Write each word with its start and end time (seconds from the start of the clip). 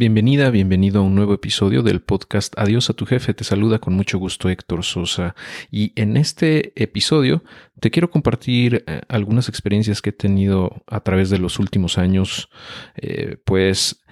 Bienvenida, 0.00 0.48
bienvenido 0.48 1.00
a 1.00 1.02
un 1.02 1.14
nuevo 1.14 1.34
episodio 1.34 1.82
del 1.82 2.00
podcast 2.00 2.58
Adiós 2.58 2.88
a 2.88 2.94
tu 2.94 3.04
jefe. 3.04 3.34
Te 3.34 3.44
saluda 3.44 3.80
con 3.80 3.92
mucho 3.92 4.18
gusto 4.18 4.48
Héctor 4.48 4.82
Sosa. 4.82 5.34
Y 5.70 5.92
en 5.94 6.16
este 6.16 6.72
episodio 6.82 7.44
te 7.80 7.90
quiero 7.90 8.10
compartir 8.10 8.82
eh, 8.86 9.02
algunas 9.08 9.50
experiencias 9.50 10.00
que 10.00 10.08
he 10.08 10.14
tenido 10.14 10.82
a 10.86 11.00
través 11.00 11.28
de 11.28 11.36
los 11.36 11.58
últimos 11.58 11.98
años, 11.98 12.48
eh, 12.96 13.36
pues 13.44 14.02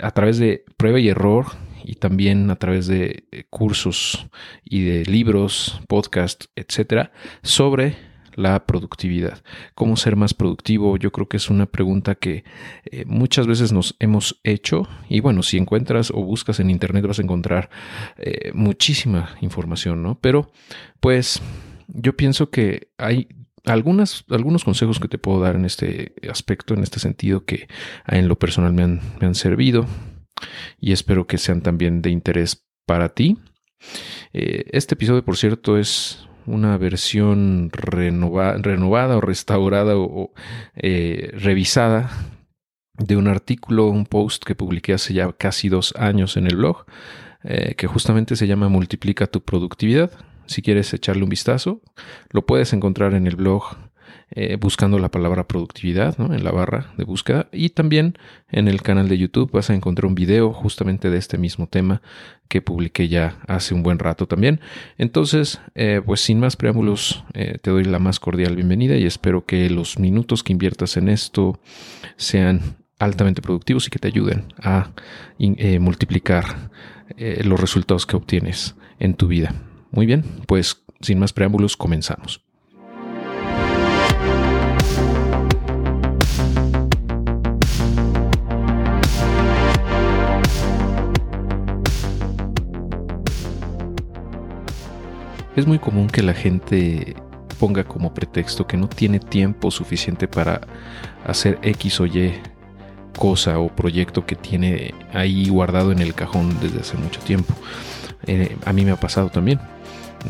a 0.00 0.12
través 0.12 0.38
de 0.38 0.64
prueba 0.78 0.98
y 0.98 1.10
error 1.10 1.48
y 1.84 1.96
también 1.96 2.48
a 2.48 2.56
través 2.56 2.86
de 2.86 3.26
eh, 3.30 3.44
cursos 3.50 4.26
y 4.64 4.84
de 4.84 5.04
libros, 5.04 5.78
podcast, 5.88 6.44
etcétera, 6.56 7.12
sobre 7.42 8.13
la 8.34 8.66
productividad. 8.66 9.42
¿Cómo 9.74 9.96
ser 9.96 10.16
más 10.16 10.34
productivo? 10.34 10.96
Yo 10.96 11.12
creo 11.12 11.28
que 11.28 11.36
es 11.36 11.50
una 11.50 11.66
pregunta 11.66 12.14
que 12.14 12.44
eh, 12.84 13.04
muchas 13.06 13.46
veces 13.46 13.72
nos 13.72 13.96
hemos 13.98 14.40
hecho 14.44 14.88
y 15.08 15.20
bueno, 15.20 15.42
si 15.42 15.56
encuentras 15.56 16.10
o 16.10 16.22
buscas 16.22 16.60
en 16.60 16.70
internet 16.70 17.06
vas 17.06 17.18
a 17.18 17.22
encontrar 17.22 17.70
eh, 18.16 18.52
muchísima 18.54 19.30
información, 19.40 20.02
¿no? 20.02 20.18
Pero 20.20 20.50
pues 21.00 21.40
yo 21.88 22.16
pienso 22.16 22.50
que 22.50 22.88
hay 22.98 23.28
algunos 23.64 24.24
consejos 24.64 25.00
que 25.00 25.08
te 25.08 25.18
puedo 25.18 25.40
dar 25.40 25.56
en 25.56 25.64
este 25.64 26.14
aspecto, 26.30 26.74
en 26.74 26.82
este 26.82 27.00
sentido, 27.00 27.44
que 27.44 27.68
en 28.06 28.28
lo 28.28 28.38
personal 28.38 28.72
me 28.72 28.82
han, 28.82 29.00
me 29.20 29.26
han 29.26 29.34
servido 29.34 29.86
y 30.80 30.92
espero 30.92 31.26
que 31.26 31.38
sean 31.38 31.62
también 31.62 32.02
de 32.02 32.10
interés 32.10 32.66
para 32.86 33.10
ti. 33.10 33.38
Eh, 34.32 34.64
este 34.72 34.94
episodio, 34.94 35.24
por 35.24 35.36
cierto, 35.36 35.78
es 35.78 36.26
una 36.46 36.76
versión 36.78 37.70
renovada 37.72 39.16
o 39.16 39.20
restaurada 39.20 39.96
o, 39.96 40.32
eh, 40.76 41.30
revisada 41.34 42.10
de 42.96 43.16
un 43.16 43.28
artículo, 43.28 43.88
un 43.88 44.06
post 44.06 44.44
que 44.44 44.54
publiqué 44.54 44.94
hace 44.94 45.14
ya 45.14 45.32
casi 45.32 45.68
dos 45.68 45.94
años 45.96 46.36
en 46.36 46.46
el 46.46 46.56
blog, 46.56 46.84
eh, 47.42 47.74
que 47.76 47.86
justamente 47.86 48.36
se 48.36 48.46
llama 48.46 48.68
Multiplica 48.68 49.26
tu 49.26 49.42
productividad. 49.42 50.10
Si 50.46 50.62
quieres 50.62 50.92
echarle 50.92 51.24
un 51.24 51.30
vistazo, 51.30 51.80
lo 52.30 52.46
puedes 52.46 52.72
encontrar 52.72 53.14
en 53.14 53.26
el 53.26 53.36
blog 53.36 53.76
eh, 54.30 54.56
buscando 54.56 54.98
la 54.98 55.10
palabra 55.10 55.46
productividad 55.46 56.18
en 56.18 56.42
la 56.42 56.50
barra 56.50 56.92
de 56.96 57.04
búsqueda 57.04 57.48
y 57.52 57.70
también 57.70 58.18
en 58.50 58.68
el 58.68 58.82
canal 58.82 59.08
de 59.08 59.18
YouTube 59.18 59.50
vas 59.52 59.70
a 59.70 59.74
encontrar 59.74 60.06
un 60.06 60.14
video 60.14 60.52
justamente 60.52 61.10
de 61.10 61.18
este 61.18 61.38
mismo 61.38 61.66
tema 61.66 62.02
que 62.48 62.62
publiqué 62.62 63.08
ya 63.08 63.38
hace 63.46 63.74
un 63.74 63.82
buen 63.82 63.98
rato 63.98 64.26
también. 64.26 64.60
Entonces, 64.98 65.60
eh, 65.74 66.00
pues 66.04 66.20
sin 66.20 66.40
más 66.40 66.56
preámbulos, 66.56 67.24
eh, 67.34 67.58
te 67.60 67.70
doy 67.70 67.84
la 67.84 67.98
más 67.98 68.18
cordial 68.18 68.56
bienvenida 68.56 68.96
y 68.96 69.04
espero 69.04 69.44
que 69.44 69.70
los 69.70 69.98
minutos 69.98 70.42
que 70.42 70.52
inviertas 70.52 70.96
en 70.96 71.08
esto 71.08 71.60
sean 72.16 72.76
altamente 72.98 73.42
productivos 73.42 73.86
y 73.86 73.90
que 73.90 73.98
te 73.98 74.08
ayuden 74.08 74.52
a 74.62 74.92
multiplicar 75.80 76.70
los 77.18 77.60
resultados 77.60 78.06
que 78.06 78.16
obtienes 78.16 78.76
en 78.98 79.14
tu 79.14 79.26
vida. 79.26 79.54
Muy 79.90 80.06
bien, 80.06 80.24
pues 80.46 80.84
sin 81.00 81.18
más 81.18 81.32
preámbulos, 81.32 81.76
comenzamos. 81.76 82.43
Es 95.56 95.66
muy 95.66 95.78
común 95.78 96.08
que 96.08 96.22
la 96.22 96.34
gente 96.34 97.14
ponga 97.58 97.84
como 97.84 98.12
pretexto 98.12 98.66
que 98.66 98.76
no 98.76 98.88
tiene 98.88 99.20
tiempo 99.20 99.70
suficiente 99.70 100.26
para 100.26 100.60
hacer 101.24 101.58
X 101.62 102.00
o 102.00 102.06
Y 102.06 102.34
cosa 103.16 103.58
o 103.58 103.68
proyecto 103.68 104.26
que 104.26 104.34
tiene 104.34 104.92
ahí 105.12 105.48
guardado 105.48 105.92
en 105.92 106.00
el 106.00 106.14
cajón 106.14 106.58
desde 106.60 106.80
hace 106.80 106.96
mucho 106.96 107.20
tiempo. 107.20 107.54
Eh, 108.26 108.56
a 108.64 108.72
mí 108.72 108.84
me 108.84 108.90
ha 108.90 108.96
pasado 108.96 109.30
también. 109.30 109.60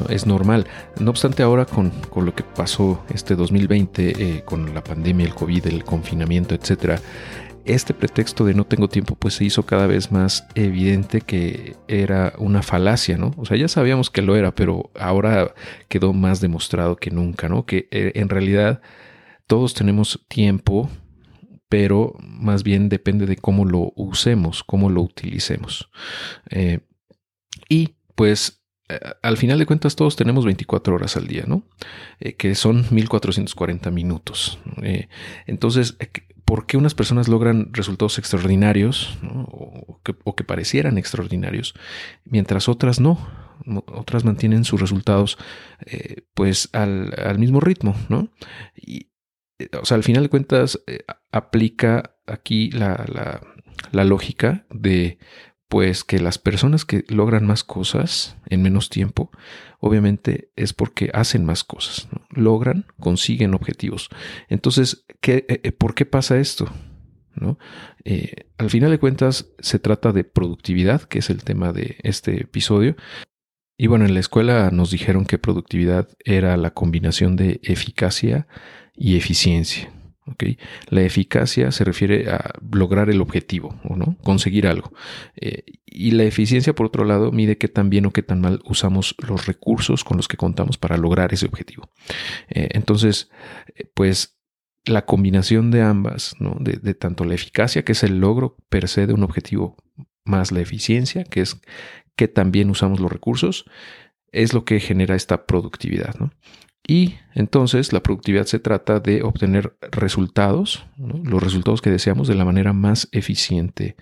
Es 0.08 0.26
normal. 0.26 0.66
No 0.98 1.10
obstante, 1.10 1.42
ahora 1.42 1.66
con, 1.66 1.92
lo 2.16 2.34
que 2.34 2.42
pasó 2.42 3.04
este 3.14 3.36
2020, 3.36 4.08
eh, 4.38 4.42
con 4.44 4.74
la 4.74 4.82
pandemia, 4.82 5.24
el 5.24 5.34
COVID, 5.34 5.66
el 5.68 5.84
confinamiento, 5.84 6.54
etcétera, 6.54 7.00
este 7.64 7.94
pretexto 7.94 8.44
de 8.44 8.54
no 8.54 8.64
tengo 8.64 8.88
tiempo 8.88 9.14
pues 9.14 9.34
se 9.34 9.44
hizo 9.44 9.64
cada 9.64 9.86
vez 9.86 10.12
más 10.12 10.46
evidente 10.54 11.20
que 11.20 11.76
era 11.88 12.34
una 12.38 12.62
falacia, 12.62 13.16
¿no? 13.16 13.34
O 13.36 13.44
sea, 13.44 13.56
ya 13.56 13.68
sabíamos 13.68 14.10
que 14.10 14.22
lo 14.22 14.36
era, 14.36 14.54
pero 14.54 14.90
ahora 14.98 15.54
quedó 15.88 16.12
más 16.12 16.40
demostrado 16.40 16.96
que 16.96 17.10
nunca, 17.10 17.48
¿no? 17.48 17.64
Que 17.64 17.88
eh, 17.90 18.12
en 18.16 18.28
realidad 18.28 18.82
todos 19.46 19.74
tenemos 19.74 20.24
tiempo, 20.28 20.90
pero 21.68 22.14
más 22.20 22.62
bien 22.62 22.88
depende 22.88 23.26
de 23.26 23.36
cómo 23.36 23.64
lo 23.64 23.92
usemos, 23.96 24.62
cómo 24.62 24.90
lo 24.90 25.02
utilicemos. 25.02 25.90
Eh, 26.50 26.80
y 27.68 27.96
pues 28.14 28.62
eh, 28.90 29.00
al 29.22 29.38
final 29.38 29.58
de 29.58 29.66
cuentas 29.66 29.96
todos 29.96 30.16
tenemos 30.16 30.44
24 30.44 30.94
horas 30.94 31.16
al 31.16 31.26
día, 31.26 31.44
¿no? 31.46 31.64
que 32.38 32.54
son 32.54 32.84
1440 32.90 33.90
minutos. 33.90 34.58
entonces, 35.46 35.96
por 36.44 36.66
qué 36.66 36.76
unas 36.76 36.94
personas 36.94 37.28
logran 37.28 37.72
resultados 37.72 38.18
extraordinarios 38.18 39.18
o, 39.22 40.00
que, 40.02 40.44
parecieran 40.44 40.98
extraordinarios, 40.98 41.74
mientras 42.24 42.68
otras 42.68 43.00
no. 43.00 43.44
Otras 43.86 44.24
mantienen 44.24 44.64
sus 44.64 44.80
resultados 44.80 45.38
eh, 45.86 46.26
pues 46.34 46.68
al, 46.72 47.38
mismo 47.38 47.60
ritmo, 47.60 47.94
¿no? 48.08 48.28
Y, 48.74 49.12
eh, 49.58 49.68
o 49.80 49.84
sea, 49.84 49.96
al 49.96 50.02
final 50.02 50.24
de 50.24 50.28
cuentas 50.28 50.82
eh, 50.86 51.04
aplica 51.30 52.16
aquí 52.26 52.70
la, 52.72 53.40
la 53.92 54.04
lógica 54.04 54.66
de 54.70 55.18
pues 55.74 56.04
que 56.04 56.20
las 56.20 56.38
personas 56.38 56.84
que 56.84 57.02
logran 57.08 57.48
más 57.48 57.64
cosas 57.64 58.36
en 58.46 58.62
menos 58.62 58.90
tiempo, 58.90 59.32
obviamente 59.80 60.52
es 60.54 60.72
porque 60.72 61.10
hacen 61.12 61.44
más 61.44 61.64
cosas, 61.64 62.06
logran, 62.30 62.86
consiguen 63.00 63.54
objetivos. 63.54 64.08
Entonces, 64.48 65.04
¿qué, 65.20 65.44
eh, 65.48 65.62
eh, 65.64 65.72
¿por 65.72 65.96
qué 65.96 66.06
pasa 66.06 66.38
esto? 66.38 66.70
¿No? 67.34 67.58
Eh, 68.04 68.46
al 68.56 68.70
final 68.70 68.92
de 68.92 69.00
cuentas, 69.00 69.48
se 69.58 69.80
trata 69.80 70.12
de 70.12 70.22
productividad, 70.22 71.02
que 71.02 71.18
es 71.18 71.28
el 71.28 71.42
tema 71.42 71.72
de 71.72 71.96
este 72.04 72.42
episodio. 72.42 72.94
Y 73.76 73.88
bueno, 73.88 74.04
en 74.04 74.14
la 74.14 74.20
escuela 74.20 74.70
nos 74.70 74.92
dijeron 74.92 75.24
que 75.24 75.38
productividad 75.38 76.08
era 76.24 76.56
la 76.56 76.70
combinación 76.70 77.34
de 77.34 77.58
eficacia 77.64 78.46
y 78.94 79.16
eficiencia. 79.16 79.92
La 80.88 81.02
eficacia 81.02 81.70
se 81.70 81.84
refiere 81.84 82.30
a 82.30 82.52
lograr 82.72 83.10
el 83.10 83.20
objetivo, 83.20 83.78
¿o 83.84 83.96
no? 83.96 84.16
Conseguir 84.22 84.66
algo. 84.66 84.92
Eh, 85.36 85.64
y 85.84 86.12
la 86.12 86.24
eficiencia, 86.24 86.74
por 86.74 86.86
otro 86.86 87.04
lado, 87.04 87.30
mide 87.30 87.58
qué 87.58 87.68
tan 87.68 87.90
bien 87.90 88.06
o 88.06 88.12
qué 88.12 88.22
tan 88.22 88.40
mal 88.40 88.60
usamos 88.64 89.14
los 89.26 89.46
recursos 89.46 90.02
con 90.02 90.16
los 90.16 90.28
que 90.28 90.36
contamos 90.36 90.78
para 90.78 90.96
lograr 90.96 91.32
ese 91.32 91.46
objetivo. 91.46 91.90
Eh, 92.48 92.68
entonces, 92.72 93.30
eh, 93.76 93.84
pues 93.94 94.38
la 94.86 95.04
combinación 95.04 95.70
de 95.70 95.82
ambas, 95.82 96.34
¿no? 96.40 96.56
de, 96.60 96.94
tanto 96.94 97.24
la 97.24 97.34
eficacia, 97.34 97.84
que 97.84 97.92
es 97.92 98.02
el 98.02 98.20
logro 98.20 98.56
per 98.68 98.88
se 98.88 99.06
de 99.06 99.14
un 99.14 99.22
objetivo, 99.22 99.76
más 100.24 100.52
la 100.52 100.60
eficiencia, 100.60 101.24
que 101.24 101.40
es 101.40 101.60
que 102.16 102.28
también 102.28 102.70
usamos 102.70 103.00
los 103.00 103.10
recursos, 103.10 103.64
es 104.32 104.52
lo 104.52 104.64
que 104.64 104.80
genera 104.80 105.14
esta 105.14 105.46
productividad. 105.46 106.14
¿no? 106.18 106.32
Y 106.86 107.14
entonces 107.34 107.92
la 107.92 108.02
productividad 108.02 108.44
se 108.44 108.58
trata 108.58 109.00
de 109.00 109.22
obtener 109.22 109.76
resultados, 109.90 110.84
los 110.98 111.42
resultados 111.42 111.80
que 111.80 111.90
deseamos 111.90 112.28
de 112.28 112.34
la 112.34 112.44
manera 112.44 112.72
más 112.72 113.08
eficiente 113.12 113.96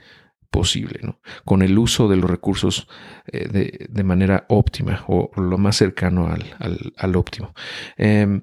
posible, 0.50 1.00
con 1.44 1.62
el 1.62 1.78
uso 1.78 2.08
de 2.08 2.16
los 2.16 2.30
recursos 2.30 2.86
eh, 3.32 3.48
de, 3.88 4.04
manera 4.04 4.44
óptima 4.48 5.04
o 5.08 5.30
lo 5.40 5.58
más 5.58 5.76
cercano 5.76 6.28
al, 6.28 7.16
óptimo. 7.16 7.54
Em, 7.96 8.42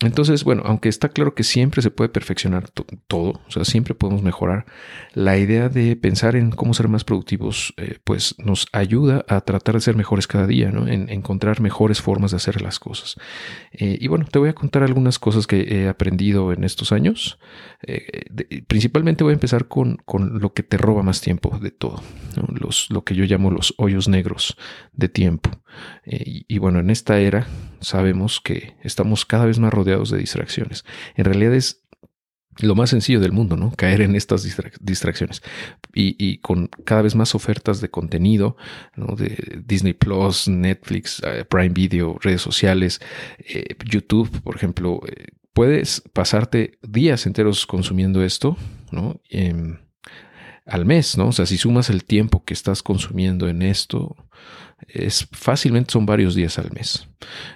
entonces, 0.00 0.44
bueno, 0.44 0.62
aunque 0.64 0.88
está 0.88 1.08
claro 1.08 1.34
que 1.34 1.42
siempre 1.42 1.82
se 1.82 1.90
puede 1.90 2.08
perfeccionar 2.08 2.70
todo, 2.70 3.30
o 3.30 3.50
sea, 3.50 3.64
siempre 3.64 3.96
podemos 3.96 4.22
mejorar, 4.22 4.64
la 5.12 5.38
idea 5.38 5.68
de 5.68 5.96
pensar 5.96 6.36
en 6.36 6.52
cómo 6.52 6.72
ser 6.72 6.86
más 6.86 7.02
productivos, 7.02 7.74
eh, 7.78 7.98
pues 8.04 8.36
nos 8.38 8.68
ayuda 8.72 9.24
a 9.26 9.40
tratar 9.40 9.74
de 9.74 9.80
ser 9.80 9.96
mejores 9.96 10.28
cada 10.28 10.46
día, 10.46 10.70
¿no? 10.70 10.86
En 10.86 11.08
encontrar 11.08 11.60
mejores 11.60 12.00
formas 12.00 12.30
de 12.30 12.36
hacer 12.36 12.62
las 12.62 12.78
cosas. 12.78 13.16
Eh, 13.72 13.98
y 14.00 14.06
bueno, 14.06 14.26
te 14.30 14.38
voy 14.38 14.50
a 14.50 14.54
contar 14.54 14.84
algunas 14.84 15.18
cosas 15.18 15.48
que 15.48 15.62
he 15.62 15.88
aprendido 15.88 16.52
en 16.52 16.62
estos 16.62 16.92
años. 16.92 17.40
Eh, 17.82 18.62
principalmente 18.68 19.24
voy 19.24 19.32
a 19.32 19.34
empezar 19.34 19.66
con, 19.66 19.96
con, 20.04 20.38
lo 20.38 20.52
que 20.52 20.62
te 20.62 20.76
roba 20.76 21.02
más 21.02 21.20
tiempo 21.20 21.58
de 21.58 21.72
todo, 21.72 22.04
los, 22.52 22.88
lo 22.90 23.02
que 23.02 23.16
yo 23.16 23.24
llamo 23.24 23.50
los 23.50 23.74
hoyos 23.78 24.06
negros 24.06 24.56
de 24.92 25.08
tiempo. 25.08 25.50
y, 26.06 26.44
y 26.46 26.58
bueno, 26.58 26.78
en 26.78 26.90
esta 26.90 27.18
era 27.18 27.48
sabemos 27.80 28.40
que 28.40 28.76
estamos 28.82 29.24
cada 29.24 29.46
vez 29.46 29.58
más 29.58 29.72
rodeados 29.72 29.87
de 29.88 30.18
distracciones. 30.18 30.84
En 31.16 31.24
realidad 31.24 31.54
es 31.54 31.82
lo 32.60 32.74
más 32.74 32.90
sencillo 32.90 33.20
del 33.20 33.32
mundo, 33.32 33.56
¿no? 33.56 33.72
Caer 33.76 34.02
en 34.02 34.14
estas 34.14 34.46
distracciones. 34.80 35.42
Y, 35.94 36.38
con 36.38 36.68
cada 36.84 37.02
vez 37.02 37.14
más 37.14 37.34
ofertas 37.34 37.80
de 37.80 37.90
contenido, 37.90 38.56
¿no? 38.96 39.14
De 39.16 39.62
Disney 39.64 39.92
Plus, 39.92 40.48
Netflix, 40.48 41.22
eh, 41.24 41.44
Prime 41.44 41.70
Video, 41.70 42.16
redes 42.20 42.42
sociales, 42.42 43.00
eh, 43.38 43.76
YouTube, 43.84 44.42
por 44.42 44.56
ejemplo. 44.56 45.00
Eh, 45.06 45.28
puedes 45.52 46.02
pasarte 46.12 46.78
días 46.82 47.26
enteros 47.26 47.66
consumiendo 47.66 48.22
esto, 48.22 48.56
¿no? 48.90 49.20
Em, 49.28 49.78
al 50.66 50.84
mes, 50.84 51.16
¿no? 51.16 51.28
O 51.28 51.32
sea, 51.32 51.46
si 51.46 51.56
sumas 51.58 51.90
el 51.90 52.04
tiempo 52.04 52.44
que 52.44 52.54
estás 52.54 52.82
consumiendo 52.82 53.48
en 53.48 53.62
esto, 53.62 54.16
es 54.86 55.28
fácilmente 55.32 55.92
son 55.92 56.06
varios 56.06 56.34
días 56.34 56.58
al 56.58 56.70
mes. 56.72 57.08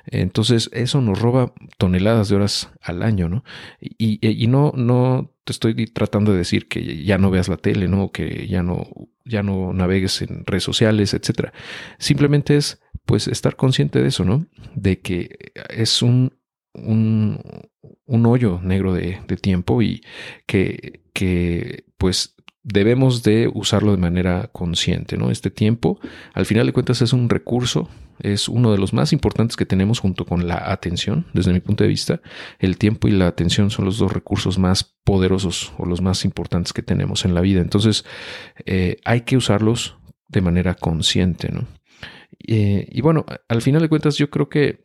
Entonces, 0.06 0.69
eso 0.72 1.00
nos 1.00 1.20
roba 1.20 1.52
toneladas 1.78 2.28
de 2.28 2.36
horas 2.36 2.70
al 2.80 3.02
año, 3.02 3.28
¿no? 3.28 3.44
Y, 3.80 4.19
y, 4.26 4.46
no, 4.48 4.72
no 4.74 5.32
te 5.44 5.52
estoy 5.52 5.86
tratando 5.86 6.32
de 6.32 6.38
decir 6.38 6.69
que 6.69 7.04
ya 7.04 7.19
no 7.19 7.30
veas 7.30 7.48
la 7.48 7.56
tele, 7.56 7.88
¿no? 7.88 8.10
Que 8.10 8.46
ya 8.48 8.62
no, 8.62 8.86
ya 9.24 9.42
no 9.42 9.72
navegues 9.72 10.22
en 10.22 10.44
redes 10.44 10.64
sociales, 10.64 11.14
etcétera. 11.14 11.52
Simplemente 11.98 12.56
es, 12.56 12.80
pues, 13.06 13.28
estar 13.28 13.56
consciente 13.56 14.02
de 14.02 14.08
eso, 14.08 14.24
¿no? 14.24 14.46
De 14.74 15.00
que 15.00 15.52
es 15.70 16.02
un, 16.02 16.36
un, 16.74 17.40
un 18.04 18.26
hoyo 18.26 18.60
negro 18.62 18.92
de, 18.92 19.20
de 19.26 19.36
tiempo 19.36 19.80
y 19.80 20.02
que, 20.46 21.04
que, 21.14 21.84
pues, 21.98 22.34
debemos 22.64 23.22
de 23.22 23.50
usarlo 23.52 23.90
de 23.90 23.98
manera 23.98 24.48
consciente, 24.52 25.16
¿no? 25.16 25.30
Este 25.30 25.50
tiempo, 25.50 25.98
al 26.32 26.46
final 26.46 26.66
de 26.66 26.72
cuentas, 26.72 27.02
es 27.02 27.12
un 27.12 27.28
recurso, 27.28 27.88
es 28.20 28.48
uno 28.48 28.70
de 28.70 28.78
los 28.78 28.92
más 28.92 29.12
importantes 29.12 29.56
que 29.56 29.66
tenemos 29.66 29.98
junto 29.98 30.24
con 30.24 30.46
la 30.46 30.70
atención, 30.70 31.26
desde 31.32 31.52
mi 31.52 31.60
punto 31.60 31.82
de 31.82 31.88
vista. 31.88 32.20
El 32.60 32.78
tiempo 32.78 33.08
y 33.08 33.12
la 33.12 33.26
atención 33.26 33.70
son 33.70 33.84
los 33.84 33.98
dos 33.98 34.12
recursos 34.12 34.58
más 34.58 34.84
poderosos 35.04 35.72
o 35.76 35.86
los 35.86 36.00
más 36.00 36.24
importantes 36.24 36.72
que 36.72 36.82
tenemos 36.82 37.24
en 37.24 37.34
la 37.34 37.40
vida. 37.40 37.60
Entonces, 37.60 38.04
eh, 38.64 38.98
hay 39.04 39.22
que 39.22 39.36
usarlos 39.36 39.96
de 40.28 40.40
manera 40.40 40.74
consciente, 40.74 41.50
¿no? 41.50 41.66
Eh, 42.46 42.88
y 42.90 43.00
bueno, 43.00 43.24
al 43.48 43.62
final 43.62 43.82
de 43.82 43.88
cuentas, 43.88 44.16
yo 44.16 44.30
creo 44.30 44.48
que 44.48 44.82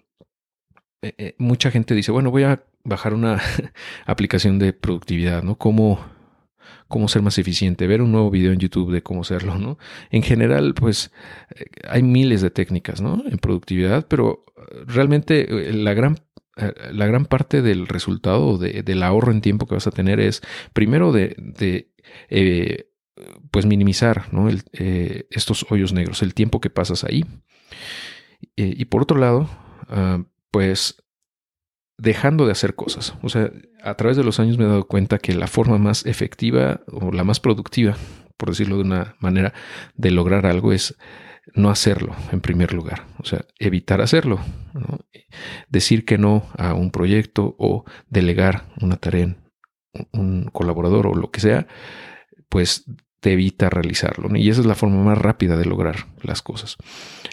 eh, 1.03 1.35
mucha 1.38 1.69
gente 1.69 1.94
dice, 1.94 2.12
bueno, 2.12 2.31
voy 2.31 2.44
a 2.44 2.63
bajar 2.83 3.13
una 3.13 3.39
aplicación 4.06 4.57
de 4.57 4.74
productividad, 4.74 5.44
¿no? 5.44 5.57
¿Cómo 5.57 6.17
cómo 6.88 7.07
ser 7.07 7.22
más 7.22 7.38
eficiente, 7.38 7.88
ver 7.88 8.01
un 8.01 8.12
nuevo 8.12 8.30
video 8.30 8.51
en 8.51 8.60
YouTube 8.60 8.92
de 8.92 9.04
cómo 9.04 9.22
hacerlo, 9.22 9.57
¿no? 9.57 9.78
En 10.10 10.24
general, 10.24 10.74
pues 10.74 11.12
eh, 11.56 11.66
hay 11.88 12.04
miles 12.04 12.42
de 12.42 12.50
técnicas, 12.50 13.01
¿no? 13.01 13.24
En 13.30 13.38
productividad, 13.38 14.07
pero 14.07 14.45
eh, 14.57 14.84
realmente 14.86 15.69
eh, 15.69 15.74
la 15.74 15.94
gran 15.94 16.18
la 16.92 17.06
gran 17.06 17.28
parte 17.28 17.62
del 17.62 17.88
resultado 17.88 18.57
del 18.57 19.04
ahorro 19.04 19.31
en 19.31 19.42
tiempo 19.42 19.68
que 19.68 19.75
vas 19.75 19.86
a 19.86 19.92
tener 19.92 20.19
es 20.19 20.42
primero 20.74 21.12
de, 21.12 21.36
pues 23.51 23.68
minimizar 23.68 24.25
estos 25.30 25.68
hoyos 25.69 25.94
negros, 25.94 26.24
el 26.24 26.34
tiempo 26.34 26.60
que 26.60 26.72
pasas 26.72 27.04
ahí. 27.04 27.24
y 28.56 28.86
por 28.86 29.04
otro 29.04 29.19
lado, 29.19 29.48
ah, 29.89 30.24
pues 30.50 30.98
dejando 31.98 32.46
de 32.46 32.52
hacer 32.52 32.76
cosas. 32.76 33.16
O 33.22 33.30
sea, 33.30 33.52
a 33.84 33.96
través 33.96 34.18
de 34.18 34.24
los 34.24 34.40
años 34.40 34.58
me 34.58 34.66
he 34.66 34.68
dado 34.68 34.88
cuenta 34.88 35.18
que 35.18 35.34
la 35.34 35.48
forma 35.48 35.78
más 35.78 36.06
efectiva 36.06 36.82
o 36.92 37.12
la 37.12 37.24
más 37.24 37.40
productiva, 37.40 37.98
por 38.38 38.50
decirlo 38.50 38.76
de 38.76 38.84
una 38.84 39.16
manera, 39.20 39.54
de 39.96 40.12
lograr 40.12 40.46
algo 40.46 40.72
es 40.72 40.96
no 41.54 41.70
hacerlo 41.70 42.16
en 42.32 42.42
primer 42.42 42.74
lugar. 42.74 43.06
O 43.20 43.26
sea, 43.26 43.46
evitar 43.60 44.02
hacerlo. 44.02 44.40
Decir 45.70 46.06
que 46.06 46.18
no 46.18 46.44
a 46.58 46.74
un 46.74 46.92
proyecto 46.92 47.56
o 47.58 47.86
delegar 48.10 48.66
una 48.82 48.98
tarea 48.98 49.24
en 49.24 49.38
un 50.12 50.46
colaborador 50.52 51.08
o 51.08 51.16
lo 51.16 51.32
que 51.32 51.40
sea, 51.40 51.68
pues 52.50 52.86
te 53.19 53.34
evita 53.34 53.69
realizarlo. 53.69 54.36
Y 54.36 54.50
esa 54.50 54.62
es 54.62 54.68
la 54.68 54.75
forma 54.75 55.04
más 55.04 55.18
rápida 55.18 55.58
de 55.58 55.66
lograr 55.66 56.08
las 56.22 56.42
cosas. 56.42 56.78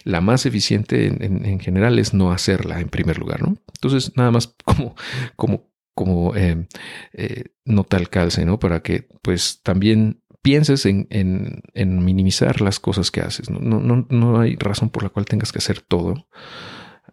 La 0.05 0.21
más 0.21 0.47
eficiente 0.47 1.07
en, 1.07 1.61
general 1.61 1.99
es 1.99 2.15
no 2.15 2.33
hacerla 2.33 2.81
en 2.81 2.89
primer 2.89 3.19
lugar. 3.19 3.43
¿no? 3.43 3.57
Entonces, 3.75 4.13
nada 4.17 4.31
más 4.31 4.55
como, 4.65 4.95
como, 5.37 5.71
como 5.95 6.35
eh, 6.37 6.67
eh, 7.13 7.45
nota 7.65 7.97
al 7.97 8.09
calce, 8.09 8.45
¿no? 8.45 8.59
Para 8.59 8.83
que 8.83 9.09
pues 9.23 9.61
también 9.63 10.23
pienses 10.43 10.85
en, 10.85 11.07
en, 11.11 12.05
minimizar 12.05 12.61
las 12.61 12.79
cosas 12.79 13.11
que 13.11 13.23
haces. 13.23 13.49
¿no? 13.49 13.61
No, 13.61 14.07
no, 14.09 14.41
hay 14.41 14.57
razón 14.57 14.91
por 14.91 15.03
la 15.03 15.09
cual 15.09 15.25
tengas 15.25 15.53
que 15.53 15.59
hacer 15.59 15.81
todo. 15.81 16.29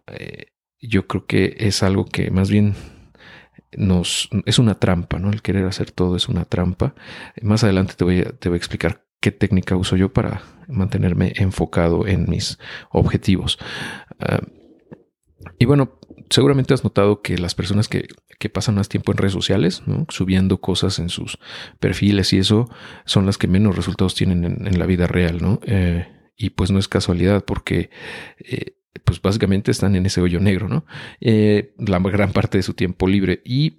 Eh, 0.06 0.46
yo 0.80 1.06
creo 1.06 1.26
que 1.26 1.56
es 1.58 1.82
algo 1.82 2.04
que 2.04 2.30
más 2.30 2.50
bien 2.50 2.74
nos, 3.76 4.28
es 4.46 4.58
una 4.58 4.78
trampa, 4.78 5.18
¿no? 5.18 5.30
El 5.30 5.42
querer 5.42 5.66
hacer 5.66 5.90
todo 5.90 6.16
es 6.16 6.28
una 6.28 6.44
trampa. 6.44 6.94
Más 7.40 7.64
adelante 7.64 7.94
te 7.96 8.04
voy 8.04 8.20
a, 8.20 8.32
te 8.32 8.48
voy 8.48 8.56
a 8.56 8.58
explicar 8.58 9.04
qué 9.20 9.30
técnica 9.32 9.76
uso 9.76 9.96
yo 9.96 10.12
para 10.12 10.42
mantenerme 10.68 11.32
enfocado 11.36 12.06
en 12.06 12.28
mis 12.28 12.58
objetivos. 12.90 13.58
Ah, 14.18 14.40
y 15.58 15.64
bueno, 15.64 15.98
seguramente 16.30 16.74
has 16.74 16.84
notado 16.84 17.22
que 17.22 17.38
las 17.38 17.54
personas 17.54 17.88
que, 17.88 18.08
que 18.38 18.48
pasan 18.48 18.74
más 18.74 18.88
tiempo 18.88 19.12
en 19.12 19.18
redes 19.18 19.32
sociales, 19.32 19.82
subiendo 20.08 20.60
cosas 20.60 20.98
en 20.98 21.08
sus 21.08 21.38
perfiles 21.78 22.32
y 22.32 22.38
eso, 22.38 22.68
son 23.04 23.26
las 23.26 23.38
que 23.38 23.48
menos 23.48 23.76
resultados 23.76 24.14
tienen 24.14 24.44
en, 24.44 24.78
la 24.78 24.86
vida 24.86 25.06
real, 25.06 25.40
¿no? 25.40 25.60
Eh, 25.64 26.08
y 26.36 26.50
pues 26.50 26.70
no 26.70 26.78
es 26.78 26.88
casualidad 26.88 27.44
porque 27.44 27.90
eh, 28.38 28.76
pues 29.04 29.20
básicamente 29.20 29.70
están 29.70 29.96
en 29.96 30.06
ese 30.06 30.20
hoyo 30.20 30.40
negro, 30.40 30.68
¿no? 30.68 30.84
Eh, 31.20 31.74
la 31.78 31.98
gran 31.98 32.32
parte 32.32 32.58
de 32.58 32.62
su 32.62 32.74
tiempo 32.74 33.08
libre. 33.08 33.40
Y 33.44 33.78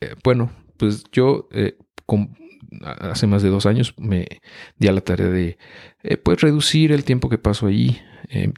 eh, 0.00 0.14
bueno, 0.22 0.52
pues 0.76 1.04
yo 1.12 1.48
eh, 1.52 1.76
hace 2.82 3.26
más 3.26 3.42
de 3.42 3.48
dos 3.48 3.66
años 3.66 3.94
me 3.98 4.26
di 4.76 4.88
a 4.88 4.92
la 4.92 5.00
tarea 5.00 5.28
de 5.28 5.58
pues 6.22 6.40
reducir 6.40 6.92
el 6.92 7.04
tiempo 7.04 7.28
que 7.28 7.38
paso 7.38 7.66
ahí, 7.66 8.00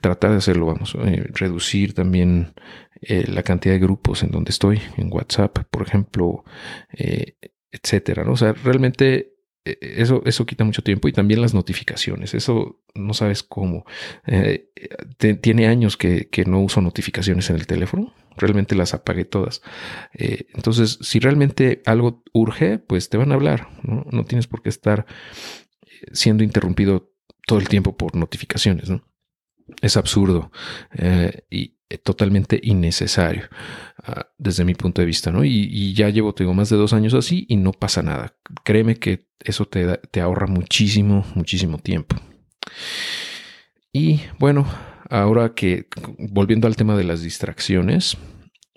tratar 0.01 0.33
de 0.33 0.37
hacerlo, 0.37 0.67
vamos, 0.67 0.97
reducir 1.33 1.95
también 1.95 2.53
la 3.01 3.43
cantidad 3.43 3.75
de 3.75 3.81
grupos 3.81 4.23
en 4.23 4.31
donde 4.31 4.51
estoy, 4.51 4.81
en 4.97 5.13
WhatsApp, 5.13 5.59
por 5.71 5.83
ejemplo, 5.83 6.45
etcétera, 7.73 8.25
¿no? 8.25 8.33
O 8.33 8.37
sea, 8.37 8.53
realmente 8.53 9.32
eso, 9.65 10.23
eso 10.25 10.47
quita 10.47 10.65
mucho 10.65 10.83
tiempo 10.83 11.09
y 11.09 11.13
también 11.13 11.41
las 11.41 11.55
notificaciones. 11.55 12.35
Eso 12.35 12.83
no 12.95 13.15
sabes 13.15 13.43
cómo. 13.43 13.85
Eh, 14.27 14.71
tiene 15.41 15.69
años 15.69 15.97
que, 15.97 16.29
no 16.47 16.61
uso 16.61 16.81
notificaciones 16.81 17.49
en 17.51 17.57
el 17.57 17.67
teléfono. 17.67 18.15
Realmente 18.37 18.75
las 18.75 18.95
apagué 18.95 19.25
todas. 19.25 19.63
Eh, 20.15 20.47
entonces, 20.55 20.99
si 21.01 21.21
realmente 21.21 21.83
algo 21.87 22.25
urge, 22.33 22.79
pues 22.79 23.09
te 23.09 23.19
van 23.19 23.31
a 23.33 23.35
hablar. 23.35 23.69
¿no? 23.83 24.05
no 24.11 24.25
tienes 24.25 24.47
por 24.47 24.63
qué 24.63 24.69
estar 24.69 25.07
eh, 25.83 26.07
siendo 26.13 26.43
interrumpido 26.43 27.13
todo 27.47 27.59
el 27.59 27.69
tiempo 27.69 27.97
por 27.97 28.17
notificaciones. 28.17 28.91
¿no? 28.91 29.05
Es 29.81 29.97
absurdo. 29.97 30.51
y 31.51 31.77
totalmente 31.99 32.61
innecesario 32.63 33.49
ah, 34.05 34.27
desde 34.39 34.65
mi 34.65 34.75
punto 34.75 35.03
de 35.03 35.07
vista, 35.07 35.31
¿no? 35.31 35.45
Y, 35.45 35.95
ya 35.95 36.09
llevo, 36.09 36.35
tengo 36.35 36.55
más 36.55 36.71
de 36.71 36.77
dos 36.77 36.93
años 36.93 37.15
así 37.15 37.47
y 37.49 37.57
no 37.57 37.73
pasa 37.73 38.03
nada. 38.03 38.35
Créeme 38.65 38.97
que 38.97 39.27
eso 39.41 39.67
te, 39.67 39.99
te 40.11 40.21
ahorra 40.21 40.47
muchísimo, 40.47 41.25
muchísimo 41.35 41.79
tiempo. 41.79 42.17
Y 43.93 44.21
bueno, 44.39 44.67
ahora 45.11 45.55
que 45.55 45.87
volviendo 46.19 46.67
al 46.67 46.77
tema 46.77 46.97
de 46.97 47.05
las 47.05 47.23
distracciones, 47.23 48.17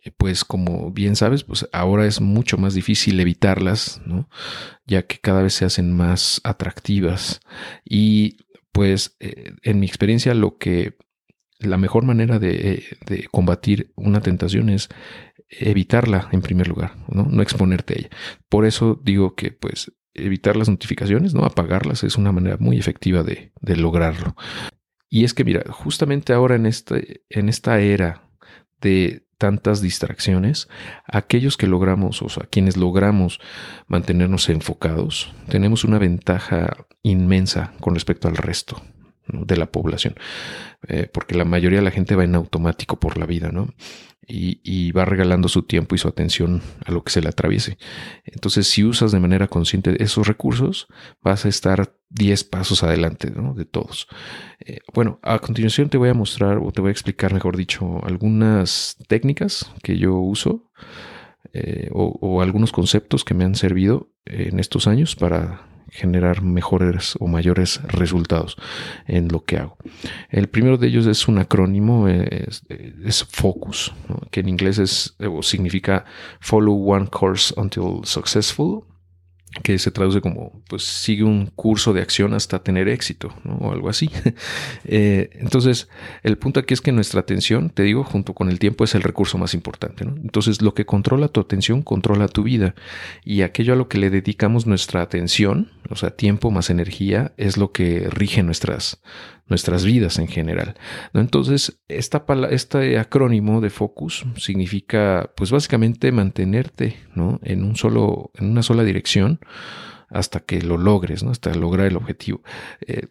eh, 0.03 0.11
pues 0.15 0.43
como 0.45 0.91
bien 0.91 1.15
sabes, 1.15 1.43
pues 1.43 1.67
ahora 1.71 2.05
es 2.05 2.21
mucho 2.21 2.57
más 2.57 2.73
difícil 2.73 3.19
evitarlas, 3.19 4.01
¿no? 4.05 4.29
Ya 4.85 5.07
que 5.07 5.17
cada 5.19 5.41
vez 5.41 5.53
se 5.53 5.65
hacen 5.65 5.95
más 5.95 6.41
atractivas. 6.43 7.41
Y 7.83 8.37
pues 8.71 9.15
eh, 9.19 9.53
en 9.63 9.79
mi 9.79 9.87
experiencia 9.87 10.33
lo 10.33 10.57
que 10.57 10.97
la 11.65 11.77
mejor 11.77 12.05
manera 12.05 12.39
de, 12.39 12.83
combatir 13.31 13.91
una 13.95 14.21
tentación 14.21 14.69
es 14.69 14.89
evitarla 15.49 16.29
en 16.31 16.41
primer 16.41 16.67
lugar, 16.67 16.93
¿no? 17.07 17.23
no 17.29 17.41
exponerte 17.41 17.93
a 17.93 17.97
ella. 17.99 18.09
Por 18.49 18.65
eso 18.65 18.99
digo 19.03 19.35
que 19.35 19.51
pues 19.51 19.91
evitar 20.13 20.55
las 20.55 20.69
notificaciones, 20.69 21.33
no 21.33 21.43
apagarlas 21.43 22.03
es 22.03 22.17
una 22.17 22.31
manera 22.31 22.57
muy 22.59 22.77
efectiva 22.77 23.23
de, 23.23 23.51
lograrlo. 23.61 24.35
Y 25.09 25.23
es 25.23 25.33
que 25.33 25.43
mira, 25.43 25.63
justamente 25.69 26.33
ahora 26.33 26.55
en, 26.55 26.65
este, 26.65 27.23
en 27.29 27.49
esta 27.49 27.79
era 27.79 28.29
de 28.81 29.27
tantas 29.37 29.81
distracciones, 29.81 30.69
aquellos 31.05 31.57
que 31.57 31.67
logramos, 31.67 32.21
o 32.21 32.29
sea, 32.29 32.45
quienes 32.49 32.77
logramos 32.77 33.39
mantenernos 33.87 34.49
enfocados, 34.49 35.33
tenemos 35.49 35.83
una 35.83 35.99
ventaja 35.99 36.87
inmensa 37.03 37.73
con 37.81 37.93
respecto 37.93 38.27
al 38.27 38.37
resto 38.37 38.81
de 39.27 39.57
la 39.57 39.67
población, 39.67 40.15
eh, 40.87 41.09
porque 41.11 41.35
la 41.35 41.45
mayoría 41.45 41.79
de 41.79 41.85
la 41.85 41.91
gente 41.91 42.15
va 42.15 42.23
en 42.23 42.35
automático 42.35 42.99
por 42.99 43.17
la 43.17 43.25
vida, 43.25 43.51
¿no? 43.51 43.73
Y, 44.27 44.91
va 44.91 45.05
regalando 45.05 45.47
su 45.47 45.63
tiempo 45.63 45.93
y 45.93 45.99
su 45.99 46.07
atención 46.07 46.63
a 46.83 46.91
lo 46.91 47.03
que 47.03 47.11
se 47.11 47.21
le 47.21 47.29
atraviese. 47.29 47.77
Entonces, 48.23 48.65
si 48.65 48.83
usas 48.83 49.11
de 49.11 49.19
manera 49.19 49.47
consciente 49.47 50.01
esos 50.01 50.27
recursos, 50.27 50.87
vas 51.21 51.45
a 51.45 51.49
estar 51.49 51.95
10 52.09 52.43
pasos 52.45 52.81
adelante 52.81 53.29
¿no? 53.29 53.53
de 53.53 53.65
todos. 53.65 54.07
Eh, 54.65 54.79
bueno, 54.95 55.19
a 55.21 55.37
continuación 55.37 55.89
te 55.89 55.99
voy 55.99 56.09
a 56.09 56.15
mostrar, 56.15 56.57
o 56.57 56.71
te 56.71 56.81
voy 56.81 56.89
a 56.89 56.91
explicar, 56.91 57.35
mejor 57.35 57.55
dicho, 57.55 58.03
algunas 58.03 58.97
técnicas 59.07 59.71
que 59.83 59.99
yo 59.99 60.15
uso 60.15 60.71
eh, 61.53 61.89
o 61.91 62.41
algunos 62.41 62.71
conceptos 62.71 63.23
que 63.23 63.35
me 63.35 63.43
han 63.43 63.53
servido 63.53 64.09
en 64.25 64.59
estos 64.59 64.87
años 64.87 65.15
para 65.15 65.67
generar 65.95 66.41
mejores 66.41 67.15
o 67.19 67.27
mayores 67.27 67.81
resultados 67.83 68.57
en 69.07 69.29
lo 69.29 69.43
que 69.43 69.57
hago. 69.57 69.77
El 70.29 70.47
primero 70.47 70.77
de 70.77 70.87
ellos 70.87 71.07
es 71.07 71.27
un 71.27 71.39
acrónimo, 71.39 72.07
es, 72.07 72.63
FOCUS, 73.29 73.93
que 74.31 74.41
en 74.41 74.49
inglés 74.49 74.77
es, 74.77 75.15
significa 75.41 76.05
Follow 76.39 76.91
One 76.91 77.07
Course 77.07 77.53
Until 77.57 78.01
Successful 78.03 78.83
que 79.63 79.79
se 79.79 79.91
traduce 79.91 80.21
como, 80.21 80.61
pues 80.67 80.83
sigue 80.83 81.23
un 81.23 81.47
curso 81.47 81.93
de 81.93 82.01
acción 82.01 82.33
hasta 82.33 82.63
tener 82.63 82.87
éxito, 82.87 83.33
o 83.59 83.71
algo 83.71 83.89
así. 83.89 84.09
Eh, 84.87 85.29
entonces, 85.33 85.89
el 86.21 86.37
punto 86.37 86.59
aquí 86.59 86.73
es 86.73 86.81
que 86.81 86.91
nuestra 86.91 87.19
atención, 87.19 87.69
te 87.69 87.83
digo, 87.83 88.03
junto 88.03 88.33
con 88.33 88.49
el 88.49 88.59
tiempo 88.59 88.83
es 88.83 88.93
el 88.93 89.01
recurso 89.01 89.37
más 89.37 89.53
importante. 89.53 90.03
Entonces, 90.03 90.61
lo 90.61 90.73
que 90.73 90.85
controla 90.85 91.27
tu 91.27 91.39
atención, 91.39 91.81
controla 91.81 92.27
tu 92.27 92.43
vida. 92.43 92.75
Y 93.23 93.41
aquello 93.41 93.73
a 93.73 93.75
lo 93.75 93.87
que 93.87 93.97
le 93.97 94.09
dedicamos 94.11 94.67
nuestra 94.67 95.01
atención, 95.01 95.71
o 95.89 95.95
sea, 95.95 96.11
tiempo 96.11 96.51
más 96.51 96.69
energía, 96.69 97.33
es 97.37 97.57
lo 97.57 97.71
que 97.71 98.07
rige 98.11 98.43
nuestras, 98.43 99.01
nuestras 99.47 99.85
vidas 99.85 100.17
en 100.19 100.27
general. 100.27 100.75
Entonces, 101.13 101.79
esta, 101.87 102.25
este 102.49 102.97
acrónimo 102.97 103.61
de 103.61 103.69
focus 103.69 104.25
significa, 104.37 105.31
pues 105.35 105.51
básicamente 105.51 106.11
mantenerte 106.11 106.97
¿no? 107.13 107.39
en, 107.43 107.63
un 107.63 107.75
solo, 107.75 108.31
en 108.35 108.49
una 108.49 108.63
sola 108.63 108.83
dirección 108.83 109.39
hasta 110.09 110.39
que 110.39 110.61
lo 110.61 110.77
logres, 110.77 111.23
¿no? 111.23 111.31
hasta 111.31 111.53
lograr 111.53 111.87
el 111.87 111.97
objetivo. 111.97 112.41
Eh, 112.87 113.07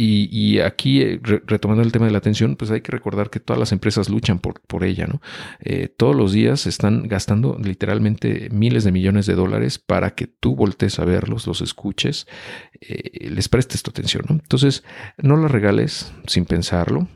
y, 0.00 0.60
aquí, 0.60 1.02
eh, 1.02 1.20
retomando 1.22 1.82
el 1.82 1.90
tema 1.90 2.06
de 2.06 2.12
la 2.12 2.18
atención, 2.18 2.54
pues 2.54 2.70
hay 2.70 2.82
que 2.82 2.92
recordar 2.92 3.30
que 3.30 3.40
todas 3.40 3.58
las 3.58 3.72
empresas 3.72 4.08
luchan 4.08 4.38
por, 4.38 4.60
por 4.60 4.84
ella, 4.84 5.08
¿no? 5.08 5.20
Eh, 5.58 5.88
todos 5.88 6.14
los 6.14 6.30
días 6.30 6.68
están 6.68 7.08
gastando 7.08 7.58
literalmente 7.60 8.48
miles 8.52 8.84
de 8.84 8.92
millones 8.92 9.26
de 9.26 9.34
dólares 9.34 9.80
para 9.80 10.14
que 10.14 10.28
tú 10.28 10.54
voltees 10.54 11.00
a 11.00 11.04
verlos, 11.04 11.48
los 11.48 11.62
escuches, 11.62 12.28
eh, 12.80 13.28
les 13.28 13.48
prestes 13.48 13.82
tu 13.82 13.90
atención, 13.90 14.24
¿no? 14.28 14.36
Entonces, 14.36 14.84
no 15.20 15.36
la 15.36 15.48
regales 15.48 16.12
sin 16.28 16.44
pensarlo. 16.44 17.08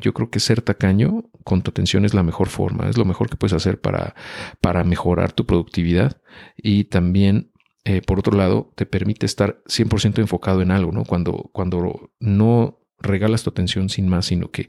yo 0.00 0.12
creo 0.12 0.28
que 0.28 0.40
ser 0.40 0.62
tacaño 0.62 1.30
con 1.44 1.62
tu 1.62 1.70
atención 1.70 2.04
es 2.04 2.12
la 2.12 2.24
mejor 2.24 2.48
forma, 2.48 2.88
es 2.88 2.98
lo 2.98 3.04
mejor 3.04 3.30
que 3.30 3.36
puedes 3.36 3.54
hacer 3.54 3.80
para, 3.80 4.16
para 4.60 4.82
mejorar 4.82 5.30
tu 5.30 5.46
productividad 5.46 6.20
y 6.56 6.84
también 6.84 7.52
eh, 7.88 8.02
por 8.02 8.18
otro 8.18 8.36
lado, 8.36 8.72
te 8.74 8.84
permite 8.84 9.26
estar 9.26 9.62
100% 9.66 10.18
enfocado 10.18 10.60
en 10.60 10.72
algo, 10.72 10.90
¿no? 10.90 11.04
Cuando, 11.04 11.50
cuando 11.52 12.10
no 12.18 12.80
regalas 12.98 13.44
tu 13.44 13.50
atención 13.50 13.88
sin 13.90 14.08
más, 14.08 14.26
sino 14.26 14.50
que 14.50 14.68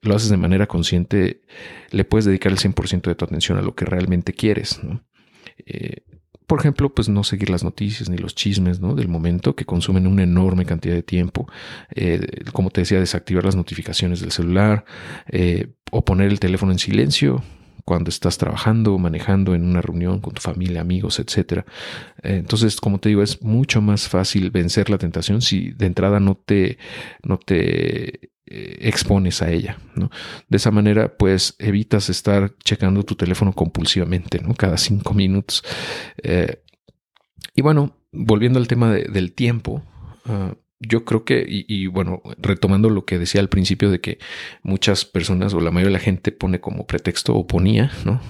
lo 0.00 0.16
haces 0.16 0.30
de 0.30 0.38
manera 0.38 0.66
consciente, 0.66 1.42
le 1.90 2.04
puedes 2.06 2.24
dedicar 2.24 2.50
el 2.50 2.58
100% 2.58 3.02
de 3.02 3.14
tu 3.16 3.24
atención 3.26 3.58
a 3.58 3.60
lo 3.60 3.74
que 3.74 3.84
realmente 3.84 4.32
quieres, 4.32 4.82
¿no? 4.82 5.04
Eh, 5.66 6.04
por 6.46 6.58
ejemplo, 6.58 6.94
pues 6.94 7.10
no 7.10 7.22
seguir 7.22 7.50
las 7.50 7.64
noticias 7.64 8.08
ni 8.08 8.16
los 8.16 8.34
chismes 8.34 8.80
¿no? 8.80 8.94
del 8.94 9.08
momento 9.08 9.56
que 9.56 9.64
consumen 9.64 10.06
una 10.06 10.22
enorme 10.22 10.66
cantidad 10.66 10.94
de 10.94 11.02
tiempo. 11.02 11.46
Eh, 11.94 12.44
como 12.52 12.70
te 12.70 12.82
decía, 12.82 12.98
desactivar 12.98 13.44
las 13.44 13.56
notificaciones 13.56 14.20
del 14.20 14.30
celular 14.30 14.84
o 15.90 16.04
poner 16.04 16.30
el 16.30 16.40
teléfono 16.40 16.72
en 16.72 16.78
silencio 16.78 17.42
cuando 17.84 18.08
estás 18.08 18.38
trabajando, 18.38 18.96
manejando 18.98 19.54
en 19.54 19.64
una 19.64 19.82
reunión 19.82 20.20
con 20.20 20.34
tu 20.34 20.40
familia, 20.40 20.80
amigos, 20.80 21.18
etc. 21.18 21.64
Eh, 22.22 22.36
entonces, 22.36 22.80
como 22.80 22.98
te 22.98 23.10
digo, 23.10 23.22
es 23.22 23.42
mucho 23.42 23.82
más 23.82 24.08
fácil 24.08 24.50
vencer 24.50 24.88
la 24.88 24.98
tentación 24.98 25.42
si 25.42 25.70
de 25.72 25.86
entrada 25.86 26.18
no 26.18 26.34
te, 26.34 26.78
no 27.22 27.38
te 27.38 28.30
eh, 28.46 28.78
expones 28.80 29.42
a 29.42 29.50
ella. 29.50 29.78
¿no? 29.94 30.10
De 30.48 30.56
esa 30.56 30.70
manera, 30.70 31.16
pues 31.16 31.56
evitas 31.58 32.08
estar 32.08 32.54
checando 32.64 33.02
tu 33.02 33.14
teléfono 33.14 33.52
compulsivamente, 33.52 34.40
¿no? 34.40 34.54
Cada 34.54 34.78
cinco 34.78 35.12
minutos. 35.12 35.62
Eh, 36.22 36.62
y 37.54 37.62
bueno, 37.62 37.96
volviendo 38.12 38.58
al 38.58 38.68
tema 38.68 38.92
del 38.92 39.32
tiempo, 39.32 39.82
ah, 40.26 40.54
yo 40.86 41.04
creo 41.04 41.24
que, 41.24 41.44
y, 41.46 41.86
bueno, 41.86 42.22
retomando 42.38 42.90
lo 42.90 43.04
que 43.04 43.18
decía 43.18 43.40
al 43.40 43.48
principio 43.48 43.90
de 43.90 44.00
que 44.00 44.18
muchas 44.62 45.04
personas 45.04 45.54
o 45.54 45.60
la 45.60 45.70
mayoría 45.70 45.88
de 45.88 45.98
la 45.98 46.04
gente 46.04 46.32
pone 46.32 46.60
como 46.60 46.86
pretexto 46.86 47.34
o 47.34 47.46
ponía, 47.46 47.90
¿no? 48.04 48.20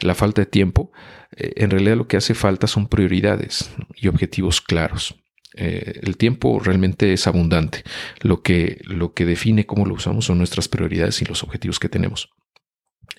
La 0.00 0.14
falta 0.14 0.42
de 0.42 0.46
tiempo, 0.46 0.92
eh, 1.36 1.52
en 1.56 1.70
realidad 1.70 1.96
lo 1.96 2.08
que 2.08 2.16
hace 2.16 2.34
falta 2.34 2.66
son 2.66 2.88
prioridades 2.88 3.70
y 3.96 4.08
objetivos 4.08 4.60
claros. 4.60 5.16
Eh, 5.56 6.00
el 6.02 6.16
tiempo 6.16 6.60
realmente 6.60 7.12
es 7.12 7.26
abundante. 7.26 7.84
Lo 8.20 8.42
que, 8.42 8.80
lo 8.84 9.14
que 9.14 9.24
define 9.24 9.66
cómo 9.66 9.86
lo 9.86 9.94
usamos 9.94 10.24
son 10.24 10.38
nuestras 10.38 10.68
prioridades 10.68 11.22
y 11.22 11.24
los 11.24 11.42
objetivos 11.42 11.78
que 11.78 11.88
tenemos. 11.88 12.30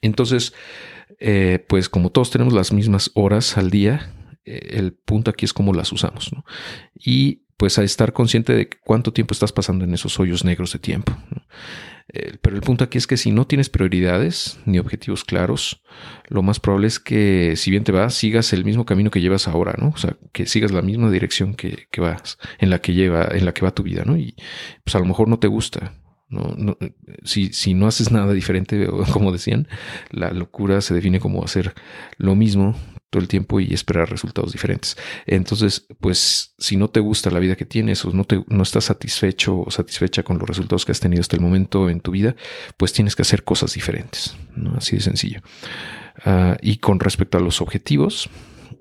Entonces, 0.01 0.53
eh, 1.19 1.63
pues 1.67 1.89
como 1.89 2.11
todos 2.11 2.31
tenemos 2.31 2.53
las 2.53 2.73
mismas 2.73 3.11
horas 3.13 3.57
al 3.57 3.69
día, 3.69 4.11
el 4.43 4.93
punto 4.93 5.31
aquí 5.31 5.45
es 5.45 5.53
cómo 5.53 5.73
las 5.73 5.91
usamos. 5.91 6.31
¿no? 6.31 6.45
Y 6.93 7.44
pues 7.57 7.77
a 7.79 7.83
estar 7.83 8.13
consciente 8.13 8.53
de 8.53 8.69
cuánto 8.69 9.13
tiempo 9.13 9.33
estás 9.33 9.51
pasando 9.51 9.85
en 9.85 9.93
esos 9.93 10.19
hoyos 10.19 10.43
negros 10.43 10.73
de 10.73 10.79
tiempo. 10.79 11.15
Eh, 12.09 12.37
pero 12.41 12.55
el 12.55 12.61
punto 12.61 12.83
aquí 12.83 12.97
es 12.97 13.07
que 13.07 13.17
si 13.17 13.31
no 13.31 13.47
tienes 13.47 13.69
prioridades 13.69 14.59
ni 14.65 14.77
objetivos 14.77 15.23
claros, 15.23 15.81
lo 16.27 16.43
más 16.43 16.59
probable 16.59 16.87
es 16.87 16.99
que 16.99 17.55
si 17.55 17.71
bien 17.71 17.83
te 17.83 17.91
vas, 17.91 18.13
sigas 18.13 18.53
el 18.53 18.63
mismo 18.63 18.85
camino 18.85 19.09
que 19.09 19.21
llevas 19.21 19.47
ahora, 19.47 19.75
¿no? 19.77 19.89
O 19.89 19.97
sea, 19.97 20.15
que 20.31 20.45
sigas 20.45 20.71
la 20.71 20.81
misma 20.81 21.09
dirección 21.09 21.55
que, 21.55 21.87
vas, 21.97 22.37
en 22.59 22.69
la 22.69 22.79
que 22.79 22.93
lleva, 22.93 23.29
en 23.31 23.45
la 23.45 23.53
que 23.53 23.65
va 23.65 23.73
tu 23.73 23.83
vida, 23.83 24.03
¿no? 24.05 24.17
Y 24.17 24.35
pues 24.83 24.95
a 24.95 24.99
lo 24.99 25.05
mejor 25.05 25.27
no 25.27 25.39
te 25.39 25.47
gusta. 25.47 25.93
No, 26.27 26.77
si, 27.23 27.53
si 27.53 27.73
no 27.73 27.87
haces 27.87 28.11
nada 28.11 28.33
diferente, 28.33 28.87
como 29.13 29.31
decían, 29.31 29.67
la 30.11 30.31
locura 30.31 30.81
se 30.81 30.93
define 30.93 31.19
como 31.19 31.43
hacer 31.43 31.73
lo 32.17 32.35
mismo 32.35 32.75
el 33.19 33.27
tiempo 33.27 33.59
y 33.59 33.73
esperar 33.73 34.09
resultados 34.09 34.51
diferentes. 34.51 34.97
Entonces, 35.25 35.85
pues 35.99 36.53
si 36.57 36.77
no 36.77 36.89
te 36.89 36.99
gusta 36.99 37.29
la 37.31 37.39
vida 37.39 37.55
que 37.55 37.65
tienes 37.65 38.03
o 38.05 38.11
no, 38.11 38.23
te, 38.23 38.43
no 38.47 38.63
estás 38.63 38.85
satisfecho 38.85 39.59
o 39.59 39.71
satisfecha 39.71 40.23
con 40.23 40.37
los 40.37 40.47
resultados 40.47 40.85
que 40.85 40.91
has 40.91 40.99
tenido 40.99 41.21
hasta 41.21 41.35
el 41.35 41.41
momento 41.41 41.89
en 41.89 41.99
tu 41.99 42.11
vida, 42.11 42.35
pues 42.77 42.93
tienes 42.93 43.15
que 43.15 43.21
hacer 43.21 43.43
cosas 43.43 43.73
diferentes. 43.73 44.35
¿no? 44.55 44.75
Así 44.75 44.95
de 44.95 45.01
sencillo. 45.01 45.41
Ah, 46.23 46.57
y 46.61 46.77
con 46.77 46.99
respecto 46.99 47.37
a 47.37 47.41
los 47.41 47.61
objetivos, 47.61 48.29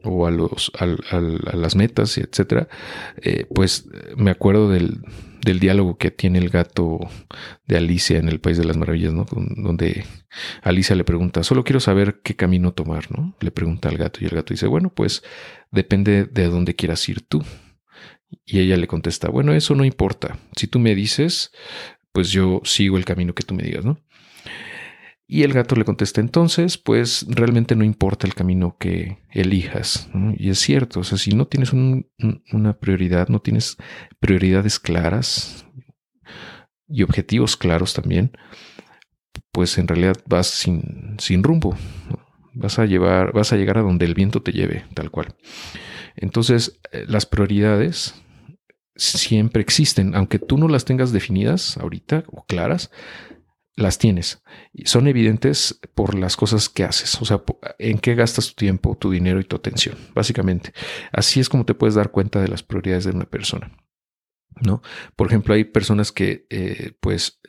o 0.05 0.26
a, 0.26 0.31
los, 0.31 0.71
a, 0.79 1.17
las 1.57 1.76
metas, 1.76 2.19
etcétera, 2.19 2.69
eh, 3.23 3.47
pues 3.55 3.87
me 4.17 4.31
acuerdo 4.31 4.69
del, 4.69 5.00
del 5.45 5.61
diálogo 5.61 5.99
que 5.99 6.11
tiene 6.11 6.39
el 6.39 6.49
gato 6.49 6.99
de 7.67 7.77
Alicia 7.77 8.19
en 8.19 8.29
el 8.29 8.41
País 8.41 8.57
de 8.57 8.65
las 8.65 8.77
Maravillas, 8.77 9.13
¿no? 9.13 9.27
Donde 9.31 10.05
Alicia 10.63 10.97
le 10.97 11.05
pregunta, 11.05 11.45
solo 11.45 11.65
quiero 11.65 11.81
saber 11.81 12.21
qué 12.23 12.35
camino 12.35 12.73
tomar, 12.73 13.13
¿no? 13.13 13.37
Le 13.41 13.51
pregunta 13.51 13.89
al 13.89 13.99
gato 13.99 14.21
y 14.23 14.25
el 14.25 14.31
gato 14.31 14.55
dice, 14.55 14.67
bueno, 14.67 14.93
pues 14.93 15.23
depende 15.71 16.25
de 16.25 16.49
dónde 16.49 16.75
quieras 16.75 17.07
ir 17.09 17.21
tú. 17.21 17.45
Y 18.47 18.61
ella 18.61 18.77
le 18.77 18.87
contesta, 18.87 19.29
bueno, 19.29 19.53
eso 19.53 19.75
no 19.75 19.85
importa. 19.85 20.39
Si 20.57 20.67
tú 20.67 20.79
me 20.79 20.95
dices, 20.95 21.53
pues 22.13 22.31
yo 22.31 22.63
sigo 22.65 22.97
el 22.97 23.05
camino 23.05 23.35
que 23.35 23.43
tú 23.43 23.55
me 23.55 23.63
digas, 23.63 23.85
¿no? 23.85 23.99
Y 25.35 25.43
el 25.43 25.53
gato 25.53 25.75
le 25.75 25.85
contesta 25.85 26.21
entonces, 26.21 26.79
pues 26.79 27.26
realmente 27.29 27.75
no 27.75 27.83
importa 27.83 28.25
el 28.25 28.37
camino 28.37 28.76
que 28.79 29.19
elijas. 29.33 30.09
Y 30.38 30.50
es 30.50 30.61
cierto, 30.61 31.00
o 31.00 31.03
sea, 31.03 31.19
si 31.19 31.33
no 31.33 31.49
tienes 31.49 31.73
una 31.73 32.79
prioridad, 32.79 33.26
no 33.26 33.41
tienes 33.41 33.76
prioridades 34.21 34.79
claras 34.79 35.67
y 36.87 37.03
objetivos 37.03 37.57
claros 37.57 37.95
también, 37.95 38.31
pues 39.50 39.76
en 39.76 39.88
realidad 39.88 40.14
vas 40.25 40.47
sin, 40.47 41.43
rumbo. 41.43 41.76
Vas 42.53 42.79
a 42.79 42.87
llevar, 42.87 43.33
vas 43.33 43.53
a 43.53 43.57
llegar 43.57 43.79
a 43.79 43.83
donde 43.83 44.05
el 44.05 44.14
viento 44.14 44.41
te 44.41 44.53
lleve, 44.53 44.85
tal 44.95 45.11
cual. 45.11 45.35
Entonces, 46.14 46.79
eh, 46.93 47.07
las 47.09 47.26
prioridades 47.26 48.14
siempre 48.95 49.62
existen, 49.62 50.14
aunque 50.14 50.38
tú 50.38 50.59
no 50.59 50.69
las 50.69 50.85
tengas 50.85 51.11
definidas 51.11 51.76
ahorita 51.76 52.23
o 52.29 52.47
claras, 52.47 52.93
las 53.76 53.99
tienes. 53.99 54.43
Y 54.73 54.87
son 54.87 55.09
evidentes 55.09 55.81
por 55.95 56.14
las 56.14 56.37
cosas 56.37 56.69
que 56.69 56.85
haces, 56.85 57.21
o 57.21 57.25
sea, 57.25 57.43
en 57.78 57.99
qué 57.99 58.14
gastas 58.14 58.49
tu 58.49 58.54
tiempo, 58.54 58.97
tu 58.97 59.11
dinero 59.11 59.40
y 59.40 59.45
tu 59.45 59.57
atención, 59.57 59.97
básicamente. 60.14 60.73
Así 61.12 61.40
es 61.40 61.49
como 61.49 61.64
te 61.64 61.75
puedes 61.75 61.95
dar 61.95 62.11
cuenta 62.11 62.40
de 62.40 62.49
las 62.49 62.62
prioridades 62.62 63.04
de 63.04 63.11
una 63.11 63.26
persona. 63.26 63.73
¿No? 64.61 64.83
Por 65.16 65.26
ejemplo, 65.26 65.54
hay 65.54 65.64
personas 65.64 66.12
que 66.12 66.47
eh, 66.49 66.93
pues 67.00 67.40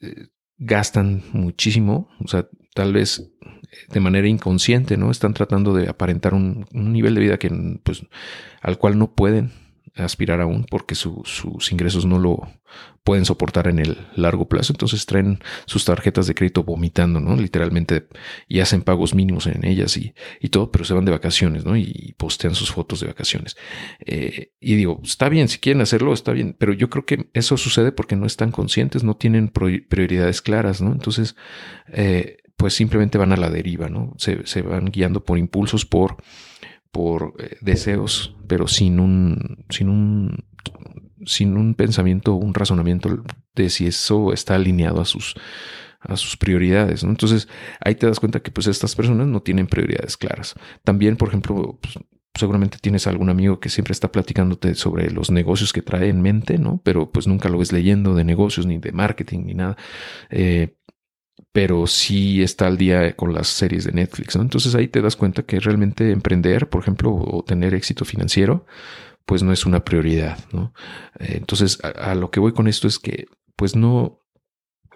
eh, 0.00 0.28
gastan 0.56 1.24
muchísimo, 1.32 2.08
o 2.20 2.28
sea, 2.28 2.48
tal 2.74 2.92
vez 2.92 3.32
de 3.88 4.00
manera 4.00 4.28
inconsciente, 4.28 4.96
¿no? 4.96 5.10
Están 5.10 5.34
tratando 5.34 5.74
de 5.74 5.88
aparentar 5.88 6.34
un, 6.34 6.66
un 6.72 6.92
nivel 6.92 7.16
de 7.16 7.20
vida 7.20 7.38
que, 7.38 7.50
pues, 7.82 8.06
al 8.60 8.78
cual 8.78 8.98
no 8.98 9.14
pueden 9.14 9.50
aspirar 9.94 10.40
aún 10.40 10.64
porque 10.68 10.94
sus 10.94 11.70
ingresos 11.70 12.06
no 12.06 12.18
lo 12.18 12.48
pueden 13.04 13.24
soportar 13.24 13.66
en 13.66 13.78
el 13.78 13.98
largo 14.14 14.48
plazo. 14.48 14.72
Entonces 14.72 15.04
traen 15.06 15.40
sus 15.66 15.84
tarjetas 15.84 16.26
de 16.26 16.34
crédito 16.34 16.62
vomitando, 16.62 17.20
¿no? 17.20 17.36
Literalmente 17.36 18.06
y 18.48 18.60
hacen 18.60 18.82
pagos 18.82 19.14
mínimos 19.14 19.46
en 19.46 19.64
ellas 19.64 19.96
y, 19.96 20.14
y 20.40 20.48
todo, 20.48 20.70
pero 20.70 20.84
se 20.84 20.94
van 20.94 21.04
de 21.04 21.12
vacaciones, 21.12 21.64
¿no? 21.64 21.76
Y 21.76 22.14
postean 22.16 22.54
sus 22.54 22.72
fotos 22.72 23.00
de 23.00 23.08
vacaciones. 23.08 23.56
Eh, 24.00 24.52
y 24.60 24.74
digo, 24.76 25.00
está 25.02 25.28
bien, 25.28 25.48
si 25.48 25.58
quieren 25.58 25.82
hacerlo, 25.82 26.12
está 26.12 26.32
bien, 26.32 26.56
pero 26.58 26.72
yo 26.72 26.88
creo 26.88 27.04
que 27.04 27.28
eso 27.34 27.56
sucede 27.56 27.92
porque 27.92 28.16
no 28.16 28.26
están 28.26 28.52
conscientes, 28.52 29.02
no 29.04 29.16
tienen 29.16 29.48
prioridades 29.48 30.40
claras, 30.40 30.80
¿no? 30.80 30.92
Entonces, 30.92 31.36
eh, 31.88 32.38
pues 32.56 32.74
simplemente 32.74 33.18
van 33.18 33.32
a 33.32 33.36
la 33.36 33.50
deriva, 33.50 33.88
¿no? 33.88 34.14
Se, 34.18 34.46
se 34.46 34.62
van 34.62 34.86
guiando 34.86 35.24
por 35.24 35.38
impulsos, 35.38 35.84
por 35.84 36.16
por 36.92 37.34
eh, 37.38 37.56
deseos, 37.60 38.36
pero 38.46 38.68
sin 38.68 39.00
un, 39.00 39.64
sin 39.70 39.88
un, 39.88 40.44
sin 41.24 41.56
un 41.56 41.74
pensamiento, 41.74 42.34
un 42.34 42.54
razonamiento 42.54 43.24
de 43.54 43.70
si 43.70 43.86
eso 43.86 44.32
está 44.32 44.54
alineado 44.54 45.00
a 45.00 45.04
sus, 45.04 45.34
a 46.00 46.16
sus 46.16 46.36
prioridades. 46.36 47.02
Entonces 47.02 47.48
ahí 47.80 47.94
te 47.94 48.06
das 48.06 48.20
cuenta 48.20 48.40
que 48.40 48.50
pues 48.50 48.66
estas 48.66 48.94
personas 48.94 49.26
no 49.26 49.40
tienen 49.42 49.66
prioridades 49.66 50.16
claras. 50.16 50.54
También, 50.84 51.16
por 51.16 51.28
ejemplo, 51.28 51.78
pues, 51.80 51.98
seguramente 52.34 52.78
tienes 52.80 53.06
algún 53.06 53.30
amigo 53.30 53.60
que 53.60 53.68
siempre 53.68 53.92
está 53.92 54.10
platicándote 54.10 54.74
sobre 54.74 55.10
los 55.10 55.30
negocios 55.30 55.72
que 55.72 55.82
trae 55.82 56.08
en 56.08 56.22
mente, 56.22 56.58
¿no? 56.58 56.80
Pero 56.84 57.10
pues 57.10 57.26
nunca 57.26 57.48
lo 57.48 57.58
ves 57.58 57.72
leyendo 57.72 58.14
de 58.14 58.24
negocios, 58.24 58.66
ni 58.66 58.78
de 58.78 58.92
marketing, 58.92 59.40
ni 59.46 59.54
nada. 59.54 59.76
Eh, 60.30 60.76
pero 61.52 61.86
sí 61.86 62.42
está 62.42 62.66
al 62.66 62.78
día 62.78 63.14
con 63.14 63.34
las 63.34 63.48
series 63.48 63.84
de 63.84 63.92
Netflix, 63.92 64.36
¿no? 64.36 64.42
Entonces 64.42 64.74
ahí 64.74 64.88
te 64.88 65.02
das 65.02 65.16
cuenta 65.16 65.42
que 65.42 65.60
realmente 65.60 66.10
emprender, 66.10 66.68
por 66.68 66.82
ejemplo, 66.82 67.14
o 67.14 67.44
tener 67.44 67.74
éxito 67.74 68.04
financiero, 68.04 68.66
pues 69.26 69.42
no 69.42 69.52
es 69.52 69.66
una 69.66 69.84
prioridad, 69.84 70.38
¿no? 70.52 70.72
Eh, 71.18 71.34
entonces, 71.36 71.78
a, 71.82 72.14
lo 72.14 72.30
que 72.30 72.40
voy 72.40 72.52
con 72.52 72.68
esto 72.68 72.88
es 72.88 72.98
que, 72.98 73.26
pues 73.56 73.76
no, 73.76 74.20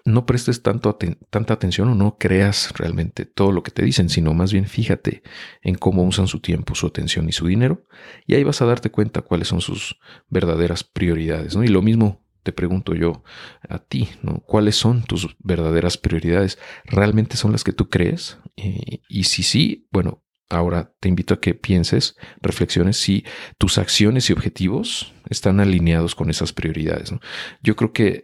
no 0.03 0.25
prestes 0.25 0.63
tanto 0.63 0.97
tanta 1.29 1.53
atención 1.53 1.89
o 1.89 1.95
no 1.95 2.17
creas 2.17 2.73
realmente 2.77 3.25
todo 3.25 3.51
lo 3.51 3.61
que 3.61 3.71
te 3.71 3.83
dicen, 3.83 4.09
sino 4.09 4.33
más 4.33 4.53
bien 4.53 4.65
fíjate 4.65 5.21
en 5.61 5.75
cómo 5.75 6.03
usan 6.03 6.27
su 6.27 6.39
tiempo, 6.39 6.75
su 6.75 6.87
atención 6.87 7.27
y 7.29 7.33
su 7.33 7.45
dinero, 7.47 7.85
y 8.25 8.35
ahí 8.35 8.43
vas 8.43 8.61
a 8.61 8.65
darte 8.65 8.89
cuenta 8.89 9.21
cuáles 9.21 9.49
son 9.49 9.61
sus 9.61 9.99
verdaderas 10.29 10.83
prioridades, 10.83 11.55
¿no? 11.55 11.63
Y 11.63 11.67
lo 11.67 11.81
mismo 11.81 12.26
te 12.47 12.53
pregunto 12.53 12.95
yo 12.95 13.23
a 13.67 13.79
ti, 13.79 14.07
¿no? 14.23 14.39
¿Cuáles 14.39 14.77
son 14.77 15.03
tus 15.03 15.35
verdaderas 15.39 15.97
prioridades? 15.97 16.57
¿Realmente 16.85 17.35
son 17.35 17.51
las 17.51 17.65
que 17.65 17.73
tú 17.73 17.89
crees? 17.89 18.37
Eh, 18.55 19.01
y 19.09 19.25
si 19.25 19.43
sí, 19.43 19.85
bueno, 19.91 20.23
Ahora 20.49 20.93
te 21.01 21.09
invito 21.09 21.33
a 21.33 21.41
que 21.41 21.53
pienses, 21.55 22.15
reflexiones 22.41 22.95
si 22.95 23.25
tus 23.57 23.77
acciones 23.77 24.29
y 24.29 24.33
objetivos 24.33 25.13
están 25.29 25.59
alineados 25.59 26.15
con 26.15 26.29
esas 26.29 26.53
prioridades. 26.53 27.13
Yo 27.61 27.75
creo 27.75 27.91
que 27.91 28.23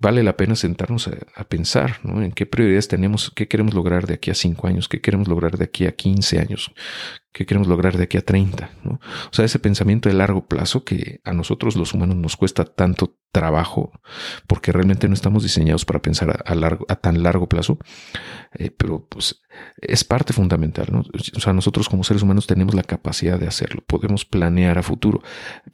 vale 0.00 0.24
la 0.24 0.36
pena 0.36 0.56
sentarnos 0.56 1.06
a, 1.06 1.44
pensar 1.44 2.00
en 2.02 2.32
qué 2.32 2.46
prioridades 2.46 2.88
tenemos, 2.88 3.30
qué 3.36 3.46
queremos 3.46 3.74
lograr 3.74 4.08
de 4.08 4.14
aquí 4.14 4.32
a 4.32 4.34
cinco 4.34 4.66
años, 4.66 4.88
qué 4.88 5.00
queremos 5.00 5.28
lograr 5.28 5.56
de 5.56 5.66
aquí 5.66 5.86
a 5.86 5.92
15 5.92 6.40
años, 6.40 6.72
qué 7.32 7.46
queremos 7.46 7.68
lograr 7.68 7.96
de 7.96 8.04
aquí 8.04 8.18
a 8.18 8.22
30. 8.24 8.70
O 8.84 8.98
sea, 9.30 9.44
ese 9.44 9.58
pensamiento 9.58 10.08
de 10.08 10.14
largo 10.14 10.46
plazo 10.46 10.84
que 10.84 11.20
a 11.24 11.32
nosotros 11.32 11.76
los 11.76 11.94
humanos 11.94 12.16
nos 12.16 12.36
cuesta 12.36 12.64
tanto 12.64 13.16
trabajo 13.32 13.90
porque 14.46 14.72
realmente 14.72 15.08
no 15.08 15.14
estamos 15.14 15.42
diseñados 15.42 15.86
para 15.86 16.02
pensar 16.02 16.44
a 16.44 16.96
tan 16.96 17.22
largo 17.22 17.48
plazo, 17.48 17.78
eh, 18.52 18.70
pero 18.70 19.06
pues 19.08 19.40
es 19.78 20.04
parte 20.04 20.34
fundamental. 20.34 20.88
¿no? 20.92 21.00
O 21.36 21.40
sea, 21.40 21.54
nosotros 21.54 21.88
como 21.88 22.04
seres 22.04 22.22
humanos 22.22 22.46
tenemos 22.46 22.74
la 22.74 22.82
capacidad 22.82 23.40
de 23.40 23.48
hacerlo, 23.48 23.82
podemos 23.86 24.26
planear 24.26 24.76
a 24.76 24.82
futuro, 24.82 25.22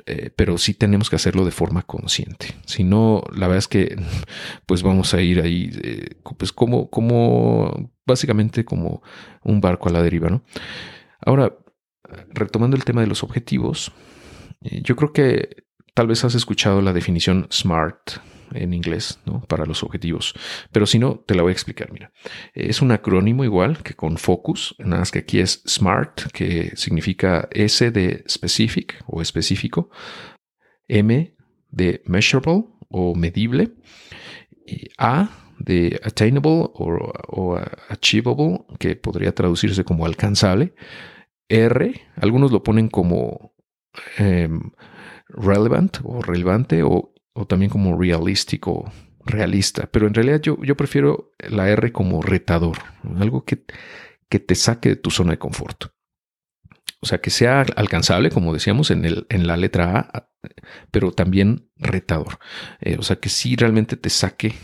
eh, 0.07 0.31
pero 0.37 0.57
sí 0.59 0.75
tenemos 0.75 1.11
que 1.11 1.17
hacerlo 1.17 1.45
de 1.45 1.51
forma 1.51 1.83
consciente. 1.83 2.55
Si 2.67 2.85
no, 2.85 3.25
la 3.33 3.49
verdad 3.49 3.59
es 3.59 3.69
que 3.69 4.01
pues 4.67 4.85
vamos 4.85 5.13
a 5.13 5.21
ir 5.21 5.41
ahí, 5.41 5.71
eh, 5.83 6.11
pues 6.39 6.53
como, 6.53 6.89
como, 6.89 7.91
básicamente 8.07 8.65
como 8.65 9.03
un 9.43 9.61
barco 9.61 9.89
a 9.89 9.93
la 9.93 10.03
deriva, 10.03 10.29
¿no? 10.29 10.45
Ahora, 11.25 11.57
retomando 12.31 12.77
el 12.77 12.85
tema 12.85 13.01
de 13.01 13.07
los 13.07 13.23
objetivos, 13.23 13.93
yo 14.61 14.97
creo 14.97 15.13
que 15.13 15.69
Tal 15.99 16.07
vez 16.07 16.23
has 16.23 16.37
escuchado 16.37 16.81
la 16.81 16.93
definición 16.93 17.49
SMART 17.51 18.19
en 18.53 18.73
inglés, 18.73 19.19
¿no? 19.27 19.41
Para 19.41 19.67
los 19.67 19.83
objetivos. 19.83 20.33
Pero 20.71 20.87
si 20.87 21.01
no, 21.01 21.25
te 21.27 21.35
la 21.35 21.43
voy 21.43 21.51
a 21.51 21.55
explicar. 21.55 21.91
Mira, 21.93 22.13
es 22.55 22.81
un 22.83 22.93
acrónimo 22.93 23.43
igual 23.43 23.83
que 23.83 23.95
con 23.95 24.17
Focus, 24.17 24.77
nada 24.79 25.01
más 25.01 25.11
que 25.11 25.19
aquí 25.19 25.41
es 25.41 25.61
SMART, 25.67 26.31
que 26.33 26.71
significa 26.77 27.49
S 27.51 27.91
de 27.91 28.23
specific 28.29 29.03
o 29.09 29.21
específico, 29.21 29.91
M 30.87 31.35
de 31.69 32.01
measurable 32.07 32.67
o 32.89 33.17
medible, 33.17 33.73
y 34.65 34.91
A 34.99 35.48
de 35.59 36.01
attainable 36.05 36.71
o, 36.75 37.61
achievable, 37.89 38.65
que 38.79 38.97
podría 38.97 39.35
traducirse 39.35 39.85
como 39.85 40.07
alcanzable, 40.07 40.75
R, 41.49 42.01
algunos 42.17 42.53
lo 42.53 42.63
ponen 42.63 42.89
como 42.89 43.55
em, 44.19 44.71
relevant 45.29 45.99
o 46.05 46.21
relevante 46.23 46.83
o, 46.83 47.13
también 47.49 47.71
como 47.71 47.99
realístico, 47.99 48.91
realista. 49.25 49.89
Pero 49.91 50.07
en 50.07 50.15
realidad 50.15 50.41
yo, 50.41 50.59
yo 50.63 50.77
prefiero 50.77 51.33
la 51.39 51.69
R 51.69 51.93
como 51.93 52.21
retador, 52.23 52.79
algo 53.19 53.45
que, 53.45 53.65
que 54.29 54.39
te 54.39 54.55
saque 54.55 54.91
de 54.91 54.97
tu 54.97 55.11
zona 55.11 55.33
de 55.33 55.39
confort. 55.39 55.87
O 57.01 57.07
sea, 57.07 57.21
que 57.21 57.31
sea 57.31 57.65
alcanzable, 57.77 58.31
como 58.31 58.53
decíamos 58.53 58.91
en, 58.91 59.05
el, 59.05 59.27
en 59.29 59.47
la 59.47 59.57
letra 59.57 60.11
A, 60.13 60.31
pero 60.91 61.13
también 61.13 61.71
retador. 61.77 62.39
Eh, 62.81 62.97
o 62.99 63.03
sea, 63.03 63.17
que 63.17 63.29
sí 63.29 63.55
realmente 63.55 63.97
te 63.97 64.11
saque 64.11 64.55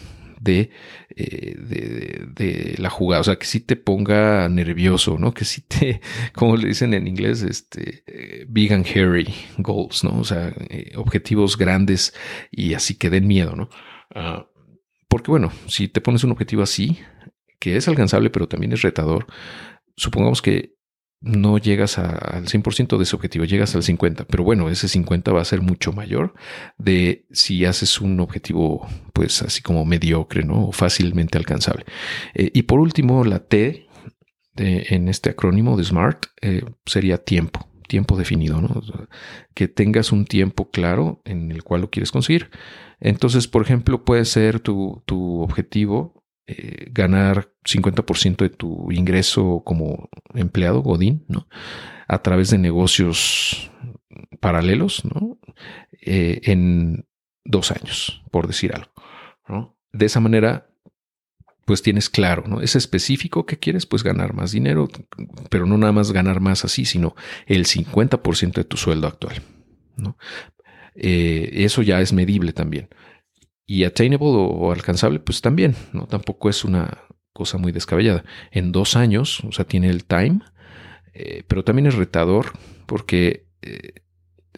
eh, 0.50 1.56
de, 1.58 2.26
de, 2.34 2.74
la 2.78 2.90
jugada, 2.90 3.20
o 3.20 3.24
sea, 3.24 3.36
que 3.36 3.46
sí 3.46 3.60
te 3.60 3.76
ponga 3.76 4.48
nervioso, 4.48 5.18
¿no? 5.18 5.32
Que 5.32 5.44
sí 5.44 5.62
te, 5.62 6.00
como 6.34 6.56
le 6.56 6.68
dicen 6.68 6.94
en 6.94 7.06
inglés, 7.06 7.42
este, 7.42 8.04
eh, 8.06 8.46
big 8.48 8.72
and 8.72 8.86
hairy 8.86 9.26
goals, 9.58 10.04
¿no? 10.04 10.18
O 10.18 10.24
sea, 10.24 10.52
eh, 10.68 10.92
objetivos 10.96 11.56
grandes 11.56 12.14
y 12.50 12.74
así 12.74 12.96
que 12.96 13.10
den 13.10 13.26
miedo, 13.26 13.56
¿no? 13.56 13.68
Ah, 14.14 14.46
porque 15.08 15.30
bueno, 15.30 15.52
si 15.66 15.88
te 15.88 16.00
pones 16.00 16.24
un 16.24 16.32
objetivo 16.32 16.62
así, 16.62 16.98
que 17.58 17.76
es 17.76 17.88
alcanzable, 17.88 18.30
pero 18.30 18.48
también 18.48 18.72
es 18.72 18.82
retador, 18.82 19.26
supongamos 19.96 20.42
que 20.42 20.73
no 21.24 21.56
llegas 21.58 21.98
al 21.98 22.46
100% 22.46 22.96
de 22.98 23.02
ese 23.02 23.16
objetivo, 23.16 23.44
llegas 23.46 23.74
al 23.74 23.82
50%, 23.82 24.26
pero 24.28 24.44
bueno, 24.44 24.68
ese 24.68 24.86
50% 24.86 25.34
va 25.34 25.40
a 25.40 25.44
ser 25.44 25.62
mucho 25.62 25.92
mayor 25.92 26.34
de 26.76 27.26
si 27.32 27.64
haces 27.64 28.00
un 28.00 28.20
objetivo 28.20 28.86
pues 29.12 29.42
así 29.42 29.62
como 29.62 29.84
mediocre, 29.84 30.44
¿no? 30.44 30.68
O 30.68 30.72
fácilmente 30.72 31.38
alcanzable. 31.38 31.86
Eh, 32.34 32.50
y 32.52 32.62
por 32.62 32.78
último, 32.78 33.24
la 33.24 33.40
T 33.40 33.88
en 34.56 35.08
este 35.08 35.30
acrónimo 35.30 35.76
de 35.76 35.84
SMART 35.84 36.26
eh, 36.40 36.62
sería 36.86 37.18
tiempo, 37.18 37.68
tiempo 37.88 38.16
definido, 38.16 38.60
¿no? 38.60 38.82
que 39.54 39.68
tengas 39.68 40.12
un 40.12 40.26
tiempo 40.26 40.70
claro 40.70 41.20
en 41.24 41.50
el 41.50 41.64
cual 41.64 41.80
lo 41.80 41.90
quieres 41.90 42.12
conseguir. 42.12 42.50
Entonces, 43.00 43.48
por 43.48 43.62
ejemplo, 43.62 44.04
puede 44.04 44.24
ser 44.24 44.60
tu, 44.60 45.02
tu 45.06 45.40
objetivo 45.42 46.13
eh, 46.46 46.88
ganar 46.90 47.52
50% 47.64 48.36
de 48.36 48.50
tu 48.50 48.92
ingreso 48.92 49.62
como 49.64 50.10
empleado, 50.34 50.82
Godín, 50.82 51.24
¿no? 51.28 51.48
A 52.06 52.22
través 52.22 52.50
de 52.50 52.58
negocios 52.58 53.70
paralelos, 54.40 55.04
¿no? 55.06 55.38
Eh, 56.02 56.42
en 56.44 57.06
dos 57.44 57.70
años, 57.70 58.22
por 58.30 58.46
decir 58.46 58.74
algo, 58.74 58.92
¿no? 59.48 59.78
De 59.92 60.06
esa 60.06 60.20
manera, 60.20 60.68
pues 61.64 61.82
tienes 61.82 62.10
claro, 62.10 62.44
¿no? 62.46 62.60
Es 62.60 62.76
específico 62.76 63.46
que 63.46 63.58
quieres, 63.58 63.86
pues 63.86 64.02
ganar 64.02 64.34
más 64.34 64.52
dinero, 64.52 64.88
pero 65.48 65.64
no 65.64 65.78
nada 65.78 65.92
más 65.92 66.12
ganar 66.12 66.40
más 66.40 66.64
así, 66.64 66.84
sino 66.84 67.14
el 67.46 67.64
50% 67.64 68.52
de 68.52 68.64
tu 68.64 68.76
sueldo 68.76 69.06
actual, 69.06 69.42
¿no? 69.96 70.18
Eh, 70.94 71.50
eso 71.64 71.82
ya 71.82 72.00
es 72.00 72.12
medible 72.12 72.52
también. 72.52 72.88
Y 73.66 73.84
attainable 73.84 74.28
o, 74.28 74.72
alcanzable, 74.72 75.20
pues 75.20 75.40
también, 75.40 75.74
¿no? 75.92 76.06
Tampoco 76.06 76.50
es 76.50 76.64
una 76.64 76.98
cosa 77.32 77.58
muy 77.58 77.72
descabellada. 77.72 78.24
En 78.50 78.72
dos 78.72 78.96
años, 78.96 79.40
o 79.40 79.52
sea, 79.52 79.64
tiene 79.64 79.88
el 79.88 80.04
time, 80.04 80.40
eh, 81.14 81.44
pero 81.48 81.64
también 81.64 81.86
es 81.86 81.94
retador 81.94 82.52
porque 82.86 83.46
eh, 83.62 83.94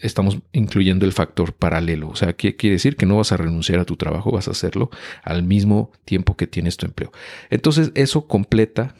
estamos 0.01 0.39
incluyendo 0.53 1.07
el 1.07 1.13
factor 1.13 1.55
paralelo. 1.55 2.09
O 2.09 2.17
sea, 2.17 2.35
¿qué 2.35 2.57
quiere 2.57 2.75
decir? 2.75 2.97
Que 2.97 3.07
no 3.07 3.17
vas 3.17 3.33
a 3.33 3.37
renunciar 3.37 3.81
a 3.81 3.85
tu 3.85 3.97
trabajo, 3.97 4.31
vas 4.31 4.49
a 4.49 4.53
hacerlo 4.53 4.91
al 5.23 5.43
mismo 5.43 5.93
tiempo 6.05 6.37
que 6.37 6.47
tienes 6.47 6.77
tu 6.77 6.87
empleo. 6.87 7.13
Entonces, 7.51 7.93
eso 7.95 8.27
completa 8.27 8.95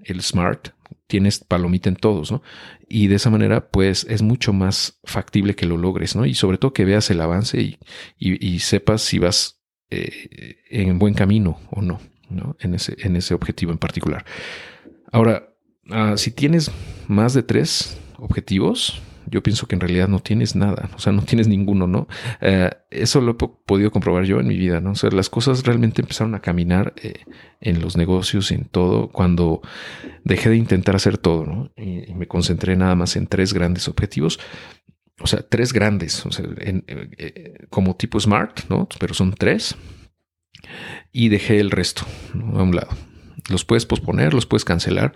el 0.00 0.22
SMART, 0.22 0.70
tienes 1.12 1.40
palomita 1.40 1.90
en 1.90 1.96
todos, 1.96 2.32
¿no? 2.32 2.40
Y 2.88 3.08
de 3.08 3.16
esa 3.16 3.28
manera, 3.28 3.68
pues 3.68 4.06
es 4.08 4.22
mucho 4.22 4.54
más 4.54 4.98
factible 5.04 5.54
que 5.54 5.66
lo 5.66 5.76
logres, 5.76 6.16
¿no? 6.16 6.24
Y 6.24 6.32
sobre 6.32 6.56
todo 6.56 6.72
que 6.72 6.86
veas 6.86 7.10
el 7.10 7.20
avance 7.20 7.76
y, 8.18 8.58
sepas 8.60 9.02
si 9.02 9.18
vas 9.18 9.60
eh, 9.90 10.56
en 10.70 10.98
buen 10.98 11.12
camino 11.12 11.60
o 11.70 11.82
no, 11.82 12.00
¿no? 12.30 12.56
En 12.60 12.74
ese, 12.74 12.96
en 13.00 13.16
ese 13.16 13.34
objetivo 13.34 13.72
en 13.72 13.78
particular. 13.78 14.24
Ahora, 15.10 15.50
ah, 15.90 16.14
si 16.16 16.30
tienes 16.30 16.70
más 17.08 17.34
de 17.34 17.42
tres 17.42 18.00
objetivos, 18.16 19.02
yo 19.32 19.42
pienso 19.42 19.66
que 19.66 19.74
en 19.74 19.80
realidad 19.80 20.08
no 20.08 20.20
tienes 20.20 20.54
nada, 20.54 20.90
o 20.94 20.98
sea, 20.98 21.10
no 21.10 21.22
tienes 21.22 21.48
ninguno, 21.48 21.86
¿no? 21.86 22.06
Eh, 22.42 22.70
eso 22.90 23.22
lo 23.22 23.32
he 23.32 23.34
podido 23.34 23.90
comprobar 23.90 24.24
yo 24.24 24.38
en 24.38 24.46
mi 24.46 24.58
vida, 24.58 24.80
¿no? 24.80 24.90
O 24.92 24.94
sea, 24.94 25.10
las 25.10 25.30
cosas 25.30 25.64
realmente 25.64 26.02
empezaron 26.02 26.34
a 26.34 26.40
caminar 26.40 26.92
eh, 27.02 27.24
en 27.60 27.80
los 27.80 27.96
negocios, 27.96 28.50
en 28.50 28.66
todo, 28.66 29.08
cuando 29.08 29.62
dejé 30.22 30.50
de 30.50 30.56
intentar 30.56 30.94
hacer 30.94 31.16
todo, 31.16 31.46
¿no? 31.46 31.72
Y, 31.76 32.12
me 32.12 32.28
concentré 32.28 32.76
nada 32.76 32.94
más 32.94 33.16
en 33.16 33.26
tres 33.26 33.54
grandes 33.54 33.88
objetivos. 33.88 34.38
O 35.18 35.26
sea, 35.26 35.40
tres 35.40 35.72
grandes, 35.72 36.26
o 36.26 36.30
sea, 36.30 36.44
eh, 36.58 37.66
como 37.70 37.96
tipo 37.96 38.20
smart, 38.20 38.60
¿no? 38.68 38.86
Pero 39.00 39.14
son 39.14 39.32
tres. 39.32 39.76
Y 41.10 41.30
dejé 41.30 41.58
el 41.58 41.70
resto 41.70 42.02
a 42.34 42.62
un 42.62 42.76
lado. 42.76 42.90
Los 43.48 43.64
puedes 43.64 43.86
posponer, 43.86 44.34
los 44.34 44.44
puedes 44.46 44.64
cancelar, 44.64 45.14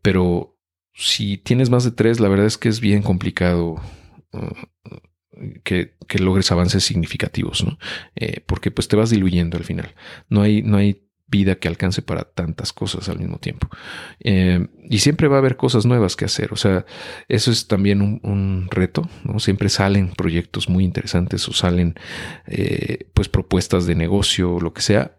pero 0.00 0.55
si 0.96 1.36
tienes 1.36 1.68
más 1.68 1.84
de 1.84 1.90
tres, 1.90 2.20
la 2.20 2.28
verdad 2.28 2.46
es 2.46 2.56
que 2.56 2.70
es 2.70 2.80
bien 2.80 3.02
complicado 3.02 3.76
uh, 4.32 5.60
que, 5.62 5.94
logres 6.18 6.50
avances 6.50 6.84
significativos, 6.84 7.64
¿no? 7.64 7.78
Eh, 8.14 8.42
porque 8.46 8.70
pues 8.70 8.88
te 8.88 8.96
vas 8.96 9.10
diluyendo 9.10 9.58
al 9.58 9.64
final. 9.64 9.94
No 10.30 10.40
hay, 10.40 10.62
no 10.62 10.78
hay 10.78 11.02
vida 11.28 11.56
que 11.56 11.68
alcance 11.68 12.00
para 12.00 12.22
tantas 12.22 12.72
cosas 12.72 13.10
al 13.10 13.18
mismo 13.18 13.38
tiempo. 13.38 13.68
Eh, 14.20 14.68
y 14.88 14.98
siempre 14.98 15.28
va 15.28 15.36
a 15.36 15.38
haber 15.40 15.58
cosas 15.58 15.84
nuevas 15.84 16.16
que 16.16 16.24
hacer. 16.24 16.54
O 16.54 16.56
sea, 16.56 16.86
eso 17.28 17.50
es 17.50 17.68
también 17.68 18.00
un, 18.00 18.68
reto, 18.70 19.08
¿no? 19.24 19.38
Siempre 19.38 19.68
salen 19.68 20.10
proyectos 20.10 20.70
muy 20.70 20.84
interesantes 20.84 21.46
o 21.48 21.52
salen 21.52 21.94
eh, 22.46 23.10
pues 23.12 23.28
propuestas 23.28 23.84
de 23.86 23.96
negocio 23.96 24.54
o 24.54 24.60
lo 24.60 24.72
que 24.72 24.80
sea. 24.80 25.18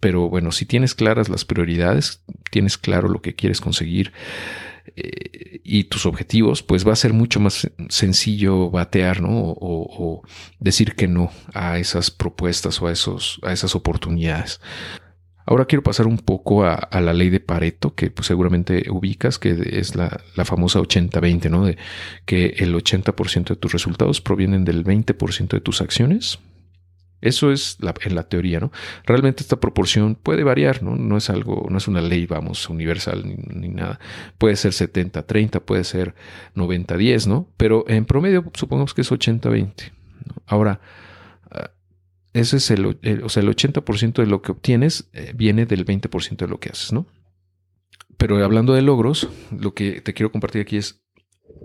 Pero 0.00 0.28
bueno, 0.28 0.50
si 0.50 0.66
tienes 0.66 0.94
claras 0.94 1.28
las 1.28 1.44
prioridades, 1.44 2.24
tienes 2.50 2.78
claro 2.78 3.08
lo 3.08 3.20
que 3.20 3.34
quieres 3.34 3.60
conseguir, 3.60 4.12
y 4.94 5.84
tus 5.84 6.06
objetivos, 6.06 6.62
pues 6.62 6.86
va 6.86 6.92
a 6.92 6.96
ser 6.96 7.12
mucho 7.12 7.40
más 7.40 7.70
sencillo 7.88 8.70
batear, 8.70 9.20
¿no? 9.20 9.30
O, 9.32 10.22
decir 10.58 10.94
que 10.94 11.08
no 11.08 11.30
a 11.54 11.78
esas 11.78 12.10
propuestas 12.10 12.80
o 12.80 12.86
a, 12.86 12.92
esos, 12.92 13.40
a 13.42 13.52
esas 13.52 13.74
oportunidades. 13.74 14.60
Ahora 15.46 15.64
quiero 15.64 15.82
pasar 15.82 16.06
un 16.06 16.18
poco 16.18 16.64
a, 16.64 16.88
la 17.00 17.14
ley 17.14 17.30
de 17.30 17.40
Pareto, 17.40 17.94
que 17.94 18.10
pues, 18.10 18.26
seguramente 18.26 18.90
ubicas, 18.90 19.38
que 19.38 19.56
es 19.72 19.94
la, 19.94 20.20
la 20.36 20.44
famosa 20.44 20.78
80-20, 20.80 21.50
¿no? 21.50 21.64
De 21.64 21.78
que 22.26 22.54
el 22.58 22.74
80% 22.74 23.48
de 23.48 23.56
tus 23.56 23.72
resultados 23.72 24.20
provienen 24.20 24.64
del 24.64 24.84
20% 24.84 25.48
de 25.48 25.60
tus 25.60 25.80
acciones 25.80 26.38
eso 27.20 27.50
es 27.50 27.78
en 28.02 28.14
la 28.14 28.28
teoría, 28.28 28.60
¿no? 28.60 28.70
Realmente 29.04 29.42
esta 29.42 29.58
proporción 29.58 30.14
puede 30.14 30.44
variar, 30.44 30.82
¿no? 30.82 30.96
No 30.96 31.16
es 31.16 31.30
algo, 31.30 31.66
no 31.68 31.78
es 31.78 31.88
una 31.88 32.00
ley, 32.00 32.26
vamos, 32.26 32.68
universal 32.68 33.24
ni, 33.24 33.68
nada. 33.68 33.98
Puede 34.38 34.54
ser 34.56 34.72
70-30, 34.72 35.60
puede 35.60 35.84
ser 35.84 36.14
90-10, 36.54 37.26
¿no? 37.26 37.48
Pero 37.56 37.84
en 37.88 38.04
promedio 38.04 38.44
supongamos 38.54 38.94
que 38.94 39.00
es 39.00 39.10
80-20. 39.10 39.92
Ahora, 40.46 40.80
ah, 41.50 41.70
ese 42.34 42.58
es 42.58 42.70
el, 42.70 42.86
o 42.86 43.28
sea, 43.28 43.42
el 43.42 43.48
80% 43.48 44.14
de 44.14 44.26
lo 44.26 44.40
que 44.40 44.52
obtienes 44.52 45.10
eh, 45.12 45.32
viene 45.34 45.66
del 45.66 45.84
20% 45.84 46.36
de 46.36 46.48
lo 46.48 46.60
que 46.60 46.70
haces, 46.70 46.92
¿no? 46.92 47.06
Pero 48.16 48.42
hablando 48.44 48.74
de 48.74 48.82
logros, 48.82 49.28
lo 49.50 49.74
que 49.74 50.00
te 50.00 50.14
quiero 50.14 50.30
compartir 50.30 50.62
aquí 50.62 50.76
es 50.76 51.02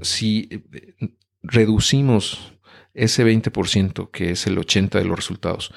si 0.01 0.49
eh, 0.51 1.13
reducimos 1.43 2.53
ese 2.93 3.25
20%, 3.25 4.11
que 4.11 4.31
es 4.31 4.47
el 4.47 4.57
80% 4.57 4.89
de 4.91 5.05
los 5.05 5.15
resultados, 5.15 5.73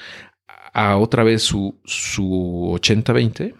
a 0.73 0.97
otra 0.99 1.25
vez 1.25 1.43
su, 1.43 1.81
su 1.85 2.79
80-20, 2.81 3.55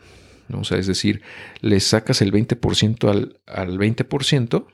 ¿no? 0.49 0.61
o 0.61 0.65
sea, 0.65 0.79
es 0.79 0.87
decir, 0.87 1.23
le 1.61 1.81
sacas 1.81 2.21
el 2.21 2.33
20% 2.33 3.09
al, 3.09 3.41
al 3.47 3.79
20%, 3.79 4.67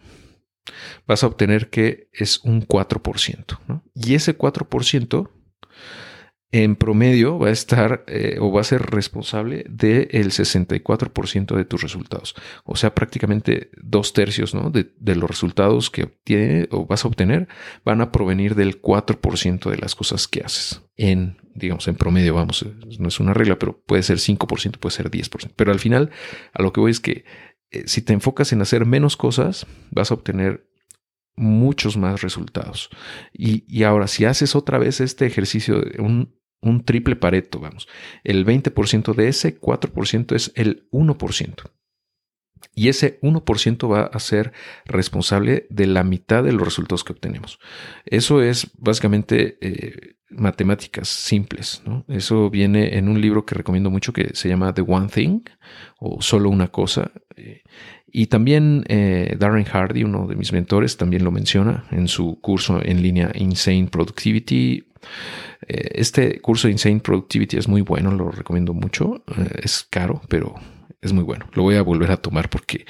vas 1.07 1.23
a 1.23 1.27
obtener 1.27 1.71
que 1.71 2.09
es 2.13 2.41
un 2.45 2.67
4%. 2.67 3.59
¿no? 3.69 3.85
Y 3.95 4.15
ese 4.15 4.37
4% 4.37 5.31
en 6.53 6.77
promedio 6.77 7.39
va 7.39 7.49
a 7.49 7.53
estar 7.53 8.05
eh, 8.07 8.37
o 8.39 8.53
va 8.53 8.61
a 8.61 8.65
ser 8.65 8.83
responsable 8.83 9.65
del 9.71 10.31
64% 10.31 11.57
de 11.57 11.65
tus 11.65 11.83
resultados. 11.83 12.35
O 12.65 12.77
sea, 12.77 12.95
prácticamente 12.95 13.71
dos 13.83 14.13
tercios 14.13 14.53
de, 14.53 15.15
los 15.17 15.31
resultados 15.31 15.89
que 15.89 16.05
obtiene 16.05 16.69
o 16.71 16.87
vas 16.87 17.07
a 17.07 17.09
obtener 17.09 17.49
van 17.87 18.03
a 18.03 18.13
provenir 18.13 18.55
del 18.55 18.83
4% 18.83 19.71
de 19.71 19.79
las 19.79 19.95
cosas 19.95 20.29
que 20.29 20.43
haces. 20.43 20.83
En, 20.95 21.39
digamos, 21.55 21.89
en 21.89 21.97
promedio, 21.97 22.35
vamos, 22.35 22.67
no 22.99 23.09
es 23.09 23.19
una 23.19 23.33
regla, 23.33 23.59
pero 23.59 23.81
puede 23.81 24.03
ser 24.03 24.19
5%, 24.19 24.77
puede 24.77 24.95
ser 24.95 25.11
10%. 25.11 25.53
Pero 25.57 25.73
al 25.73 25.81
final, 25.81 26.11
a 26.53 26.63
lo 26.63 26.75
que 26.75 26.81
voy 26.81 26.91
es 26.91 27.01
que 27.01 27.25
eh, 27.71 27.85
si 27.87 28.03
te 28.03 28.13
enfocas 28.13 28.53
en 28.53 28.61
hacer 28.61 28.85
menos 28.85 29.17
cosas, 29.17 29.67
vas 29.91 30.11
a 30.11 30.15
obtener 30.15 30.67
muchos 31.35 31.97
más 31.97 32.21
resultados. 32.21 32.91
Y, 33.33 33.65
y, 33.67 33.85
ahora, 33.85 34.07
si 34.07 34.27
haces 34.27 34.55
otra 34.55 34.77
vez 34.77 35.01
este 35.01 35.25
ejercicio 35.25 35.81
de 35.81 36.03
un 36.03 36.42
un 36.63 36.85
triple 36.85 37.17
pareto, 37.17 37.59
vamos. 37.59 37.89
El 38.25 38.47
20% 38.47 39.15
de 39.15 39.29
ese 39.29 39.61
4% 39.61 40.35
es 40.35 40.53
el 40.55 40.89
1%. 40.91 41.71
Y 42.75 42.89
ese 42.89 43.21
1% 43.21 43.91
va 43.91 44.05
a 44.05 44.19
ser 44.19 44.53
responsable 44.87 45.67
de 45.69 45.87
la 45.87 46.05
mitad 46.05 46.43
de 46.43 46.53
los 46.53 46.63
resultados 46.63 47.05
que 47.05 47.13
obtenemos. 47.13 47.59
Eso 48.07 48.41
es 48.41 48.71
básicamente 48.79 49.59
eh, 49.61 50.15
matemáticas 50.31 51.09
simples. 51.09 51.83
Eso 52.09 52.49
viene 52.49 52.97
en 52.97 53.09
un 53.09 53.21
libro 53.21 53.45
que 53.45 53.55
recomiendo 53.55 53.91
mucho 53.91 54.13
que 54.13 54.31
se 54.35 54.49
llama 54.49 54.73
The 54.73 54.83
One 54.83 55.09
Thing 55.09 55.41
o 55.99 56.23
Solo 56.23 56.49
una 56.49 56.69
cosa. 56.69 57.13
Eh, 57.37 57.63
y 58.07 58.27
también 58.27 58.85
eh, 58.89 59.37
Darren 59.39 59.65
Hardy, 59.65 60.05
uno 60.05 60.27
de 60.27 60.37
mis 60.37 60.53
mentores, 60.53 60.97
también 60.97 61.25
lo 61.25 61.31
menciona 61.31 61.85
en 61.91 62.09
su 62.09 62.41
curso 62.41 62.81
en 62.83 63.03
línea 63.03 63.33
Insane 63.35 63.89
Productivity 63.91 64.92
este 65.67 66.41
curso 66.41 66.69
de 66.69 66.73
Insane 66.73 67.01
Productivity 67.01 67.57
es 67.57 67.69
muy 67.69 67.83
bueno, 67.83 68.11
lo 68.13 68.31
recomiendo 68.31 68.75
mucho. 68.75 69.25
Eh, 69.37 69.61
es 69.63 69.87
caro, 69.89 70.21
pero 70.29 70.55
es 71.01 71.13
muy 71.13 71.25
bueno. 71.25 71.49
Lo 71.55 71.63
voy 71.63 71.77
a 71.77 71.83
volver 71.83 72.11
a 72.11 72.17
tomar 72.17 72.49
porque 72.51 72.87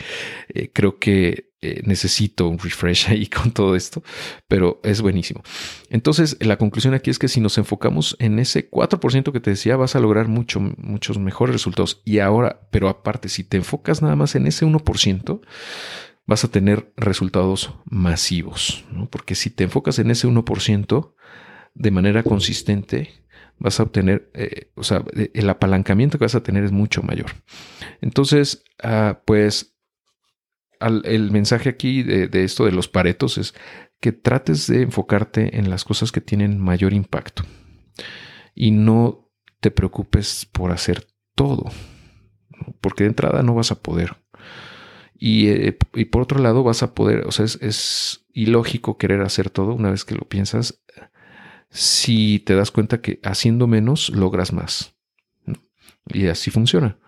eh, 0.48 0.70
creo 0.72 0.98
que 0.98 1.51
necesito 1.85 2.48
un 2.48 2.59
refresh 2.59 3.09
ahí 3.11 3.27
con 3.27 3.53
todo 3.53 3.77
esto, 3.77 4.03
pero 4.48 4.81
es 4.83 5.01
buenísimo. 5.01 5.42
Entonces, 5.90 6.37
la 6.40 6.57
conclusión 6.59 6.92
aquí 6.92 7.09
es 7.09 7.20
que 7.20 7.29
si 7.29 7.40
nos 7.40 7.57
enfocamos 7.57 8.16
en 8.18 8.40
ese 8.40 8.68
4% 8.68 9.31
que 9.31 9.40
te 9.40 9.51
decía, 9.51 9.77
vas 9.77 9.94
a 9.94 10.01
lograr 10.01 10.27
mucho, 10.27 10.59
muchos 10.59 11.18
mejores 11.18 11.55
resultados. 11.55 12.03
Y 12.05 12.18
ahora, 12.18 12.66
pero 12.72 12.88
aparte, 12.88 13.29
si 13.29 13.44
te 13.44 13.59
enfocas 13.59 14.03
nada 14.03 14.16
más 14.16 14.35
en 14.35 14.48
ese 14.48 14.66
1%, 14.66 15.40
vas 16.27 16.44
a 16.44 16.48
tener 16.48 16.92
resultados 16.96 17.75
masivos, 17.85 18.85
porque 19.11 19.35
si 19.35 19.51
te 19.51 19.64
enfocas 19.64 19.98
en 19.98 20.11
ese 20.11 20.29
1%, 20.29 21.12
de 21.75 21.91
manera 21.91 22.23
consistente, 22.23 23.11
vas 23.59 23.79
a 23.81 23.85
obtener, 23.85 24.31
eh, 24.35 24.71
o 24.75 24.83
sea, 24.83 25.05
el 25.15 25.49
apalancamiento 25.49 26.19
que 26.19 26.25
vas 26.25 26.35
a 26.35 26.43
tener 26.43 26.65
es 26.65 26.73
mucho 26.73 27.03
mayor. 27.03 27.31
Entonces, 28.01 28.65
ah, 28.83 29.23
pues, 29.25 29.77
el 31.05 31.31
mensaje 31.31 31.69
aquí 31.69 32.03
de, 32.03 32.27
de, 32.27 32.43
esto 32.43 32.65
de 32.65 32.73
los 32.73 32.89
paretos 32.89 33.39
es 33.39 33.55
que 34.01 34.11
trates 34.11 34.67
de 34.67 34.83
enfocarte 34.83 35.59
en 35.59 35.71
las 35.71 35.85
cosas 35.85 36.11
que 36.11 36.21
tienen 36.21 36.59
mayor 36.59 36.93
impacto 36.93 37.45
y 38.53 38.73
no 38.73 39.31
te 39.61 39.71
preocupes 39.71 40.45
por 40.51 40.73
hacer 40.73 41.07
todo, 41.37 41.71
porque 42.81 43.05
de 43.05 43.11
entrada 43.11 43.45
no 43.45 43.55
vas 43.55 43.71
a 43.71 43.81
poder. 43.81 44.17
Y, 45.15 45.51
eh, 45.51 45.79
y 45.95 46.07
por 46.07 46.23
otro 46.23 46.41
lado 46.41 46.65
vas 46.65 46.83
a 46.83 46.95
poder, 46.95 47.29
o 47.29 47.31
sea, 47.31 47.45
es, 47.45 47.57
es 47.63 48.27
ilógico 48.33 48.99
querer 48.99 49.21
hacer 49.21 49.51
todo 49.51 49.73
una 49.73 49.93
vez 49.93 50.05
que 50.05 50.17
lo 50.17 50.23
piensas 50.23 50.83
si 51.73 52.39
te 52.41 52.55
das 52.55 52.71
cuenta 52.71 53.01
que 53.01 53.19
haciendo 53.25 53.67
menos 53.67 54.11
logras 54.11 54.53
más. 54.53 54.95
Y 56.07 56.27
así 56.27 56.51
funciona. 56.51 56.99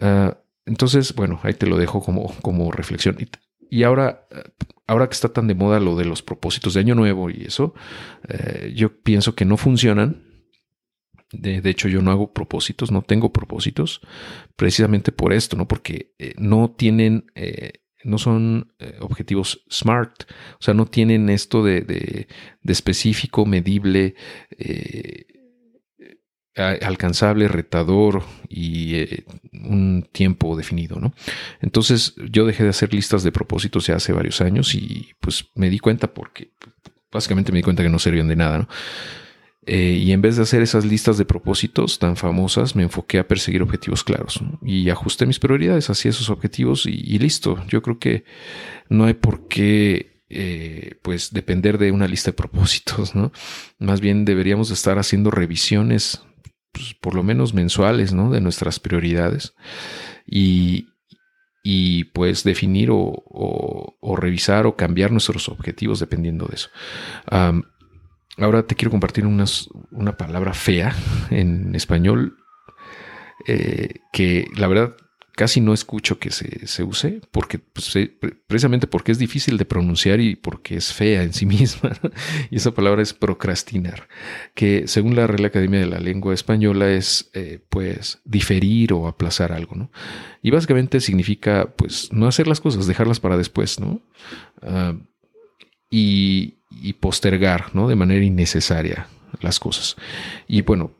Ah, 0.00 0.38
entonces, 0.64 1.14
bueno, 1.14 1.38
ahí 1.42 1.54
te 1.54 1.66
lo 1.66 1.76
dejo 1.76 2.02
como, 2.02 2.34
como 2.40 2.72
reflexión. 2.72 3.16
Y, 3.70 3.82
ahora, 3.84 4.26
ahora 4.86 5.08
que 5.08 5.14
está 5.14 5.28
tan 5.28 5.46
de 5.46 5.54
moda 5.54 5.78
lo 5.78 5.94
de 5.94 6.06
los 6.06 6.22
propósitos 6.22 6.74
de 6.74 6.80
Año 6.80 6.94
Nuevo 6.94 7.30
y 7.30 7.44
eso, 7.44 7.74
eh, 8.28 8.72
yo 8.74 9.00
pienso 9.02 9.34
que 9.34 9.44
no 9.44 9.56
funcionan. 9.56 10.24
De, 11.32 11.60
hecho, 11.68 11.88
yo 11.88 12.02
no 12.02 12.12
hago 12.12 12.32
propósitos, 12.32 12.92
no 12.92 13.02
tengo 13.02 13.32
propósitos, 13.32 14.00
precisamente 14.54 15.12
por 15.12 15.32
esto, 15.32 15.56
¿no? 15.56 15.66
Porque 15.68 16.14
eh, 16.18 16.34
no 16.38 16.70
tienen 16.70 17.30
eh, 17.34 17.80
no 18.06 18.18
son 18.18 18.72
eh, 18.78 18.96
objetivos 19.00 19.64
SMART, 19.68 20.30
o 20.58 20.62
sea, 20.62 20.74
no 20.74 20.86
tienen 20.86 21.28
esto 21.28 21.62
de, 21.62 22.28
específico, 22.64 23.44
medible, 23.44 24.14
eh, 24.56 25.26
alcanzable, 26.54 27.48
retador 27.48 28.22
y 28.48 28.94
eh, 28.94 29.24
un 29.52 30.08
tiempo 30.10 30.56
definido, 30.56 30.98
¿no? 30.98 31.12
Entonces 31.60 32.14
yo 32.30 32.46
dejé 32.46 32.62
de 32.62 32.70
hacer 32.70 32.94
listas 32.94 33.22
de 33.22 33.32
propósitos 33.32 33.86
ya 33.86 33.96
hace 33.96 34.12
varios 34.12 34.40
años 34.40 34.74
y 34.74 35.10
pues 35.20 35.50
me 35.54 35.68
di 35.68 35.78
cuenta 35.78 36.14
porque 36.14 36.52
básicamente 37.12 37.52
me 37.52 37.58
di 37.58 37.62
cuenta 37.62 37.82
que 37.82 37.90
no 37.90 37.98
servían 37.98 38.28
de 38.28 38.36
nada, 38.36 38.58
¿no? 38.58 38.68
Eh, 39.66 40.00
y 40.00 40.12
en 40.12 40.22
vez 40.22 40.36
de 40.36 40.42
hacer 40.42 40.62
esas 40.62 40.84
listas 40.84 41.18
de 41.18 41.24
propósitos 41.24 41.98
tan 41.98 42.16
famosas, 42.16 42.76
me 42.76 42.84
enfoqué 42.84 43.18
a 43.18 43.26
perseguir 43.26 43.62
objetivos 43.62 44.04
claros 44.04 44.40
y 44.62 44.88
ajusté 44.90 45.26
mis 45.26 45.40
prioridades 45.40 45.90
hacia 45.90 46.10
esos 46.10 46.30
objetivos 46.30 46.86
y, 46.86 47.18
listo. 47.18 47.60
Yo 47.66 47.82
creo 47.82 47.98
que 47.98 48.24
no 48.88 49.04
hay 49.06 49.14
por 49.14 49.48
qué 49.48 50.22
eh, 50.28 51.00
pues 51.02 51.32
depender 51.32 51.78
de 51.78 51.90
una 51.90 52.06
lista 52.06 52.30
de 52.30 52.36
propósitos, 52.36 53.16
¿no? 53.16 53.32
Más 53.78 54.00
bien 54.00 54.24
deberíamos 54.24 54.70
estar 54.70 55.00
haciendo 55.00 55.32
revisiones, 55.32 56.22
pues, 56.70 56.94
por 56.94 57.16
lo 57.16 57.24
menos 57.24 57.52
mensuales, 57.52 58.12
¿no? 58.12 58.30
De 58.30 58.40
nuestras 58.40 58.78
prioridades 58.78 59.54
y, 60.24 60.86
y 61.64 62.04
pues 62.04 62.44
definir 62.44 62.90
o, 62.92 63.96
revisar 64.16 64.66
o 64.66 64.76
cambiar 64.76 65.10
nuestros 65.10 65.48
objetivos 65.48 65.98
dependiendo 65.98 66.46
de 66.46 66.54
eso. 66.54 66.68
Ahora 68.38 68.64
te 68.64 68.74
quiero 68.74 68.90
compartir 68.90 69.26
una 69.26 70.16
palabra 70.16 70.52
fea 70.52 70.94
en 71.30 71.74
español 71.74 72.36
eh, 73.46 74.00
que 74.12 74.48
la 74.56 74.66
verdad 74.66 74.96
casi 75.36 75.60
no 75.60 75.74
escucho 75.74 76.18
que 76.18 76.30
se, 76.30 76.82
use, 76.82 77.20
porque 77.30 77.58
pues, 77.58 77.92
precisamente 78.46 78.86
porque 78.86 79.12
es 79.12 79.18
difícil 79.18 79.58
de 79.58 79.66
pronunciar 79.66 80.18
y 80.18 80.34
porque 80.34 80.76
es 80.76 80.94
fea 80.94 81.22
en 81.22 81.34
sí 81.34 81.44
misma. 81.46 81.92
y 82.50 82.56
esa 82.56 82.72
palabra 82.72 83.02
es 83.02 83.12
procrastinar, 83.12 84.08
que 84.54 84.88
según 84.88 85.14
la 85.14 85.26
Real 85.26 85.44
Academia 85.44 85.78
de 85.78 85.86
la 85.86 86.00
Lengua 86.00 86.32
Española 86.32 86.90
es 86.90 87.30
eh, 87.34 87.60
pues 87.68 88.20
diferir 88.24 88.94
o 88.94 89.06
aplazar 89.06 89.52
algo, 89.52 89.76
¿no? 89.76 89.92
Y 90.42 90.50
básicamente 90.50 91.00
significa 91.00 91.74
pues 91.76 92.10
no 92.12 92.26
hacer 92.26 92.48
las 92.48 92.62
cosas, 92.62 92.86
dejarlas 92.86 93.20
para 93.20 93.36
después, 93.36 93.78
¿no? 93.78 94.00
Ah, 94.62 94.94
y, 95.90 96.55
postergar, 97.00 97.74
¿no? 97.74 97.88
De 97.88 97.96
manera 97.96 98.24
innecesaria 98.24 99.08
las 99.40 99.60
cosas. 99.60 99.96
Y 100.46 100.62
bueno, 100.62 100.92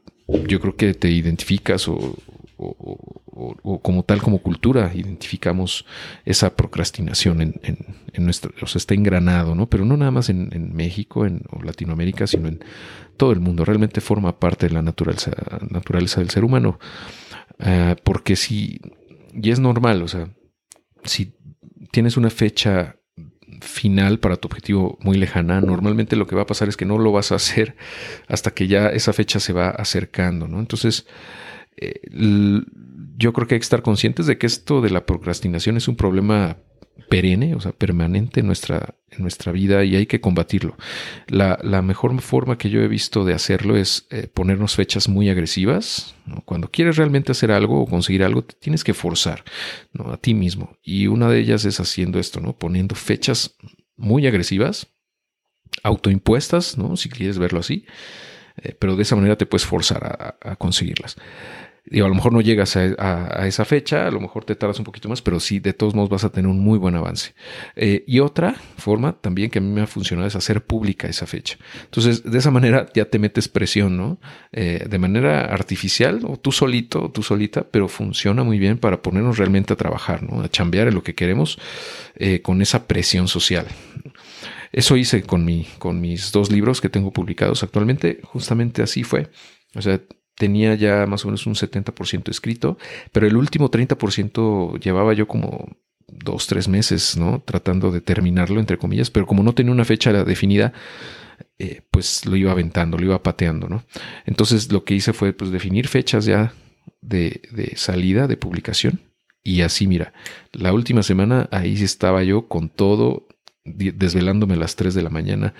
yo 0.47 0.61
creo 0.61 0.77
que 0.77 0.95
te 0.95 1.11
identificas 1.11 1.89
o, 1.89 2.17
o, 2.59 3.81
como 3.83 4.03
tal, 4.05 4.23
como 4.23 4.39
cultura, 4.39 4.93
identificamos 4.95 5.85
esa 6.25 6.57
procrastinación 6.57 7.43
en, 7.43 7.55
en, 7.63 8.25
nuestro, 8.25 8.53
o 8.63 8.67
sea, 8.67 8.79
está 8.79 8.95
engranado, 8.95 9.55
¿no? 9.55 9.69
Pero 9.69 9.85
no 9.85 9.97
nada 9.97 10.11
más 10.11 10.29
en, 10.31 10.75
México 10.75 11.27
en, 11.27 11.43
o 11.51 11.63
Latinoamérica, 11.63 12.27
sino 12.27 12.49
en 12.49 12.65
todo 13.17 13.33
el 13.33 13.41
mundo. 13.41 13.65
Realmente 13.65 14.01
forma 14.01 14.39
parte 14.39 14.69
de 14.69 14.75
la 14.75 14.83
naturaleza, 14.83 15.33
naturaleza 15.69 16.21
del 16.21 16.31
ser 16.31 16.45
humano. 16.45 16.79
Ah, 17.59 17.97
porque 18.03 18.37
si, 18.37 18.81
y 19.35 19.51
es 19.51 19.61
normal, 19.61 20.03
o 20.03 20.09
sea, 20.09 20.31
si 21.05 21.35
tienes 21.93 22.17
una 22.17 22.31
fecha 22.31 22.97
final 23.61 24.19
para 24.19 24.37
tu 24.37 24.49
objetivo 24.49 24.99
muy 25.01 25.17
lejana, 25.17 25.61
normalmente 25.61 26.17
lo 26.17 26.27
que 26.27 26.37
va 26.37 26.43
a 26.43 26.47
pasar 26.47 26.69
es 26.69 26.77
que 26.77 26.85
no 26.85 26.99
lo 26.99 27.13
vas 27.13 27.33
a 27.33 27.37
hacer 27.37 27.77
hasta 28.29 28.53
que 28.53 28.69
ya 28.69 28.89
esa 28.89 29.13
fecha 29.13 29.41
se 29.41 29.53
va 29.53 29.71
acercando, 29.71 30.49
¿no? 30.49 30.61
Entonces, 30.61 31.07
eh, 31.77 32.01
yo 33.17 33.33
creo 33.33 33.47
que 33.47 33.55
hay 33.55 33.61
que 33.61 33.65
estar 33.65 33.83
conscientes 33.83 34.27
de 34.27 34.39
que 34.39 34.47
esto 34.47 34.81
de 34.81 34.91
la 34.91 35.07
procrastinación 35.07 35.77
es 35.77 35.89
un 35.89 35.97
problema 35.97 36.59
perenne, 37.09 37.55
o 37.55 37.61
sea, 37.61 37.73
permanente 37.73 38.41
en 38.41 38.47
nuestra, 38.47 38.97
nuestra 39.19 39.53
vida 39.53 39.85
y 39.85 39.97
hay 39.97 40.07
que 40.07 40.21
combatirlo. 40.21 40.77
La, 41.29 41.57
mejor 41.83 42.21
forma 42.21 42.59
que 42.59 42.71
yo 42.71 42.81
he 42.81 42.89
visto 42.89 43.25
de 43.25 43.35
hacerlo 43.35 43.77
es 43.77 44.07
eh, 44.11 44.29
ponernos 44.33 44.75
fechas 44.75 45.09
muy 45.09 45.29
agresivas. 45.29 46.15
Cuando 46.45 46.71
quieres 46.71 46.97
realmente 46.97 47.33
hacer 47.33 47.53
algo 47.53 47.81
o 47.81 47.87
conseguir 47.87 48.25
algo, 48.25 48.43
te 48.43 48.55
tienes 48.55 48.85
que 48.85 48.95
forzar 48.95 49.45
¿no? 49.93 50.11
a 50.11 50.17
ti 50.17 50.35
mismo. 50.35 50.77
Y 50.83 51.07
una 51.07 51.29
de 51.31 51.39
ellas 51.39 51.65
es 51.65 51.81
haciendo 51.81 52.19
esto, 52.19 52.41
¿no? 52.41 52.59
Poniendo 52.59 52.95
fechas 52.95 53.57
muy 53.97 54.27
agresivas, 54.27 54.89
autoimpuestas, 55.83 56.77
¿no? 56.79 56.97
Si 56.97 57.09
quieres 57.09 57.39
verlo 57.39 57.61
así. 57.61 57.87
Eh, 58.63 58.75
pero 58.79 58.97
de 58.97 59.03
esa 59.03 59.17
manera 59.17 59.37
te 59.37 59.47
puedes 59.47 59.67
forzar 59.67 60.37
a 60.41 60.57
conseguirlas. 60.57 61.17
Y 61.89 62.01
a 62.01 62.09
lo 62.09 62.15
mejor 62.15 62.33
no 62.33 62.41
llegas 62.41 62.77
a, 62.77 63.47
esa 63.47 63.65
fecha, 63.65 64.09
a 64.09 64.11
lo 64.11 64.21
mejor 64.21 64.45
te 64.45 64.57
tardas 64.57 64.79
un 64.79 64.85
poquito 64.85 65.09
más, 65.09 65.23
pero 65.23 65.39
sí, 65.39 65.61
de 65.61 65.73
todos 65.73 65.95
modos 65.95 66.11
vas 66.11 66.25
a 66.25 66.31
tener 66.31 66.51
un 66.51 66.59
muy 66.59 66.79
buen 66.79 66.97
avance. 66.97 67.35
Eh, 67.77 68.03
y 68.09 68.19
otra 68.19 68.57
forma 68.77 69.13
también 69.13 69.51
que 69.51 69.59
a 69.59 69.63
mí 69.63 69.69
me 69.73 69.83
ha 69.83 69.87
funcionado 69.87 70.27
es 70.27 70.35
hacer 70.35 70.65
pública 70.65 71.07
esa 71.07 71.27
fecha. 71.27 71.59
Entonces, 71.85 72.25
de 72.25 72.39
esa 72.39 72.51
manera 72.51 72.87
ya 72.93 73.05
te 73.05 73.21
metes 73.21 73.49
presión, 73.49 73.97
¿no? 73.97 74.19
Eh, 74.53 74.85
de 74.89 74.99
manera 74.99 75.43
artificial, 75.43 76.21
o 76.25 76.37
tú 76.37 76.51
solito, 76.51 77.05
o 77.05 77.11
tú 77.11 77.23
solita, 77.23 77.65
pero 77.71 77.89
funciona 77.89 78.43
muy 78.43 78.59
bien 78.59 78.79
para 78.79 79.01
ponernos 79.01 79.39
realmente 79.39 79.73
a 79.73 79.77
trabajar, 79.77 80.25
¿no? 80.25 80.43
A 80.43 80.49
chambear 80.49 80.89
en 80.89 80.95
lo 80.95 81.05
que 81.05 81.15
queremos 81.15 81.59
eh, 82.17 82.43
con 82.43 82.63
esa 82.63 82.89
presión 82.89 83.29
social. 83.29 83.67
Eso 84.73 84.97
hice 84.97 85.23
con, 85.23 85.45
mi, 85.45 85.67
con 85.79 86.01
mis 86.01 86.33
dos 86.33 86.51
libros 86.51 86.81
que 86.81 86.89
tengo 86.89 87.13
publicados 87.13 87.63
actualmente. 87.63 88.21
Justamente 88.25 88.83
así 88.83 89.05
fue. 89.05 89.29
O 89.75 89.83
sea, 89.83 90.01
tenía 90.37 90.75
ya 90.75 91.07
más 91.07 91.25
o 91.25 91.29
menos 91.29 91.47
un 91.47 91.55
70% 91.55 92.29
escrito, 92.31 92.79
pero 93.13 93.27
el 93.27 93.37
último 93.37 93.71
30% 93.71 94.79
llevaba 94.81 95.13
yo 95.15 95.27
como 95.27 95.77
dos, 96.09 96.47
tres 96.47 96.69
meses, 96.69 97.17
¿no? 97.17 97.43
Tratando 97.45 97.91
de 97.91 98.01
terminarlo, 98.01 98.61
entre 98.61 98.79
comillas, 98.79 99.11
pero 99.11 99.27
como 99.27 99.43
no 99.43 99.55
tenía 99.55 99.73
una 99.73 99.85
fecha 99.85 100.13
definida, 100.25 100.73
eh, 101.59 101.83
pues 101.91 102.27
lo 102.27 102.37
iba 102.37 102.53
aventando, 102.53 102.99
lo 102.99 103.07
iba 103.07 103.23
pateando, 103.23 103.69
¿no? 103.69 103.85
Entonces 104.25 104.71
lo 104.71 104.85
que 104.85 104.95
hice 104.95 105.13
fue 105.13 105.33
pues 105.33 105.51
definir 105.51 105.89
fechas 105.89 106.25
ya 106.25 106.53
de, 107.01 107.43
de 107.53 107.77
salida, 107.77 108.27
de 108.27 108.37
publicación. 108.37 109.01
Y 109.43 109.63
así, 109.63 109.87
mira, 109.87 110.13
la 110.53 110.73
última 110.73 111.03
semana 111.03 111.49
ahí 111.53 111.83
estaba 111.83 112.23
yo 112.25 112.49
con 112.49 112.69
todo, 112.69 113.29
desvelándome 113.65 114.55
a 114.55 114.59
las 114.59 114.77
3 114.77 114.95
de 114.95 115.03
la 115.03 115.11
mañana, 115.11 115.55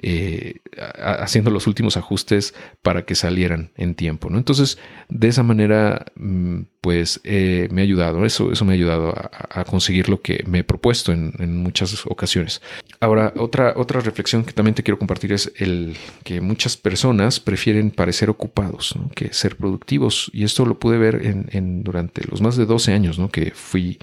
eh, 0.00 0.60
haciendo 1.00 1.50
los 1.50 1.66
últimos 1.66 1.96
ajustes 1.96 2.54
para 2.82 3.04
que 3.04 3.16
salieran 3.16 3.72
en 3.76 3.96
tiempo. 3.96 4.30
¿no? 4.30 4.38
Entonces, 4.38 4.78
de 5.08 5.26
esa 5.26 5.42
manera, 5.42 6.06
mm, 6.14 6.60
pues 6.80 7.20
eh, 7.24 7.68
me 7.72 7.80
ha 7.80 7.84
ayudado, 7.84 8.24
eso, 8.24 8.52
eso 8.52 8.64
me 8.64 8.72
ha 8.72 8.74
ayudado 8.74 9.12
a, 9.16 9.64
conseguir 9.64 10.08
lo 10.08 10.20
que 10.20 10.44
me 10.46 10.60
he 10.60 10.64
propuesto 10.64 11.12
en, 11.12 11.56
muchas 11.58 12.06
ocasiones. 12.06 12.62
Ahora, 13.00 13.32
otra, 13.36 13.74
otra 13.76 14.00
reflexión 14.00 14.44
que 14.44 14.52
también 14.52 14.76
te 14.76 14.84
quiero 14.84 15.00
compartir 15.00 15.32
es 15.32 15.52
el 15.56 15.96
que 16.22 16.40
muchas 16.40 16.76
personas 16.76 17.40
prefieren 17.40 17.90
parecer 17.90 18.30
ocupados 18.30 18.94
que 19.16 19.32
ser 19.32 19.56
productivos. 19.56 20.30
Y 20.32 20.44
esto 20.44 20.64
lo 20.64 20.78
pude 20.78 20.98
ver 20.98 21.26
en, 21.50 21.82
durante 21.82 22.24
los 22.24 22.40
más 22.40 22.56
de 22.56 22.66
12 22.66 22.92
años 22.92 23.18
¿no? 23.18 23.30
que 23.30 23.50
fui 23.50 23.98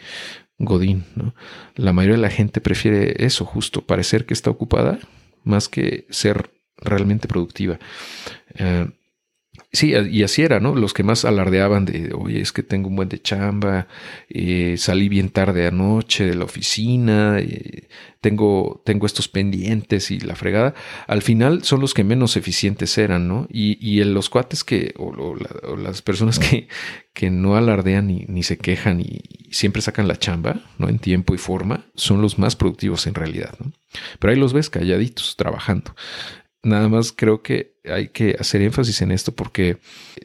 Godín. 0.58 1.06
¿no? 1.16 1.34
La 1.76 1.94
mayoría 1.94 2.18
de 2.18 2.22
la 2.22 2.30
gente 2.30 2.60
prefiere 2.60 3.26
eso, 3.26 3.46
justo, 3.46 3.82
parecer 3.82 4.26
que 4.26 4.34
está 4.34 4.50
ocupada 4.50 5.00
más 5.46 5.70
que 5.70 6.06
ser 6.10 6.52
realmente 6.78 7.28
productiva. 7.28 7.80
Eh, 8.56 8.88
sí, 9.76 9.94
y 9.94 10.24
así 10.24 10.42
era, 10.42 10.60
¿no? 10.60 10.76
Los 10.76 10.94
que 10.94 11.04
más 11.04 11.26
alardeaban 11.26 11.86
de, 11.86 12.12
oye, 12.14 12.42
es 12.42 12.52
que 12.52 12.64
tengo 12.64 12.90
un 12.90 12.96
buen 12.96 13.10
de 13.10 13.22
chamba, 13.22 13.88
eh, 14.30 14.76
salí 14.78 15.10
bien 15.10 15.30
tarde 15.30 15.68
anoche 15.68 16.26
de 16.26 16.36
la 16.36 16.46
oficina, 16.46 17.38
eh, 17.40 17.88
tengo, 18.22 18.82
tengo 18.86 19.06
estos 19.06 19.28
pendientes 19.28 20.10
y 20.10 20.20
la 20.20 20.36
fregada, 20.36 20.74
al 21.08 21.22
final 21.22 21.64
son 21.64 21.82
los 21.82 21.94
que 21.94 22.04
menos 22.04 22.38
eficientes 22.38 22.98
eran, 22.98 23.28
¿no? 23.28 23.48
Y, 23.52 23.78
y 23.80 24.04
los 24.04 24.30
cuates 24.30 24.64
que, 24.64 24.94
o, 24.98 25.36
las 25.78 26.02
personas 26.02 26.40
que, 26.40 26.68
que 27.14 27.30
no 27.30 27.56
alardean 27.56 28.08
ni, 28.08 28.26
ni, 28.28 28.44
se 28.44 28.58
quejan 28.58 29.02
y 29.02 29.22
siempre 29.52 29.82
sacan 29.82 30.08
la 30.08 30.18
chamba, 30.18 30.62
¿no? 30.78 30.90
En 30.90 31.00
tiempo 31.00 31.36
y 31.36 31.38
forma, 31.38 31.86
son 31.96 32.22
los 32.22 32.40
más 32.40 32.56
productivos 32.56 33.06
en 33.06 33.14
realidad, 33.14 33.54
¿no? 33.60 33.72
Pero 34.20 34.32
ahí 34.32 34.40
los 34.40 34.54
ves 34.54 34.70
calladitos, 34.70 35.36
trabajando. 35.36 35.96
Nada 36.66 36.90
más 36.90 37.12
creo 37.12 37.44
que 37.44 37.76
hay 37.86 38.08
que 38.08 38.36
hacer 38.40 38.64
énfasis 38.64 39.04
en 39.04 39.12
esto 39.12 39.36
porque 39.36 39.78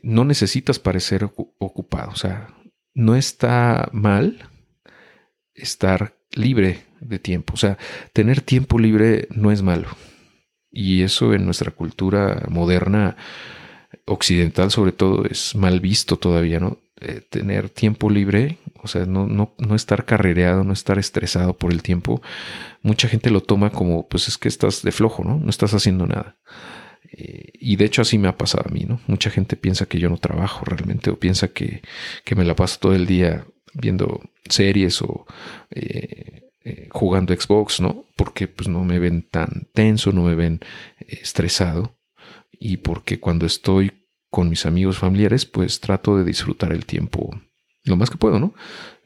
no 0.02 0.24
necesitas 0.24 0.78
parecer 0.78 1.24
ocupado. 1.58 2.12
O 2.12 2.16
sea, 2.16 2.48
no 2.94 3.14
está 3.14 3.90
mal 3.92 4.48
estar 5.54 6.16
libre 6.32 6.86
de 7.00 7.18
tiempo. 7.18 7.52
O 7.52 7.56
sea, 7.58 7.76
tener 8.14 8.40
tiempo 8.40 8.78
libre 8.78 9.28
no 9.30 9.52
es 9.52 9.60
malo. 9.60 9.88
Y 10.70 11.02
eso 11.02 11.34
en 11.34 11.44
nuestra 11.44 11.72
cultura 11.72 12.46
moderna, 12.48 13.18
occidental 14.06 14.70
sobre 14.70 14.92
todo, 14.92 15.26
es 15.26 15.54
mal 15.54 15.78
visto 15.80 16.16
todavía, 16.16 16.58
¿no? 16.58 16.78
Eh, 17.02 17.20
tener 17.28 17.68
tiempo 17.68 18.08
libre, 18.08 18.56
o 18.82 18.88
sea, 18.88 19.06
no, 19.06 19.26
no, 19.26 19.54
no 19.58 19.74
estar 19.74 20.04
carrereado, 20.04 20.64
no 20.64 20.72
estar 20.72 20.98
estresado 20.98 21.56
por 21.56 21.72
el 21.72 21.82
tiempo, 21.82 22.22
mucha 22.82 23.08
gente 23.08 23.30
lo 23.30 23.42
toma 23.42 23.70
como, 23.70 24.08
pues 24.08 24.28
es 24.28 24.38
que 24.38 24.48
estás 24.48 24.82
de 24.82 24.92
flojo, 24.92 25.24
¿no? 25.24 25.38
No 25.38 25.50
estás 25.50 25.74
haciendo 25.74 26.06
nada. 26.06 26.36
Eh, 27.12 27.52
y 27.54 27.76
de 27.76 27.84
hecho 27.84 28.02
así 28.02 28.18
me 28.18 28.28
ha 28.28 28.36
pasado 28.36 28.64
a 28.68 28.72
mí, 28.72 28.84
¿no? 28.88 29.00
Mucha 29.06 29.30
gente 29.30 29.56
piensa 29.56 29.86
que 29.86 29.98
yo 29.98 30.08
no 30.08 30.18
trabajo 30.18 30.64
realmente 30.64 31.10
o 31.10 31.18
piensa 31.18 31.48
que, 31.48 31.82
que 32.24 32.34
me 32.34 32.44
la 32.44 32.54
paso 32.56 32.78
todo 32.80 32.94
el 32.94 33.06
día 33.06 33.46
viendo 33.74 34.20
series 34.48 35.02
o 35.02 35.26
eh, 35.70 36.50
jugando 36.90 37.34
Xbox, 37.34 37.80
¿no? 37.80 38.04
Porque 38.16 38.48
pues 38.48 38.68
no 38.68 38.84
me 38.84 38.98
ven 38.98 39.22
tan 39.22 39.68
tenso, 39.72 40.12
no 40.12 40.22
me 40.22 40.34
ven 40.34 40.60
estresado 40.98 41.96
y 42.52 42.78
porque 42.78 43.18
cuando 43.18 43.46
estoy 43.46 43.92
con 44.30 44.48
mis 44.48 44.66
amigos 44.66 44.98
familiares, 44.98 45.46
pues 45.46 45.80
trato 45.80 46.16
de 46.16 46.24
disfrutar 46.24 46.72
el 46.72 46.86
tiempo 46.86 47.30
lo 47.84 47.96
más 47.96 48.10
que 48.10 48.18
puedo, 48.18 48.38
¿no? 48.38 48.54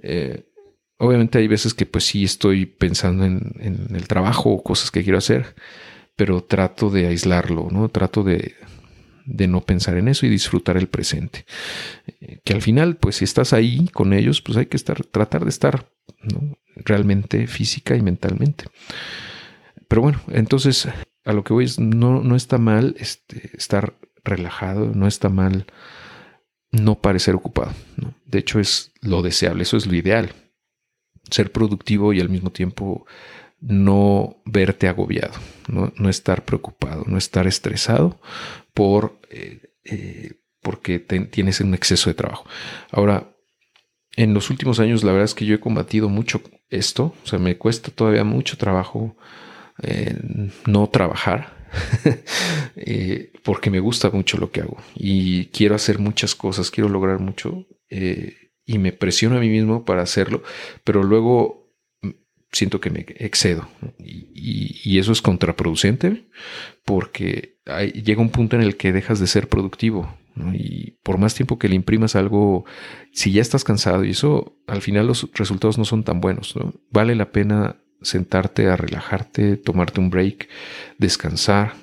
Eh, 0.02 0.44
obviamente 0.98 1.38
hay 1.38 1.48
veces 1.48 1.74
que 1.74 1.86
pues 1.86 2.04
sí 2.04 2.24
estoy 2.24 2.66
pensando 2.66 3.24
en, 3.24 3.88
el 3.94 4.08
trabajo 4.08 4.50
o 4.50 4.62
cosas 4.62 4.90
que 4.90 5.02
quiero 5.02 5.18
hacer, 5.18 5.54
pero 6.16 6.42
trato 6.44 6.90
de 6.90 7.06
aislarlo, 7.06 7.68
¿no? 7.70 7.88
Trato 7.88 8.22
de, 8.22 8.54
no 9.26 9.60
pensar 9.62 9.96
en 9.96 10.08
eso 10.08 10.26
y 10.26 10.30
disfrutar 10.30 10.76
el 10.76 10.88
presente. 10.88 11.44
Eh, 12.20 12.40
que 12.44 12.52
al 12.52 12.62
final, 12.62 12.96
pues 12.96 13.16
si 13.16 13.24
estás 13.24 13.52
ahí 13.52 13.88
con 13.88 14.12
ellos, 14.12 14.42
pues 14.42 14.58
hay 14.58 14.66
que 14.66 14.76
estar, 14.76 15.04
tratar 15.04 15.44
de 15.44 15.50
estar 15.50 15.90
realmente 16.76 17.46
física 17.46 17.96
y 17.96 18.02
mentalmente. 18.02 18.64
Pero 19.88 20.02
bueno, 20.02 20.20
entonces 20.28 20.88
a 21.24 21.32
lo 21.32 21.44
que 21.44 21.52
voy 21.52 21.64
es, 21.64 21.78
no, 21.78 22.22
no 22.22 22.36
está 22.36 22.58
mal 22.58 22.94
este, 22.98 23.50
estar 23.56 23.94
relajado, 24.24 24.92
no 24.94 25.06
está 25.06 25.28
mal 25.28 25.66
no 26.74 27.00
parecer 27.00 27.34
ocupado. 27.34 27.72
De 28.26 28.38
hecho, 28.38 28.60
es 28.60 28.92
lo 29.00 29.22
deseable, 29.22 29.62
eso 29.62 29.76
es 29.76 29.86
lo 29.86 29.94
ideal. 29.94 30.32
Ser 31.30 31.52
productivo 31.52 32.12
y 32.12 32.20
al 32.20 32.28
mismo 32.28 32.50
tiempo 32.50 33.06
no 33.60 34.42
verte 34.44 34.88
agobiado, 34.88 35.32
no, 35.68 36.10
estar 36.10 36.44
preocupado, 36.44 37.04
no 37.06 37.16
estar 37.16 37.46
estresado 37.46 38.20
por, 38.74 39.18
eh, 39.30 39.72
eh, 39.84 40.32
porque 40.60 40.98
tienes 40.98 41.60
un 41.60 41.72
exceso 41.74 42.10
de 42.10 42.14
trabajo. 42.14 42.44
Ahora, 42.90 43.34
en 44.16 44.34
los 44.34 44.50
últimos 44.50 44.80
años 44.80 45.02
la 45.02 45.12
verdad 45.12 45.24
es 45.24 45.34
que 45.34 45.46
yo 45.46 45.54
he 45.54 45.60
combatido 45.60 46.08
mucho 46.08 46.42
esto, 46.68 47.14
o 47.24 47.26
sea, 47.26 47.38
me 47.38 47.56
cuesta 47.56 47.90
todavía 47.90 48.24
mucho 48.24 48.58
trabajo 48.58 49.16
eh, 49.82 50.14
no 50.66 50.88
trabajar, 50.88 51.63
eh, 52.76 53.32
porque 53.42 53.70
me 53.70 53.80
gusta 53.80 54.10
mucho 54.10 54.38
lo 54.38 54.50
que 54.50 54.60
hago 54.60 54.76
y 54.94 55.46
quiero 55.46 55.74
hacer 55.74 55.98
muchas 55.98 56.34
cosas, 56.34 56.70
quiero 56.70 56.88
lograr 56.88 57.18
mucho 57.18 57.66
eh, 57.90 58.34
y 58.64 58.78
me 58.78 58.92
presiono 58.92 59.36
a 59.36 59.40
mí 59.40 59.48
mismo 59.48 59.84
para 59.84 60.02
hacerlo, 60.02 60.42
pero 60.84 61.02
luego 61.02 61.72
siento 62.52 62.80
que 62.80 62.90
me 62.90 63.00
excedo 63.18 63.68
y, 63.98 64.98
eso 64.98 65.10
es 65.10 65.22
contraproducente 65.22 66.28
porque 66.84 67.58
llega 67.94 68.22
un 68.22 68.30
punto 68.30 68.54
en 68.54 68.62
el 68.62 68.76
que 68.76 68.92
dejas 68.92 69.18
de 69.18 69.26
ser 69.26 69.48
productivo 69.48 70.16
y 70.52 70.92
por 71.02 71.18
más 71.18 71.34
tiempo 71.34 71.58
que 71.58 71.68
le 71.68 71.74
imprimas 71.74 72.16
algo, 72.16 72.64
si 73.12 73.32
ya 73.32 73.42
estás 73.42 73.64
cansado 73.64 74.04
y 74.04 74.10
eso 74.10 74.56
al 74.66 74.82
final 74.82 75.06
los 75.06 75.28
resultados 75.34 75.78
no 75.78 75.84
son 75.84 76.04
tan 76.04 76.20
buenos, 76.20 76.54
vale 76.90 77.14
la 77.14 77.32
pena 77.32 77.76
sentarte 78.04 78.68
a 78.68 78.76
relajarte, 78.76 79.56
tomarte 79.56 80.00
un 80.00 80.10
break, 80.10 80.48
descansar, 80.98 81.74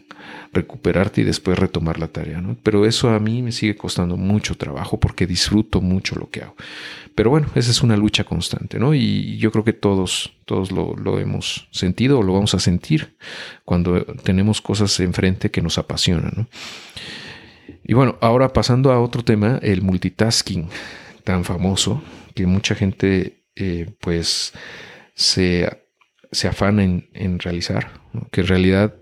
recuperarte 0.53 1.21
y 1.21 1.23
después 1.23 1.57
retomar 1.57 1.99
la 1.99 2.07
tarea, 2.07 2.41
¿no? 2.41 2.57
Pero 2.63 2.85
eso 2.85 3.09
a 3.09 3.19
mí 3.19 3.41
me 3.41 3.51
sigue 3.51 3.75
costando 3.75 4.17
mucho 4.17 4.55
trabajo 4.55 4.99
porque 4.99 5.25
disfruto 5.25 5.81
mucho 5.81 6.15
lo 6.15 6.29
que 6.29 6.41
hago. 6.41 6.55
Pero 7.15 7.29
bueno, 7.29 7.47
esa 7.55 7.71
es 7.71 7.81
una 7.81 7.97
lucha 7.97 8.23
constante, 8.23 8.79
¿no? 8.79 8.93
Y 8.93 9.37
yo 9.37 9.51
creo 9.51 9.63
que 9.63 9.73
todos, 9.73 10.33
todos 10.45 10.71
lo, 10.71 10.95
lo 10.95 11.19
hemos 11.19 11.67
sentido 11.71 12.19
o 12.19 12.23
lo 12.23 12.33
vamos 12.33 12.53
a 12.53 12.59
sentir 12.59 13.15
cuando 13.65 14.03
tenemos 14.23 14.61
cosas 14.61 14.99
enfrente 14.99 15.51
que 15.51 15.61
nos 15.61 15.77
apasionan, 15.77 16.33
¿no? 16.35 16.47
Y 17.83 17.93
bueno, 17.93 18.17
ahora 18.21 18.53
pasando 18.53 18.91
a 18.91 19.01
otro 19.01 19.23
tema, 19.23 19.59
el 19.61 19.81
multitasking 19.81 20.69
tan 21.23 21.43
famoso 21.43 22.01
que 22.35 22.45
mucha 22.45 22.75
gente 22.75 23.43
eh, 23.55 23.91
pues 23.99 24.53
se, 25.13 25.80
se 26.31 26.47
afana 26.47 26.83
en, 26.83 27.39
realizar, 27.39 27.91
que 28.31 28.41
en 28.41 28.47
realidad 28.47 28.95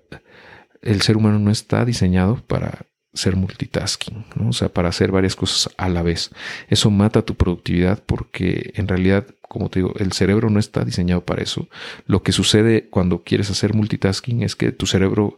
el 0.82 1.02
ser 1.02 1.18
humano 1.18 1.40
no 1.40 1.52
está 1.52 1.86
diseñado 1.86 2.42
para 2.48 2.86
ser 3.14 3.36
multitasking, 3.36 4.26
o 4.48 4.54
sea, 4.54 4.70
para 4.70 4.90
hacer 4.90 5.12
varias 5.12 5.36
cosas 5.36 5.74
a 5.78 5.90
la 5.90 6.02
vez. 6.02 6.32
Eso 6.70 6.90
mata 6.92 7.24
tu 7.24 7.36
productividad 7.36 8.02
porque 8.06 8.72
en 8.76 8.88
realidad, 8.88 9.28
como 9.42 9.70
te 9.70 9.80
digo, 9.80 9.94
el 9.98 10.12
cerebro 10.14 10.50
no 10.50 10.60
está 10.60 10.86
diseñado 10.86 11.26
para 11.26 11.42
eso. 11.42 11.68
Lo 12.06 12.24
que 12.24 12.32
sucede 12.32 12.88
cuando 12.90 13.24
quieres 13.24 13.50
hacer 13.50 13.74
multitasking 13.74 14.44
es 14.44 14.56
que 14.56 14.72
tu 14.72 14.86
cerebro 14.86 15.38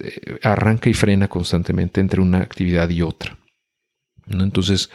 eh, 0.00 0.38
arranca 0.42 0.88
y 0.88 0.94
frena 0.94 1.28
constantemente 1.28 2.00
entre 2.00 2.20
una 2.20 2.38
actividad 2.38 2.88
y 2.90 3.02
otra. 3.02 3.39
Entonces, 4.30 4.90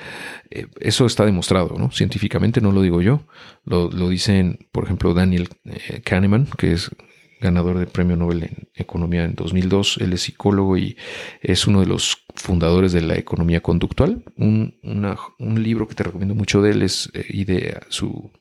eh, 0.50 0.68
eso 0.80 1.06
está 1.06 1.26
demostrado, 1.26 1.76
¿no? 1.78 1.92
Científicamente 1.92 2.62
no 2.62 2.72
lo 2.72 2.82
digo 2.82 3.02
yo, 3.02 3.22
lo, 3.66 3.90
dicen, 4.10 4.68
por 4.72 4.86
ejemplo, 4.86 5.14
Daniel 5.14 5.50
eh, 5.66 6.02
Kahneman, 6.02 6.48
que 6.58 6.72
es 6.72 6.92
ganador 7.42 7.78
del 7.78 7.88
Premio 7.88 8.16
Nobel 8.16 8.44
en 8.44 8.70
Economía 8.74 9.26
en 9.26 9.36
2002. 9.36 9.98
Él 10.02 10.14
es 10.14 10.22
psicólogo 10.22 10.78
y 10.78 10.98
es 11.42 11.68
uno 11.68 11.82
de 11.82 11.86
los 11.86 12.26
fundadores 12.36 12.94
de 12.94 13.02
la 13.02 13.18
economía 13.18 13.62
conductual. 13.62 14.24
Un, 14.38 14.76
un 15.40 15.64
libro 15.64 15.88
que 15.88 15.96
te 15.96 16.04
recomiendo 16.04 16.34
mucho 16.34 16.62
de 16.62 16.72
él 16.72 16.82
es, 16.82 17.12
y 17.30 17.44
de 17.44 17.80
su, 17.90 18.32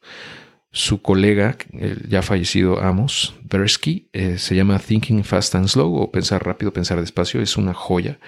su 0.70 1.02
colega, 1.02 1.57
el 1.72 2.09
ya 2.09 2.22
fallecido 2.22 2.80
Amos 2.80 3.35
Bersky, 3.42 4.09
eh, 4.12 4.38
se 4.38 4.57
llama 4.57 4.78
Thinking 4.78 5.24
Fast 5.24 5.54
and 5.54 5.68
Slow 5.68 5.94
o 5.96 6.11
Pensar 6.11 6.44
rápido, 6.44 6.72
pensar 6.72 7.00
despacio. 7.00 7.40
Es 7.40 7.57
una 7.57 7.74
joya 7.74 8.18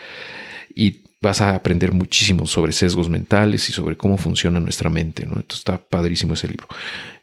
y 0.76 1.05
vas 1.20 1.40
a 1.40 1.54
aprender 1.54 1.92
muchísimo 1.92 2.46
sobre 2.46 2.72
sesgos 2.72 3.08
mentales 3.08 3.68
y 3.68 3.72
sobre 3.72 3.96
cómo 3.96 4.16
funciona 4.18 4.60
nuestra 4.60 4.90
mente. 4.90 5.24
¿no? 5.26 5.36
Entonces 5.36 5.58
está 5.58 5.78
padrísimo 5.78 6.34
ese 6.34 6.48
libro. 6.48 6.68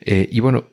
Eh, 0.02 0.28
y 0.32 0.40
bueno, 0.40 0.68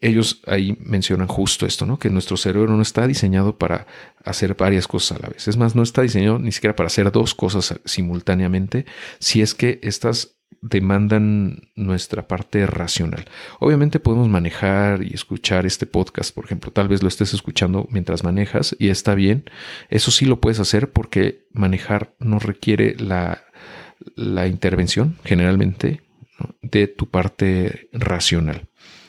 ellos 0.00 0.40
ahí 0.46 0.76
mencionan 0.80 1.28
justo 1.28 1.66
esto, 1.66 1.84
¿no? 1.84 1.98
Que 1.98 2.08
nuestro 2.08 2.36
cerebro 2.36 2.74
no 2.74 2.82
está 2.82 3.06
diseñado 3.06 3.58
para 3.58 3.86
hacer 4.24 4.54
varias 4.54 4.88
cosas 4.88 5.18
a 5.18 5.22
la 5.22 5.28
vez. 5.28 5.46
Es 5.46 5.56
más, 5.56 5.74
no 5.74 5.82
está 5.82 6.02
diseñado 6.02 6.38
ni 6.38 6.52
siquiera 6.52 6.74
para 6.74 6.86
hacer 6.86 7.10
dos 7.12 7.34
cosas 7.34 7.78
simultáneamente 7.84 8.86
si 9.18 9.42
es 9.42 9.54
que 9.54 9.78
estas 9.82 10.39
demandan 10.62 11.70
nuestra 11.74 12.28
parte 12.28 12.66
racional. 12.66 13.24
Obviamente 13.60 14.00
podemos 14.00 14.28
manejar 14.28 15.02
y 15.02 15.14
escuchar 15.14 15.64
este 15.64 15.86
podcast, 15.86 16.34
por 16.34 16.44
ejemplo, 16.44 16.70
tal 16.70 16.88
vez 16.88 17.02
lo 17.02 17.08
estés 17.08 17.32
escuchando 17.32 17.88
mientras 17.90 18.24
manejas 18.24 18.76
y 18.78 18.88
está 18.88 19.14
bien. 19.14 19.44
Eso 19.88 20.10
sí 20.10 20.26
lo 20.26 20.40
puedes 20.40 20.60
hacer 20.60 20.90
porque 20.90 21.46
manejar 21.52 22.14
no 22.18 22.38
requiere 22.38 22.94
la, 22.98 23.44
la 24.16 24.46
intervención 24.46 25.16
generalmente 25.24 26.02
de 26.62 26.86
tu 26.86 27.06
parte 27.06 27.88
racional. 27.92 28.68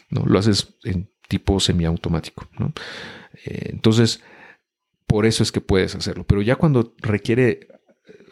¿no? 0.09 0.25
Lo 0.25 0.39
haces 0.39 0.75
en 0.83 1.09
tipo 1.27 1.59
semiautomático. 1.59 2.47
Eh, 3.45 3.69
entonces, 3.71 4.21
por 5.07 5.25
eso 5.25 5.43
es 5.43 5.51
que 5.51 5.61
puedes 5.61 5.95
hacerlo. 5.95 6.25
Pero 6.25 6.41
ya 6.41 6.55
cuando 6.55 6.93
requiere 6.99 7.67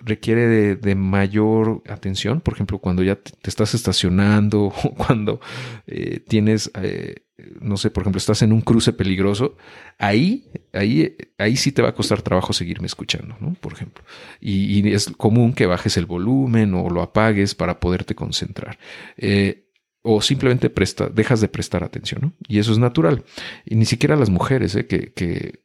requiere 0.01 0.75
de, 0.75 0.95
mayor 0.95 1.81
atención, 1.87 2.41
por 2.41 2.53
ejemplo, 2.53 2.79
cuando 2.79 3.03
ya 3.03 3.15
te, 3.15 3.31
estás 3.43 3.73
estacionando 3.73 4.65
o 4.83 4.95
cuando 4.95 5.39
eh, 5.87 6.19
tienes, 6.27 6.71
eh, 6.81 7.23
no 7.61 7.77
sé, 7.77 7.89
por 7.89 8.03
ejemplo, 8.03 8.17
estás 8.17 8.41
en 8.41 8.51
un 8.51 8.61
cruce 8.61 8.93
peligroso, 8.93 9.55
ahí, 9.97 10.51
ahí, 10.73 11.15
ahí 11.37 11.55
sí 11.55 11.71
te 11.71 11.81
va 11.81 11.89
a 11.89 11.95
costar 11.95 12.21
trabajo 12.21 12.53
seguirme 12.53 12.87
escuchando, 12.87 13.35
¿no? 13.39 13.53
Por 13.55 13.73
ejemplo. 13.73 14.03
Y, 14.39 14.91
es 14.91 15.09
común 15.17 15.53
que 15.53 15.65
bajes 15.65 15.97
el 15.97 16.05
volumen 16.05 16.73
o 16.73 16.89
lo 16.89 17.01
apagues 17.01 17.55
para 17.55 17.79
poderte 17.79 18.15
concentrar. 18.15 18.77
Eh, 19.17 19.65
o 20.01 20.21
simplemente 20.21 20.69
presta, 20.69 21.09
dejas 21.09 21.41
de 21.41 21.49
prestar 21.49 21.83
atención, 21.83 22.21
¿no? 22.21 22.33
Y 22.47 22.59
eso 22.59 22.71
es 22.71 22.77
natural. 22.77 23.25
Y 23.65 23.75
ni 23.75 23.85
siquiera 23.85 24.15
las 24.15 24.29
mujeres, 24.29 24.73
que, 24.87 25.11
que 25.13 25.59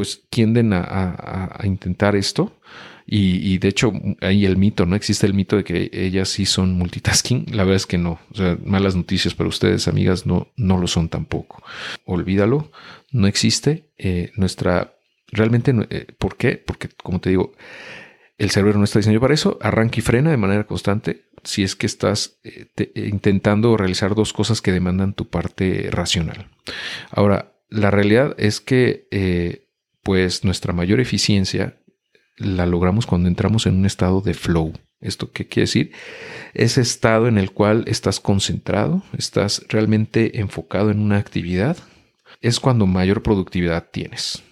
pues 0.00 0.22
tienden 0.30 0.72
a 0.72 1.60
intentar 1.64 2.16
esto, 2.16 2.60
y, 3.12 3.58
de 3.58 3.66
hecho, 3.66 3.92
ahí 4.20 4.46
el 4.46 4.56
mito, 4.56 4.86
¿no? 4.86 4.94
Existe 4.94 5.26
el 5.26 5.34
mito 5.34 5.56
de 5.56 5.64
que 5.64 5.90
ellas 5.92 6.28
sí 6.28 6.46
son 6.46 6.74
multitasking. 6.74 7.46
La 7.50 7.64
verdad 7.64 7.74
es 7.74 7.86
que 7.86 7.98
no. 7.98 8.20
O 8.30 8.36
sea, 8.36 8.56
malas 8.64 8.94
noticias 8.94 9.34
para 9.34 9.48
ustedes, 9.48 9.88
amigas, 9.88 10.26
no, 10.26 10.46
no 10.56 10.78
lo 10.78 10.86
son 10.86 11.08
tampoco. 11.08 11.60
Olvídalo, 12.04 12.70
no 13.10 13.26
existe. 13.26 13.90
Eh, 13.98 14.30
nuestra, 14.36 14.94
realmente, 15.32 15.74
eh, 15.90 16.06
¿por 16.20 16.36
qué? 16.36 16.56
Porque, 16.56 16.88
como 17.02 17.20
te 17.20 17.30
digo, 17.30 17.52
el 18.38 18.50
cerebro 18.50 18.78
no 18.78 18.84
está 18.84 19.00
diseñado 19.00 19.22
para 19.22 19.34
eso. 19.34 19.58
Arranca 19.60 19.98
y 19.98 20.02
frena 20.02 20.30
de 20.30 20.36
manera 20.36 20.64
constante 20.68 21.24
si 21.42 21.64
es 21.64 21.74
que 21.74 21.86
estás 21.86 22.38
eh, 22.44 22.68
intentando 22.94 23.76
realizar 23.76 24.14
dos 24.14 24.32
cosas 24.32 24.62
que 24.62 24.70
demandan 24.70 25.14
tu 25.14 25.26
parte 25.26 25.88
racional. 25.90 26.46
Ahora, 27.10 27.54
la 27.70 27.90
realidad 27.90 28.36
es 28.38 28.60
que, 28.60 29.66
pues, 30.02 30.44
nuestra 30.44 30.72
mayor 30.72 31.00
eficiencia 31.00 31.80
la 32.36 32.66
logramos 32.66 33.06
cuando 33.06 33.28
entramos 33.28 33.66
en 33.66 33.76
un 33.76 33.86
estado 33.86 34.20
de 34.20 34.34
flow. 34.34 34.72
¿Esto 35.00 35.30
qué 35.32 35.46
quiere 35.46 35.62
decir? 35.62 35.92
Ese 36.52 36.80
estado 36.80 37.26
en 37.28 37.38
el 37.38 37.52
cual 37.52 37.84
estás 37.86 38.20
concentrado, 38.20 39.02
estás 39.16 39.64
realmente 39.68 40.40
enfocado 40.40 40.90
en 40.90 41.00
una 41.00 41.16
actividad, 41.16 41.76
es 42.40 42.60
cuando 42.60 42.86
mayor 42.86 43.22
productividad 43.22 43.90
tienes. 43.90 44.42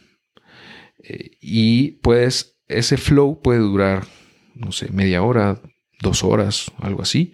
Eh, 1.03 1.33
y 1.41 1.93
pues 2.03 2.59
ese 2.67 2.97
flow 2.97 3.41
puede 3.43 3.61
durar, 3.61 4.07
no 4.55 4.73
sé, 4.73 4.91
media 4.91 5.23
hora, 5.23 5.61
dos 6.01 6.25
horas, 6.25 6.71
algo 6.79 7.03
así. 7.03 7.33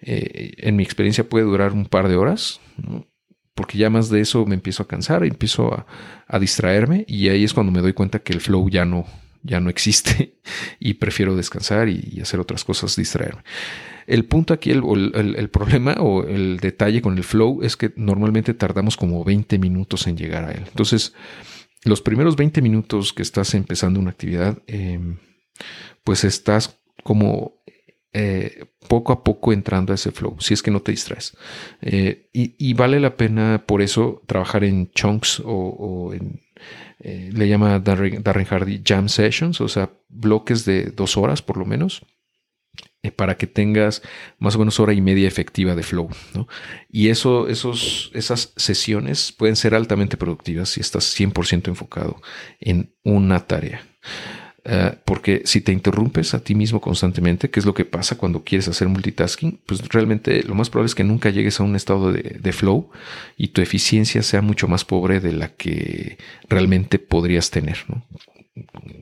Eh, 0.00 0.54
en 0.58 0.76
mi 0.76 0.82
experiencia 0.82 1.28
puede 1.28 1.44
durar 1.44 1.72
un 1.72 1.86
par 1.86 2.08
de 2.08 2.16
horas, 2.16 2.60
porque 3.54 3.78
ya 3.78 3.90
más 3.90 4.10
de 4.10 4.20
eso 4.20 4.44
me 4.46 4.54
empiezo 4.54 4.82
a 4.82 4.88
cansar, 4.88 5.24
empiezo 5.24 5.72
a, 6.28 6.38
distraerme 6.38 7.04
y 7.06 7.28
ahí 7.28 7.44
es 7.44 7.54
cuando 7.54 7.72
me 7.72 7.80
doy 7.80 7.92
cuenta 7.92 8.18
que 8.18 8.32
el 8.32 8.40
flow 8.40 8.68
ya 8.68 8.84
no, 8.84 9.06
ya 9.42 9.60
no 9.60 9.70
existe 9.70 10.34
y 10.80 10.94
prefiero 10.94 11.36
descansar 11.36 11.88
y, 11.88 12.20
hacer 12.20 12.40
otras 12.40 12.64
cosas, 12.64 12.96
distraerme. 12.96 13.42
El 14.06 14.26
punto 14.26 14.52
aquí, 14.52 14.70
el, 14.70 15.50
problema 15.50 15.94
o 15.98 16.24
el 16.24 16.58
detalle 16.58 17.00
con 17.00 17.16
el 17.16 17.24
flow 17.24 17.62
es 17.62 17.76
que 17.76 17.92
normalmente 17.96 18.52
tardamos 18.52 18.96
como 18.96 19.24
20 19.24 19.58
minutos 19.58 20.06
en 20.06 20.16
llegar 20.16 20.44
a 20.44 20.52
él. 20.52 20.64
Entonces, 20.66 21.14
los 21.84 22.02
primeros 22.02 22.36
20 22.36 22.60
minutos 22.60 23.14
que 23.14 23.22
estás 23.22 23.54
empezando 23.54 24.00
una 24.00 24.10
actividad, 24.10 24.58
em, 24.66 25.18
pues 26.02 26.24
estás 26.24 26.80
como 27.02 27.62
eh, 28.12 28.66
poco 28.94 29.12
a 29.12 29.24
poco 29.24 29.52
entrando 29.52 29.92
a 29.92 29.96
ese 29.96 30.12
flow, 30.12 30.36
si 30.38 30.54
es 30.54 30.62
que 30.62 30.70
no 30.70 30.80
te 30.80 30.92
distraes. 30.92 31.36
Eh, 31.82 32.28
y, 32.32 32.74
vale 32.74 33.00
la 33.00 33.16
pena 33.16 33.64
por 33.66 33.82
eso 33.82 34.22
trabajar 34.26 34.62
en 34.62 34.90
chunks 34.92 35.42
o 35.44 36.12
en 36.14 36.44
eh, 37.00 37.30
le 37.32 37.48
llama 37.48 37.78
Darren, 37.80 38.22
Hardy 38.22 38.82
Jam 38.84 39.08
Sessions, 39.08 39.60
o 39.60 39.68
sea, 39.68 39.90
bloques 40.08 40.64
de 40.64 40.86
dos 40.86 41.16
horas 41.16 41.42
por 41.42 41.56
lo 41.56 41.66
menos, 41.66 42.02
eh, 43.02 43.10
para 43.10 43.36
que 43.36 43.46
tengas 43.46 44.00
más 44.38 44.56
o 44.56 44.58
menos 44.58 44.80
hora 44.80 44.94
y 44.94 45.00
media 45.00 45.28
efectiva 45.28 45.74
de 45.74 45.82
flow. 45.82 46.08
Y 46.88 47.08
eso, 47.08 47.48
esos, 47.48 48.10
esas 48.14 48.54
sesiones 48.56 49.32
pueden 49.32 49.56
ser 49.56 49.74
altamente 49.74 50.16
productivas 50.16 50.70
si 50.70 50.80
estás 50.80 51.18
100% 51.18 51.68
enfocado 51.68 52.22
en 52.58 52.94
una 53.02 53.46
tarea. 53.46 53.82
Eh, 54.66 54.96
porque 55.04 55.42
si 55.44 55.60
te 55.60 55.72
interrumpes 55.72 56.32
a 56.32 56.42
ti 56.42 56.54
mismo 56.54 56.80
constantemente, 56.80 57.50
que 57.50 57.60
es 57.60 57.66
lo 57.66 57.74
que 57.74 57.84
pasa 57.84 58.16
cuando 58.16 58.44
quieres 58.44 58.66
hacer 58.66 58.88
multitasking, 58.88 59.60
pues 59.66 59.86
realmente 59.88 60.42
lo 60.42 60.54
más 60.54 60.70
probable 60.70 60.86
es 60.86 60.94
que 60.94 61.04
nunca 61.04 61.28
llegues 61.28 61.60
a 61.60 61.64
un 61.64 61.76
estado 61.76 62.12
de, 62.12 62.52
flow 62.52 62.90
y 63.36 63.48
tu 63.48 63.60
eficiencia 63.60 64.22
sea 64.22 64.40
mucho 64.40 64.66
más 64.66 64.84
pobre 64.86 65.20
de 65.20 65.32
la 65.32 65.48
que 65.48 66.16
realmente 66.48 66.98
podrías 66.98 67.50
tener. 67.50 67.76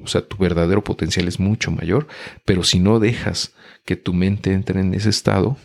O 0.03 0.09
sea, 0.09 0.27
tu 0.27 0.37
verdadero 0.37 0.83
potencial 0.83 1.29
es 1.29 1.39
mucho 1.39 1.71
mayor, 1.71 2.09
pero 2.45 2.65
si 2.65 2.81
no 2.81 2.99
dejas 2.99 3.55
que 3.85 3.95
tu 3.95 4.15
mente 4.15 4.53
entre 4.53 4.81
en 4.81 4.95
ese 4.95 5.11
estado, 5.11 5.57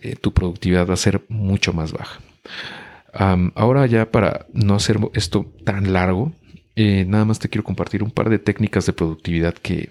eh, 0.00 0.16
tu 0.16 0.32
productividad 0.32 0.88
va 0.88 0.94
a 0.94 0.96
ser 0.96 1.24
mucho 1.28 1.72
más 1.72 1.92
baja. 1.92 2.20
ahora 3.54 3.86
ya 3.86 4.10
para 4.10 4.46
no 4.52 4.74
hacer 4.74 4.98
esto 5.14 5.52
tan 5.64 5.92
largo, 5.92 6.32
eh, 6.80 7.04
nada 7.08 7.24
más 7.24 7.40
te 7.40 7.48
quiero 7.48 7.64
compartir 7.64 8.04
un 8.04 8.12
par 8.12 8.30
de 8.30 8.38
técnicas 8.38 8.86
de 8.86 8.92
productividad 8.92 9.54
que, 9.54 9.90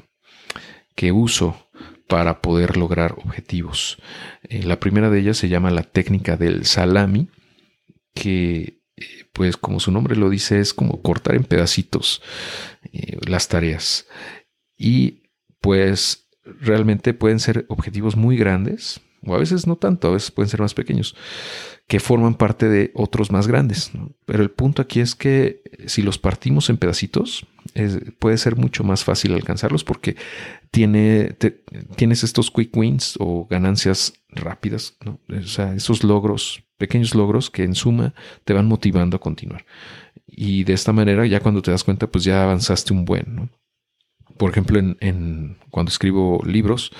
que 0.96 1.12
uso 1.12 1.70
para 2.08 2.42
poder 2.42 2.78
lograr 2.78 3.16
objetivos. 3.18 3.98
Eh, 4.44 4.64
la 4.64 4.80
primera 4.80 5.10
de 5.10 5.20
ellas 5.20 5.36
se 5.36 5.50
llama 5.50 5.70
la 5.70 5.84
técnica 5.84 6.38
del 6.38 6.66
salami, 6.66 7.28
que 8.14 8.80
eh, 8.96 9.26
pues 9.34 9.58
como 9.58 9.82
su 9.82 9.92
nombre 9.92 10.16
lo 10.16 10.30
dice 10.30 10.62
es 10.62 10.74
como 10.74 11.02
cortar 11.02 11.36
en 11.36 11.44
pedacitos 11.44 12.22
las 13.28 13.50
tareas. 13.50 14.08
Y 14.78 15.24
pues 15.60 16.30
realmente 16.46 17.14
pueden 17.14 17.42
ser 17.42 17.66
objetivos 17.68 18.16
muy 18.16 18.38
grandes, 18.38 19.02
o 19.26 19.36
a 19.36 19.40
veces 19.40 19.68
no 19.68 19.76
tanto, 19.76 20.08
a 20.08 20.12
veces 20.12 20.32
pueden 20.32 20.50
ser 20.50 20.62
más 20.62 20.74
pequeños 20.74 21.16
que 21.88 22.00
forman 22.02 22.36
parte 22.36 22.68
de 22.68 22.92
otros 22.94 23.32
más 23.32 23.48
grandes. 23.48 23.92
Pero 24.26 24.44
el 24.44 24.52
punto 24.52 24.82
aquí 24.82 25.00
es 25.00 25.16
que 25.16 25.62
si 25.86 26.02
los 26.02 26.18
partimos 26.18 26.70
en 26.70 26.78
pedacitos, 26.78 27.48
puede 28.20 28.38
ser 28.38 28.58
mucho 28.58 28.84
más 28.84 29.04
fácil 29.04 29.34
alcanzarlos 29.34 29.84
porque 29.84 30.18
tiene, 30.72 31.36
tienes 31.96 32.24
estos 32.24 32.52
quick 32.52 32.76
wins 32.76 33.16
o 33.20 33.48
ganancias 33.50 34.14
rápidas, 34.30 34.98
o 35.06 35.42
sea, 35.44 35.74
esos 35.74 36.04
logros, 36.04 36.64
pequeños 36.78 37.16
logros 37.16 37.50
que 37.50 37.64
en 37.64 37.74
suma 37.74 38.14
te 38.44 38.54
van 38.54 38.68
motivando 38.68 39.18
a 39.18 39.22
continuar. 39.22 39.66
Y 40.28 40.66
de 40.66 40.74
esta 40.74 40.92
manera, 40.92 41.26
ya 41.26 41.40
cuando 41.40 41.62
te 41.62 41.72
das 41.72 41.86
cuenta, 41.86 42.08
pues 42.08 42.26
ya 42.26 42.44
avanzaste 42.44 42.94
un 42.94 43.06
buen. 43.06 43.50
Por 44.38 44.52
ejemplo, 44.52 44.80
en, 44.80 45.58
cuando 45.70 45.90
escribo 45.90 46.42
libros, 46.46 46.92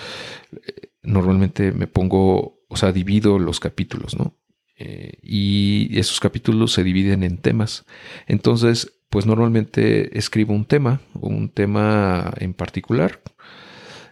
eh, 0.52 0.92
normalmente 1.04 1.72
me 1.72 1.88
pongo, 1.88 2.60
o 2.68 2.76
sea, 2.76 2.92
divido 2.92 3.40
los 3.40 3.60
capítulos, 3.60 4.18
¿no? 4.18 4.38
Eh, 4.80 5.18
y 5.24 5.98
esos 5.98 6.20
capítulos 6.20 6.74
se 6.74 6.84
dividen 6.84 7.24
en 7.24 7.38
temas. 7.38 7.86
Entonces, 8.28 9.00
pues 9.10 9.26
normalmente 9.26 10.18
escribo 10.18 10.54
un 10.54 10.66
tema, 10.66 11.02
un 11.14 11.50
tema 11.50 12.34
en 12.38 12.54
particular, 12.54 13.22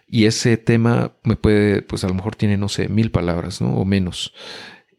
y 0.08 0.26
ese 0.26 0.56
tema 0.56 1.16
me 1.24 1.36
puede, 1.36 1.82
pues 1.82 2.04
a 2.04 2.08
lo 2.08 2.14
mejor 2.14 2.36
tiene, 2.36 2.56
no 2.56 2.68
sé, 2.68 2.88
mil 2.88 3.10
palabras, 3.10 3.60
¿no? 3.60 3.76
O 3.76 3.84
menos. 3.84 4.32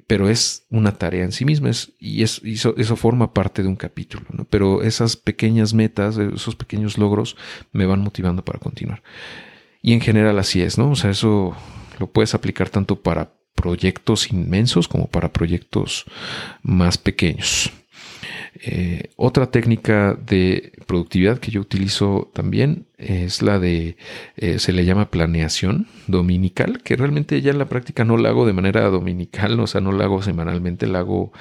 Pero 0.07 0.29
es 0.29 0.65
una 0.69 0.93
tarea 0.93 1.25
en 1.25 1.33
sí 1.33 1.43
misma 1.43 1.69
y 1.99 2.23
eso, 2.23 2.41
eso, 2.77 2.95
forma 2.95 3.33
parte 3.33 3.61
de 3.61 3.67
un 3.67 3.75
capítulo. 3.75 4.25
Pero 4.49 4.81
esas 4.81 5.17
pequeñas 5.17 5.73
metas, 5.73 6.17
esos 6.17 6.55
pequeños 6.55 6.97
logros 6.97 7.35
me 7.73 7.85
van 7.85 7.99
motivando 7.99 8.43
para 8.45 8.59
continuar. 8.59 9.03
Y 9.81 9.93
en 9.93 10.01
general 10.01 10.39
así 10.39 10.61
es, 10.61 10.77
¿no? 10.77 10.91
O 10.91 10.95
sea, 10.95 11.11
eso 11.11 11.55
lo 11.99 12.07
puedes 12.07 12.33
aplicar 12.33 12.69
tanto 12.69 13.01
para 13.01 13.33
proyectos 13.53 14.31
inmensos 14.31 14.87
como 14.87 15.07
para 15.07 15.33
proyectos 15.33 16.05
más 16.61 16.97
pequeños. 16.97 17.71
Eh, 18.63 19.11
otra 19.17 19.51
técnica 19.51 20.15
de 20.15 20.71
productividad 20.87 21.39
que 21.39 21.51
yo 21.51 21.61
utilizo 21.61 22.31
también 22.33 22.87
es 22.97 23.41
la 23.41 23.59
de, 23.59 23.97
eh, 24.35 24.57
se 24.59 24.73
le 24.73 24.85
llama 24.85 25.11
planeación 25.11 25.87
dominical, 26.07 26.81
que 26.81 26.95
realmente 26.95 27.41
ya 27.41 27.51
en 27.51 27.59
la 27.59 27.69
práctica 27.69 28.03
no 28.03 28.17
la 28.17 28.29
hago 28.29 28.45
de 28.47 28.53
manera 28.53 28.81
dominical, 28.85 29.59
o 29.59 29.67
sea, 29.67 29.81
no 29.81 29.91
la 29.91 30.05
hago 30.05 30.21
semanalmente, 30.23 30.87
la 30.87 30.99
hago 30.99 31.31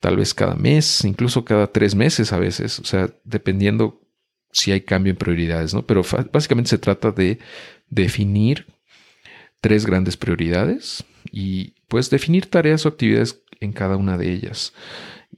tal 0.00 0.16
vez 0.16 0.34
cada 0.34 0.56
mes, 0.56 1.04
incluso 1.04 1.44
cada 1.44 1.68
tres 1.68 1.94
meses 1.94 2.32
a 2.32 2.38
veces, 2.38 2.80
o 2.80 2.84
sea, 2.84 3.10
dependiendo 3.24 4.00
si 4.50 4.72
hay 4.72 4.80
cambio 4.80 5.12
en 5.12 5.18
prioridades, 5.18 5.74
¿no? 5.74 5.86
Pero 5.86 6.02
básicamente 6.32 6.70
se 6.70 6.78
trata 6.78 7.12
de 7.12 7.38
definir 7.88 8.66
tres 9.60 9.86
grandes 9.86 10.16
prioridades 10.16 11.04
y 11.30 11.74
pues 11.88 12.10
definir 12.10 12.46
tareas 12.46 12.86
o 12.86 12.88
actividades 12.88 13.42
en 13.60 13.72
cada 13.72 13.96
una 13.96 14.18
de 14.18 14.32
ellas. 14.32 14.72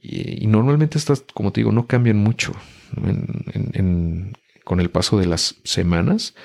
Y, 0.01 0.47
normalmente 0.47 0.97
estas, 0.97 1.23
como 1.33 1.51
te 1.51 1.61
digo, 1.61 1.71
no 1.71 1.87
cambian 1.87 2.17
mucho 2.17 2.53
con 4.63 4.79
el 4.79 4.89
paso 4.89 5.17
de 5.19 5.25
las 5.25 5.55
semanas, 5.63 6.35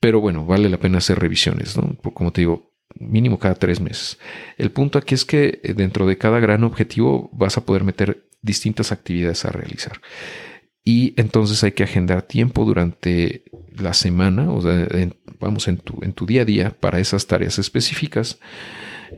pero 0.00 0.20
bueno, 0.20 0.46
vale 0.46 0.68
la 0.68 0.78
pena 0.78 0.98
hacer 0.98 1.18
revisiones, 1.18 1.76
¿no? 1.76 1.96
Como 2.14 2.32
te 2.32 2.42
digo, 2.42 2.72
mínimo 2.98 3.38
cada 3.38 3.54
tres 3.54 3.80
meses. 3.80 4.18
El 4.56 4.70
punto 4.70 4.98
aquí 4.98 5.14
es 5.14 5.24
que 5.24 5.60
eh, 5.62 5.74
dentro 5.74 6.06
de 6.06 6.18
cada 6.18 6.40
gran 6.40 6.64
objetivo 6.64 7.30
vas 7.32 7.56
a 7.56 7.64
poder 7.64 7.84
meter 7.84 8.28
distintas 8.42 8.92
actividades 8.92 9.44
a 9.44 9.50
realizar. 9.50 10.00
Y 10.84 11.12
entonces 11.20 11.62
hay 11.64 11.72
que 11.72 11.84
agendar 11.84 12.22
tiempo 12.22 12.64
durante 12.64 13.44
la 13.76 13.92
semana, 13.92 14.50
o 14.50 14.62
sea, 14.62 14.88
vamos, 15.38 15.68
en 15.68 15.76
tu, 15.76 16.02
en 16.02 16.12
tu 16.12 16.24
día 16.24 16.42
a 16.42 16.44
día 16.46 16.76
para 16.80 16.98
esas 16.98 17.26
tareas 17.26 17.58
específicas. 17.58 18.38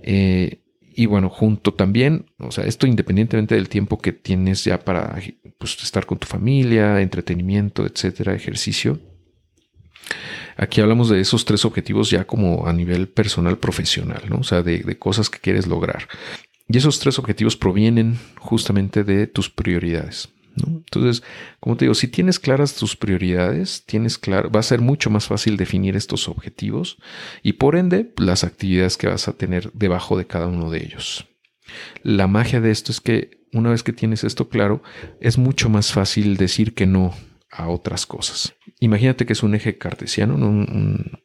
Eh, 0.02 0.64
y 1.00 1.06
bueno, 1.06 1.30
junto 1.30 1.72
también, 1.72 2.26
o 2.38 2.50
sea, 2.50 2.64
esto 2.64 2.86
independientemente 2.86 3.54
del 3.54 3.70
tiempo 3.70 3.96
que 3.96 4.12
tienes 4.12 4.64
ya 4.64 4.80
para 4.84 5.18
pues, 5.56 5.82
estar 5.82 6.04
con 6.04 6.18
tu 6.18 6.26
familia, 6.26 7.00
entretenimiento, 7.00 7.86
etcétera, 7.86 8.34
ejercicio. 8.34 9.00
Aquí 10.58 10.82
hablamos 10.82 11.08
de 11.08 11.18
esos 11.18 11.46
tres 11.46 11.64
objetivos 11.64 12.10
ya 12.10 12.26
como 12.26 12.66
a 12.66 12.74
nivel 12.74 13.08
personal 13.08 13.56
profesional, 13.56 14.24
¿no? 14.28 14.40
O 14.40 14.44
sea, 14.44 14.60
de, 14.60 14.80
de 14.80 14.98
cosas 14.98 15.30
que 15.30 15.38
quieres 15.38 15.66
lograr. 15.66 16.06
Y 16.68 16.76
esos 16.76 17.00
tres 17.00 17.18
objetivos 17.18 17.56
provienen 17.56 18.18
justamente 18.36 19.02
de 19.02 19.26
tus 19.26 19.48
prioridades. 19.48 20.28
Entonces, 20.56 21.22
como 21.60 21.76
te 21.76 21.84
digo, 21.84 21.94
si 21.94 22.08
tienes 22.08 22.38
claras 22.38 22.74
tus 22.74 22.96
prioridades, 22.96 23.84
tienes 23.86 24.18
claro, 24.18 24.50
va 24.50 24.60
a 24.60 24.64
ser 24.64 24.80
mucho 24.80 25.10
más 25.10 25.26
fácil 25.26 25.56
definir 25.56 25.96
estos 25.96 26.28
objetivos 26.28 26.98
y 27.42 27.54
por 27.54 27.76
ende 27.76 28.12
las 28.18 28.44
actividades 28.44 28.96
que 28.96 29.08
vas 29.08 29.28
a 29.28 29.34
tener 29.34 29.72
debajo 29.72 30.18
de 30.18 30.26
cada 30.26 30.46
uno 30.46 30.70
de 30.70 30.82
ellos. 30.82 31.28
La 32.02 32.26
magia 32.26 32.60
de 32.60 32.70
esto 32.70 32.92
es 32.92 33.00
que 33.00 33.40
una 33.52 33.70
vez 33.70 33.82
que 33.82 33.92
tienes 33.92 34.24
esto 34.24 34.48
claro, 34.48 34.82
es 35.20 35.38
mucho 35.38 35.68
más 35.68 35.92
fácil 35.92 36.36
decir 36.36 36.74
que 36.74 36.86
no 36.86 37.14
a 37.50 37.68
otras 37.68 38.06
cosas. 38.06 38.54
Imagínate 38.78 39.26
que 39.26 39.32
es 39.32 39.42
un 39.42 39.54
eje 39.54 39.76
cartesiano, 39.76 40.34
un, 40.34 41.20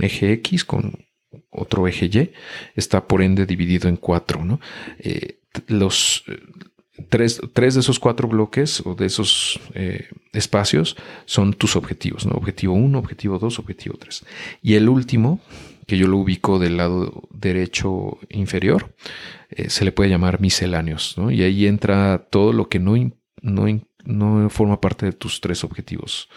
eje 0.00 0.32
X 0.32 0.64
con 0.64 1.06
otro 1.50 1.86
eje 1.86 2.06
Y, 2.06 2.32
está 2.74 3.06
por 3.06 3.22
ende 3.22 3.46
dividido 3.46 3.88
en 3.88 3.96
cuatro. 3.96 4.44
¿no? 4.44 4.60
Eh, 4.98 5.40
los, 5.68 6.24
tres, 7.10 7.40
tres, 7.52 7.74
de 7.74 7.80
esos 7.80 7.98
cuatro 7.98 8.28
bloques 8.28 8.82
o 8.86 8.94
de 8.94 9.06
esos 9.06 9.60
eh, 9.74 10.08
espacios 10.32 10.96
son 11.26 11.52
tus 11.52 11.76
objetivos, 11.76 12.26
¿no? 12.26 12.34
Objetivo 12.34 12.74
1, 12.74 12.98
objetivo 12.98 13.38
2, 13.38 13.58
objetivo 13.58 13.96
3. 13.98 14.24
Y 14.62 14.74
el 14.74 14.88
último, 14.88 15.40
que 15.86 15.98
yo 15.98 16.06
lo 16.06 16.16
ubico 16.16 16.58
del 16.58 16.78
lado 16.78 17.28
derecho 17.30 18.18
inferior, 18.30 18.94
eh, 19.50 19.68
se 19.68 19.84
le 19.84 19.92
puede 19.92 20.08
llamar 20.08 20.40
misceláneos. 20.40 21.16
Y 21.30 21.42
ahí 21.42 21.66
entra 21.66 22.26
todo 22.30 22.52
lo 22.52 22.68
que 22.68 22.78
no, 22.78 22.94
no, 23.42 23.66
no 24.04 24.50
forma 24.50 24.80
parte 24.80 25.06
de 25.06 25.12
tus 25.12 25.40
tres 25.40 25.64
objetivos 25.64 26.28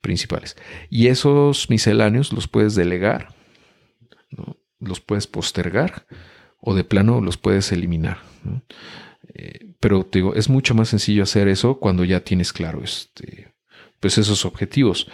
principales. 0.00 0.56
Y 0.88 1.08
esos 1.08 1.68
misceláneos 1.68 2.32
los 2.32 2.48
puedes 2.48 2.74
delegar, 2.74 3.34
los 4.78 5.00
puedes 5.00 5.26
postergar 5.26 6.06
o 6.60 6.74
de 6.74 6.84
plano 6.84 7.20
los 7.20 7.36
puedes 7.36 7.72
eliminar. 7.72 8.18
Eh, 9.34 9.70
pero 9.80 10.04
te 10.04 10.18
digo, 10.18 10.34
es 10.34 10.48
mucho 10.48 10.74
más 10.74 10.88
sencillo 10.88 11.22
hacer 11.22 11.48
eso 11.48 11.78
cuando 11.78 12.04
ya 12.04 12.20
tienes 12.20 12.52
claro 12.52 12.82
este, 12.82 13.52
pues 14.00 14.18
esos 14.18 14.44
objetivos. 14.44 15.08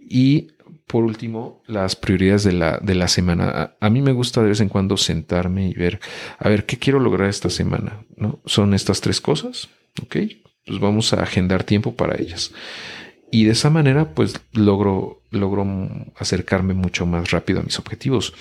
Y 0.00 0.48
por 0.86 1.04
último, 1.04 1.62
las 1.66 1.96
prioridades 1.96 2.44
de 2.44 2.52
la, 2.52 2.78
de 2.78 2.94
la 2.94 3.08
semana. 3.08 3.76
A, 3.80 3.90
mí 3.90 4.02
me 4.02 4.12
gusta 4.12 4.42
de 4.42 4.50
vez 4.50 4.60
en 4.60 4.68
cuando 4.68 4.96
sentarme 4.96 5.68
y 5.68 5.74
ver, 5.74 6.00
a 6.38 6.48
ver, 6.48 6.64
¿qué 6.64 6.78
quiero 6.78 7.00
lograr 7.00 7.28
esta 7.28 7.50
semana? 7.50 8.04
¿No? 8.16 8.40
Son 8.44 8.72
estas 8.72 9.00
tres 9.00 9.20
cosas, 9.20 9.68
¿ok? 10.00 10.16
Pues 10.64 10.78
vamos 10.78 11.12
a 11.12 11.22
agendar 11.22 11.64
tiempo 11.64 11.94
para 11.94 12.20
ellas. 12.20 12.52
Y 13.32 13.44
de 13.44 13.52
esa 13.52 13.68
manera, 13.68 14.14
pues 14.14 14.40
logro, 14.52 15.22
logro 15.30 15.66
acercarme 16.16 16.74
mucho 16.74 17.04
más 17.04 17.32
rápido 17.32 17.60
a 17.60 17.64
mis 17.64 17.80
objetivos. 17.80 18.32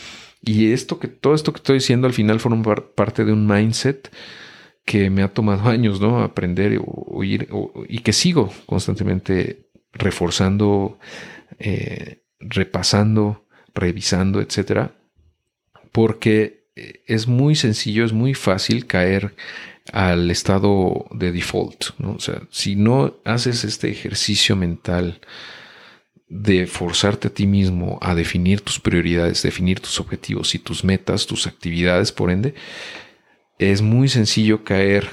Y 0.44 0.72
esto 0.72 1.00
que, 1.00 1.08
todo 1.08 1.34
esto 1.34 1.52
que 1.52 1.58
estoy 1.58 1.76
diciendo 1.76 2.06
al 2.06 2.14
final 2.14 2.40
forma 2.40 2.76
parte 2.96 3.26
de 3.26 3.34
un 3.34 3.48
mindset 3.48 4.12
que 4.86 5.10
me 5.10 5.24
ha 5.24 5.34
tomado 5.34 5.70
años, 5.70 6.00
¿no? 6.00 6.22
Aprender 6.22 6.80
o, 6.86 7.24
ir, 7.24 7.50
y 7.90 8.00
que 8.00 8.14
sigo 8.14 8.52
constantemente 8.66 9.68
reforzando, 9.94 11.00
eh, 11.60 12.22
repasando, 12.40 13.46
revisando, 13.74 14.42
etcétera, 14.42 14.94
porque 15.92 16.68
eh, 16.76 17.04
es 17.08 17.28
muy 17.28 17.56
sencillo, 17.56 18.06
es 18.06 18.14
muy 18.14 18.34
fácil 18.34 18.86
caer 18.86 19.34
al 19.92 20.32
estado 20.32 21.06
de 21.12 21.32
default, 21.32 21.98
¿no? 22.00 22.14
O 22.14 22.20
sea, 22.20 22.42
si 22.50 22.76
no 22.76 23.18
haces 23.24 23.64
este 23.64 23.90
ejercicio 23.90 24.56
mental 24.56 25.22
de 26.28 26.66
forzarte 26.66 27.28
a 27.28 27.34
ti 27.34 27.46
mismo 27.46 28.00
a 28.02 28.16
definir 28.16 28.62
tus 28.62 28.80
prioridades, 28.80 29.44
definir 29.44 29.80
tus 29.80 30.00
objetivos 30.00 30.56
y 30.56 30.60
tus 30.60 30.84
metas, 30.84 31.28
tus 31.28 31.46
actividades, 31.46 32.12
por 32.12 32.32
ende, 32.32 32.56
es 33.60 33.82
muy 33.82 34.08
sencillo 34.08 34.64
caer 34.64 35.10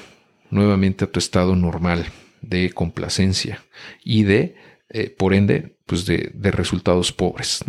nuevamente 0.51 1.05
a 1.05 1.11
tu 1.11 1.18
estado 1.18 1.57
normal 1.57 2.07
de 2.40 2.70
complacencia 2.70 3.62
y 4.05 4.24
de, 4.24 4.57
eh, 4.90 5.11
por 5.11 5.34
ende, 5.34 5.76
pues 5.86 6.05
de, 6.07 6.32
resultados 6.51 7.12
pobres. 7.12 7.64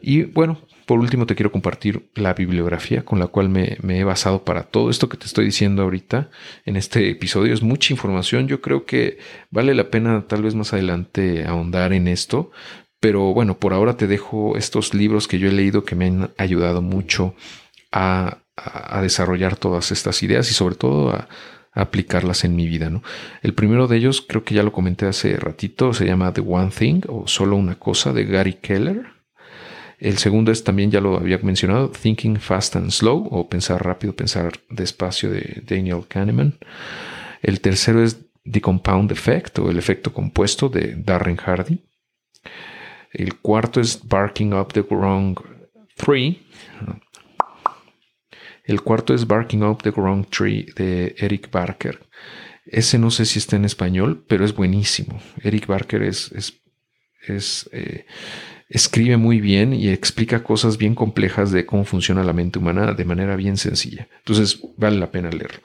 Y 0.00 0.22
bueno, 0.22 0.60
por 0.86 0.98
último 0.98 1.26
te 1.26 1.34
quiero 1.34 1.52
compartir 1.52 2.08
la 2.14 2.32
bibliografía 2.34 3.04
con 3.04 3.18
la 3.18 3.26
cual 3.26 3.48
me, 3.48 3.76
me, 3.82 3.98
he 3.98 4.04
basado 4.04 4.44
para 4.44 4.64
todo 4.64 4.90
esto 4.90 5.08
que 5.08 5.18
te 5.18 5.26
estoy 5.26 5.44
diciendo 5.44 5.82
ahorita 5.82 6.30
en 6.64 6.76
este 6.76 7.10
episodio. 7.10 7.52
Es 7.52 7.62
mucha 7.62 7.92
información. 7.92 8.48
Yo 8.48 8.60
creo 8.60 8.86
que 8.86 9.18
vale 9.50 9.74
la 9.74 9.90
pena 9.90 10.26
tal 10.26 10.42
vez 10.42 10.54
más 10.54 10.72
adelante 10.72 11.44
ahondar 11.46 11.92
en 11.92 12.08
esto. 12.08 12.50
Pero 13.00 13.32
bueno, 13.34 13.58
por 13.58 13.74
ahora 13.74 13.96
te 13.96 14.06
dejo 14.06 14.56
estos 14.56 14.94
libros 14.94 15.28
que 15.28 15.38
yo 15.38 15.48
he 15.48 15.52
leído 15.52 15.84
que 15.84 15.94
me 15.94 16.06
han 16.06 16.30
ayudado 16.36 16.82
mucho 16.82 17.34
a, 17.92 18.38
a 18.58 19.00
desarrollar 19.02 19.56
todas 19.56 19.92
estas 19.92 20.22
ideas 20.22 20.50
y 20.50 20.54
sobre 20.54 20.74
todo 20.74 21.10
a, 21.10 21.28
aplicarlas 21.78 22.44
en 22.44 22.56
mi 22.56 22.66
vida. 22.66 22.90
¿no? 22.90 23.02
El 23.42 23.54
primero 23.54 23.86
de 23.86 23.96
ellos, 23.96 24.20
creo 24.26 24.44
que 24.44 24.54
ya 24.54 24.62
lo 24.62 24.72
comenté 24.72 25.06
hace 25.06 25.36
ratito, 25.36 25.92
se 25.94 26.06
llama 26.06 26.32
The 26.32 26.40
One 26.40 26.70
Thing 26.76 27.02
o 27.08 27.26
Solo 27.26 27.56
una 27.56 27.76
cosa 27.76 28.12
de 28.12 28.24
Gary 28.24 28.54
Keller. 28.54 29.06
El 29.98 30.18
segundo 30.18 30.52
es 30.52 30.62
también, 30.62 30.90
ya 30.90 31.00
lo 31.00 31.16
había 31.16 31.38
mencionado, 31.38 31.90
Thinking 31.90 32.38
Fast 32.38 32.76
and 32.76 32.90
Slow 32.90 33.28
o 33.30 33.48
Pensar 33.48 33.84
rápido, 33.84 34.14
pensar 34.14 34.52
despacio 34.70 35.30
de 35.30 35.62
Daniel 35.66 36.04
Kahneman. 36.06 36.58
El 37.42 37.60
tercero 37.60 38.02
es 38.02 38.18
The 38.50 38.60
Compound 38.60 39.10
Effect 39.10 39.58
o 39.58 39.70
el 39.70 39.78
efecto 39.78 40.12
compuesto 40.12 40.68
de 40.68 40.94
Darren 40.96 41.36
Hardy. 41.36 41.84
El 43.12 43.36
cuarto 43.38 43.80
es 43.80 44.06
Barking 44.06 44.52
Up 44.52 44.72
the 44.72 44.82
Wrong 44.82 45.36
Tree 45.96 46.42
el 48.68 48.82
cuarto 48.82 49.14
es 49.14 49.26
Barking 49.26 49.62
Up 49.62 49.82
the 49.82 49.90
Wrong 49.90 50.26
Tree 50.26 50.66
de 50.76 51.14
Eric 51.18 51.50
Barker. 51.50 52.00
Ese 52.66 52.98
no 52.98 53.10
sé 53.10 53.24
si 53.24 53.38
está 53.38 53.56
en 53.56 53.64
español, 53.64 54.22
pero 54.28 54.44
es 54.44 54.54
buenísimo. 54.54 55.20
Eric 55.42 55.66
Barker 55.66 56.02
es, 56.02 56.30
es, 57.26 57.70
eh, 57.72 58.04
escribe 58.68 59.16
muy 59.16 59.40
bien 59.40 59.72
y 59.72 59.88
explica 59.88 60.44
cosas 60.44 60.76
bien 60.76 60.94
complejas 60.94 61.50
de 61.50 61.64
cómo 61.64 61.86
funciona 61.86 62.22
la 62.22 62.34
mente 62.34 62.58
humana 62.58 62.92
de 62.92 63.06
manera 63.06 63.36
bien 63.36 63.56
sencilla. 63.56 64.06
Entonces 64.18 64.60
vale 64.76 64.98
la 64.98 65.10
pena 65.10 65.30
leerlo. 65.30 65.60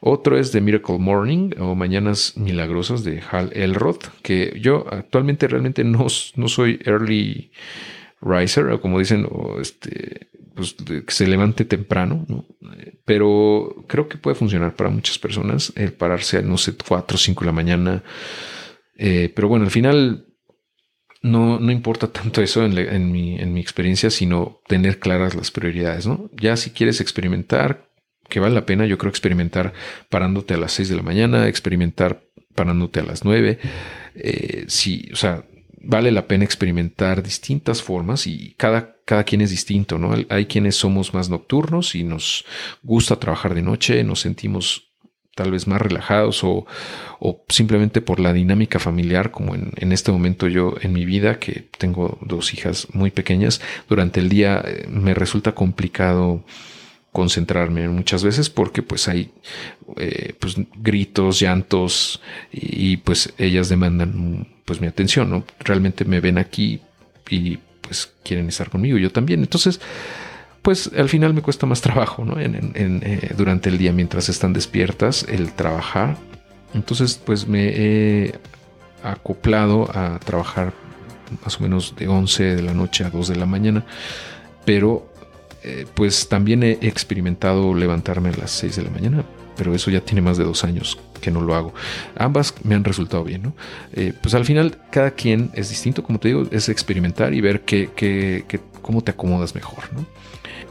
Otro 0.00 0.38
es 0.38 0.50
The 0.50 0.62
Miracle 0.62 0.98
Morning 0.98 1.50
o 1.58 1.74
Mañanas 1.74 2.34
Milagrosas 2.38 3.04
de 3.04 3.22
Hal 3.30 3.50
Elrod, 3.52 3.98
que 4.22 4.58
yo 4.58 4.86
actualmente 4.90 5.48
realmente 5.48 5.84
no, 5.84 6.06
no 6.36 6.48
soy 6.48 6.80
early 6.86 7.50
riser 8.20 8.66
o 8.66 8.80
como 8.80 8.98
dicen, 8.98 9.26
o 9.30 9.60
este, 9.60 10.28
pues, 10.54 10.74
que 10.74 11.12
se 11.12 11.26
levante 11.26 11.64
temprano, 11.64 12.26
pero 13.04 13.84
creo 13.86 14.08
que 14.08 14.18
puede 14.18 14.34
funcionar 14.34 14.74
para 14.74 14.90
muchas 14.90 15.18
personas 15.18 15.72
el 15.76 15.92
pararse 15.92 16.38
a, 16.38 16.42
no 16.42 16.58
sé, 16.58 16.74
4 16.74 17.14
o 17.14 17.18
5 17.18 17.40
de 17.40 17.46
la 17.46 17.52
mañana. 17.52 18.02
Eh, 18.96 19.32
pero 19.34 19.48
bueno, 19.48 19.64
al 19.64 19.70
final 19.70 20.26
no, 21.22 21.58
no 21.60 21.72
importa 21.72 22.08
tanto 22.08 22.42
eso 22.42 22.64
en, 22.64 23.12
mi, 23.12 23.38
en 23.38 23.52
mi 23.52 23.60
experiencia, 23.60 24.10
sino 24.10 24.60
tener 24.66 24.98
claras 24.98 25.34
las 25.34 25.50
prioridades, 25.50 26.06
¿no? 26.06 26.30
Ya 26.32 26.56
si 26.56 26.70
quieres 26.70 27.00
experimentar, 27.00 27.88
que 28.28 28.40
vale 28.40 28.54
la 28.54 28.66
pena, 28.66 28.86
yo 28.86 28.98
creo 28.98 29.10
experimentar 29.10 29.72
parándote 30.10 30.54
a 30.54 30.58
las 30.58 30.72
6 30.72 30.88
de 30.88 30.96
la 30.96 31.02
mañana, 31.02 31.48
experimentar 31.48 32.24
parándote 32.54 33.00
a 33.00 33.04
las 33.04 33.24
9. 33.24 33.58
Eh, 34.16 34.64
si, 34.66 35.08
o 35.12 35.16
sea, 35.16 35.44
vale 35.88 36.12
la 36.12 36.26
pena 36.26 36.44
experimentar 36.44 37.22
distintas 37.22 37.82
formas 37.82 38.26
y 38.26 38.54
cada, 38.58 38.96
cada 39.06 39.24
quien 39.24 39.40
es 39.40 39.48
distinto, 39.48 39.96
¿no? 39.96 40.14
Hay 40.28 40.44
quienes 40.44 40.76
somos 40.76 41.14
más 41.14 41.30
nocturnos 41.30 41.94
y 41.94 42.04
nos 42.04 42.44
gusta 42.82 43.16
trabajar 43.18 43.54
de 43.54 43.62
noche, 43.62 44.04
nos 44.04 44.20
sentimos 44.20 44.90
tal 45.34 45.50
vez 45.50 45.66
más 45.66 45.80
relajados 45.80 46.44
o, 46.44 46.66
o 47.20 47.42
simplemente 47.48 48.02
por 48.02 48.20
la 48.20 48.34
dinámica 48.34 48.78
familiar, 48.78 49.30
como 49.30 49.54
en, 49.54 49.92
este 49.92 50.12
momento 50.12 50.46
yo 50.46 50.74
en 50.82 50.92
mi 50.92 51.06
vida, 51.06 51.38
que 51.38 51.68
tengo 51.78 52.18
dos 52.20 52.52
hijas 52.52 52.88
muy 52.92 53.10
pequeñas, 53.10 53.62
durante 53.88 54.20
el 54.20 54.28
día 54.28 54.62
eh, 54.62 54.86
me 54.90 55.14
resulta 55.14 55.54
complicado 55.54 56.44
concentrarme 57.12 57.88
muchas 57.88 58.22
veces 58.22 58.50
porque 58.50 58.82
pues 58.82 59.08
hay 59.08 59.30
eh, 59.96 60.34
pues 60.38 60.56
gritos, 60.76 61.40
llantos 61.40 62.20
y, 62.52 62.98
pues 62.98 63.32
ellas 63.38 63.70
demandan 63.70 64.57
pues 64.68 64.82
mi 64.82 64.86
atención, 64.86 65.30
¿no? 65.30 65.44
Realmente 65.60 66.04
me 66.04 66.20
ven 66.20 66.36
aquí 66.36 66.82
y 67.30 67.56
pues 67.80 68.12
quieren 68.22 68.48
estar 68.48 68.68
conmigo, 68.68 68.98
yo 68.98 69.10
también. 69.10 69.40
Entonces, 69.40 69.80
pues 70.60 70.90
al 70.94 71.08
final 71.08 71.32
me 71.32 71.40
cuesta 71.40 71.64
más 71.64 71.80
trabajo, 71.80 72.22
¿no? 72.22 72.38
En, 72.38 72.74
eh, 72.74 73.30
durante 73.34 73.70
el 73.70 73.78
día 73.78 73.92
mientras 73.92 74.28
están 74.28 74.52
despiertas, 74.52 75.24
el 75.26 75.54
trabajar. 75.54 76.18
Entonces, 76.74 77.18
pues 77.24 77.48
me 77.48 77.68
he 77.68 78.34
acoplado 79.02 79.90
a 79.96 80.18
trabajar 80.18 80.74
más 81.42 81.58
o 81.58 81.62
menos 81.62 81.94
de 81.96 82.06
11 82.06 82.56
de 82.56 82.62
la 82.62 82.74
noche 82.74 83.04
a 83.04 83.10
2 83.10 83.26
de 83.26 83.36
la 83.36 83.46
mañana, 83.46 83.86
pero 84.66 85.10
eh, 85.64 85.86
pues 85.94 86.28
también 86.28 86.62
he 86.62 86.72
experimentado 86.82 87.74
levantarme 87.74 88.28
a 88.28 88.36
las 88.36 88.50
6 88.50 88.76
de 88.76 88.82
la 88.82 88.90
mañana, 88.90 89.24
pero 89.56 89.74
eso 89.74 89.90
ya 89.90 90.02
tiene 90.02 90.20
más 90.20 90.36
de 90.36 90.44
dos 90.44 90.62
años 90.62 90.98
que 91.18 91.30
no 91.30 91.40
lo 91.40 91.54
hago. 91.54 91.74
Ambas 92.16 92.54
me 92.64 92.74
han 92.74 92.84
resultado 92.84 93.24
bien, 93.24 93.42
¿no? 93.42 93.52
Eh, 93.92 94.12
pues 94.20 94.34
al 94.34 94.44
final 94.44 94.78
cada 94.90 95.10
quien 95.12 95.50
es 95.54 95.68
distinto, 95.68 96.02
como 96.02 96.18
te 96.18 96.28
digo, 96.28 96.44
es 96.50 96.68
experimentar 96.68 97.34
y 97.34 97.40
ver 97.40 97.62
qué, 97.62 98.44
cómo 98.82 99.02
te 99.02 99.10
acomodas 99.10 99.54
mejor. 99.54 99.84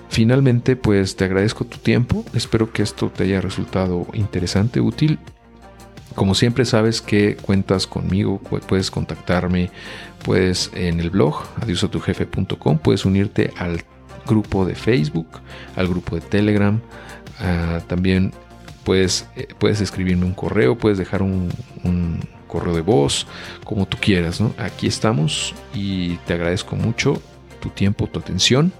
Finalmente, 0.09 0.75
pues 0.75 1.15
te 1.15 1.25
agradezco 1.25 1.65
tu 1.65 1.77
tiempo, 1.77 2.23
espero 2.33 2.71
que 2.71 2.81
esto 2.81 3.09
te 3.09 3.23
haya 3.23 3.41
resultado 3.41 4.07
interesante, 4.13 4.79
útil. 4.79 5.19
Como 6.15 6.33
siempre 6.33 6.65
sabes 6.65 7.01
que 7.01 7.35
cuentas 7.35 7.85
conmigo, 7.85 8.39
puedes 8.39 8.89
contactarme, 8.89 9.69
puedes 10.23 10.71
en 10.73 10.99
el 10.99 11.11
blog 11.11 11.43
adiosatujefe.com, 11.61 12.79
puedes 12.79 13.05
unirte 13.05 13.53
al 13.57 13.83
grupo 14.25 14.65
de 14.65 14.75
Facebook, 14.75 15.27
al 15.75 15.87
grupo 15.87 16.15
de 16.15 16.21
Telegram. 16.21 16.81
Ah, 17.39 17.81
también 17.87 18.33
puedes, 18.87 19.27
eh, 19.35 19.49
puedes 19.59 19.81
escribirme 19.81 20.25
un 20.25 20.33
correo, 20.33 20.77
puedes 20.77 20.97
dejar 20.97 21.21
un, 21.21 21.49
correo 22.47 22.73
de 22.73 22.79
voz, 22.79 23.27
como 23.65 23.85
tú 23.85 23.97
quieras. 23.99 24.39
¿no? 24.39 24.53
Aquí 24.57 24.87
estamos 24.87 25.53
y 25.73 26.15
te 26.25 26.35
agradezco 26.35 26.77
mucho 26.77 27.21
tu 27.59 27.67
tiempo, 27.67 28.07
tu 28.07 28.19
atención. 28.19 28.71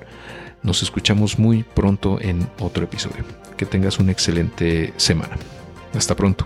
Nos 0.64 0.82
escuchamos 0.82 1.38
muy 1.38 1.64
pronto 1.64 2.20
en 2.22 2.48
otro 2.60 2.86
episodio. 2.86 3.26
Que 3.58 3.66
tengas 3.66 4.00
una 4.00 4.14
excelente 4.14 4.94
semana. 4.96 5.36
Hasta 5.94 6.16
pronto. 6.16 6.46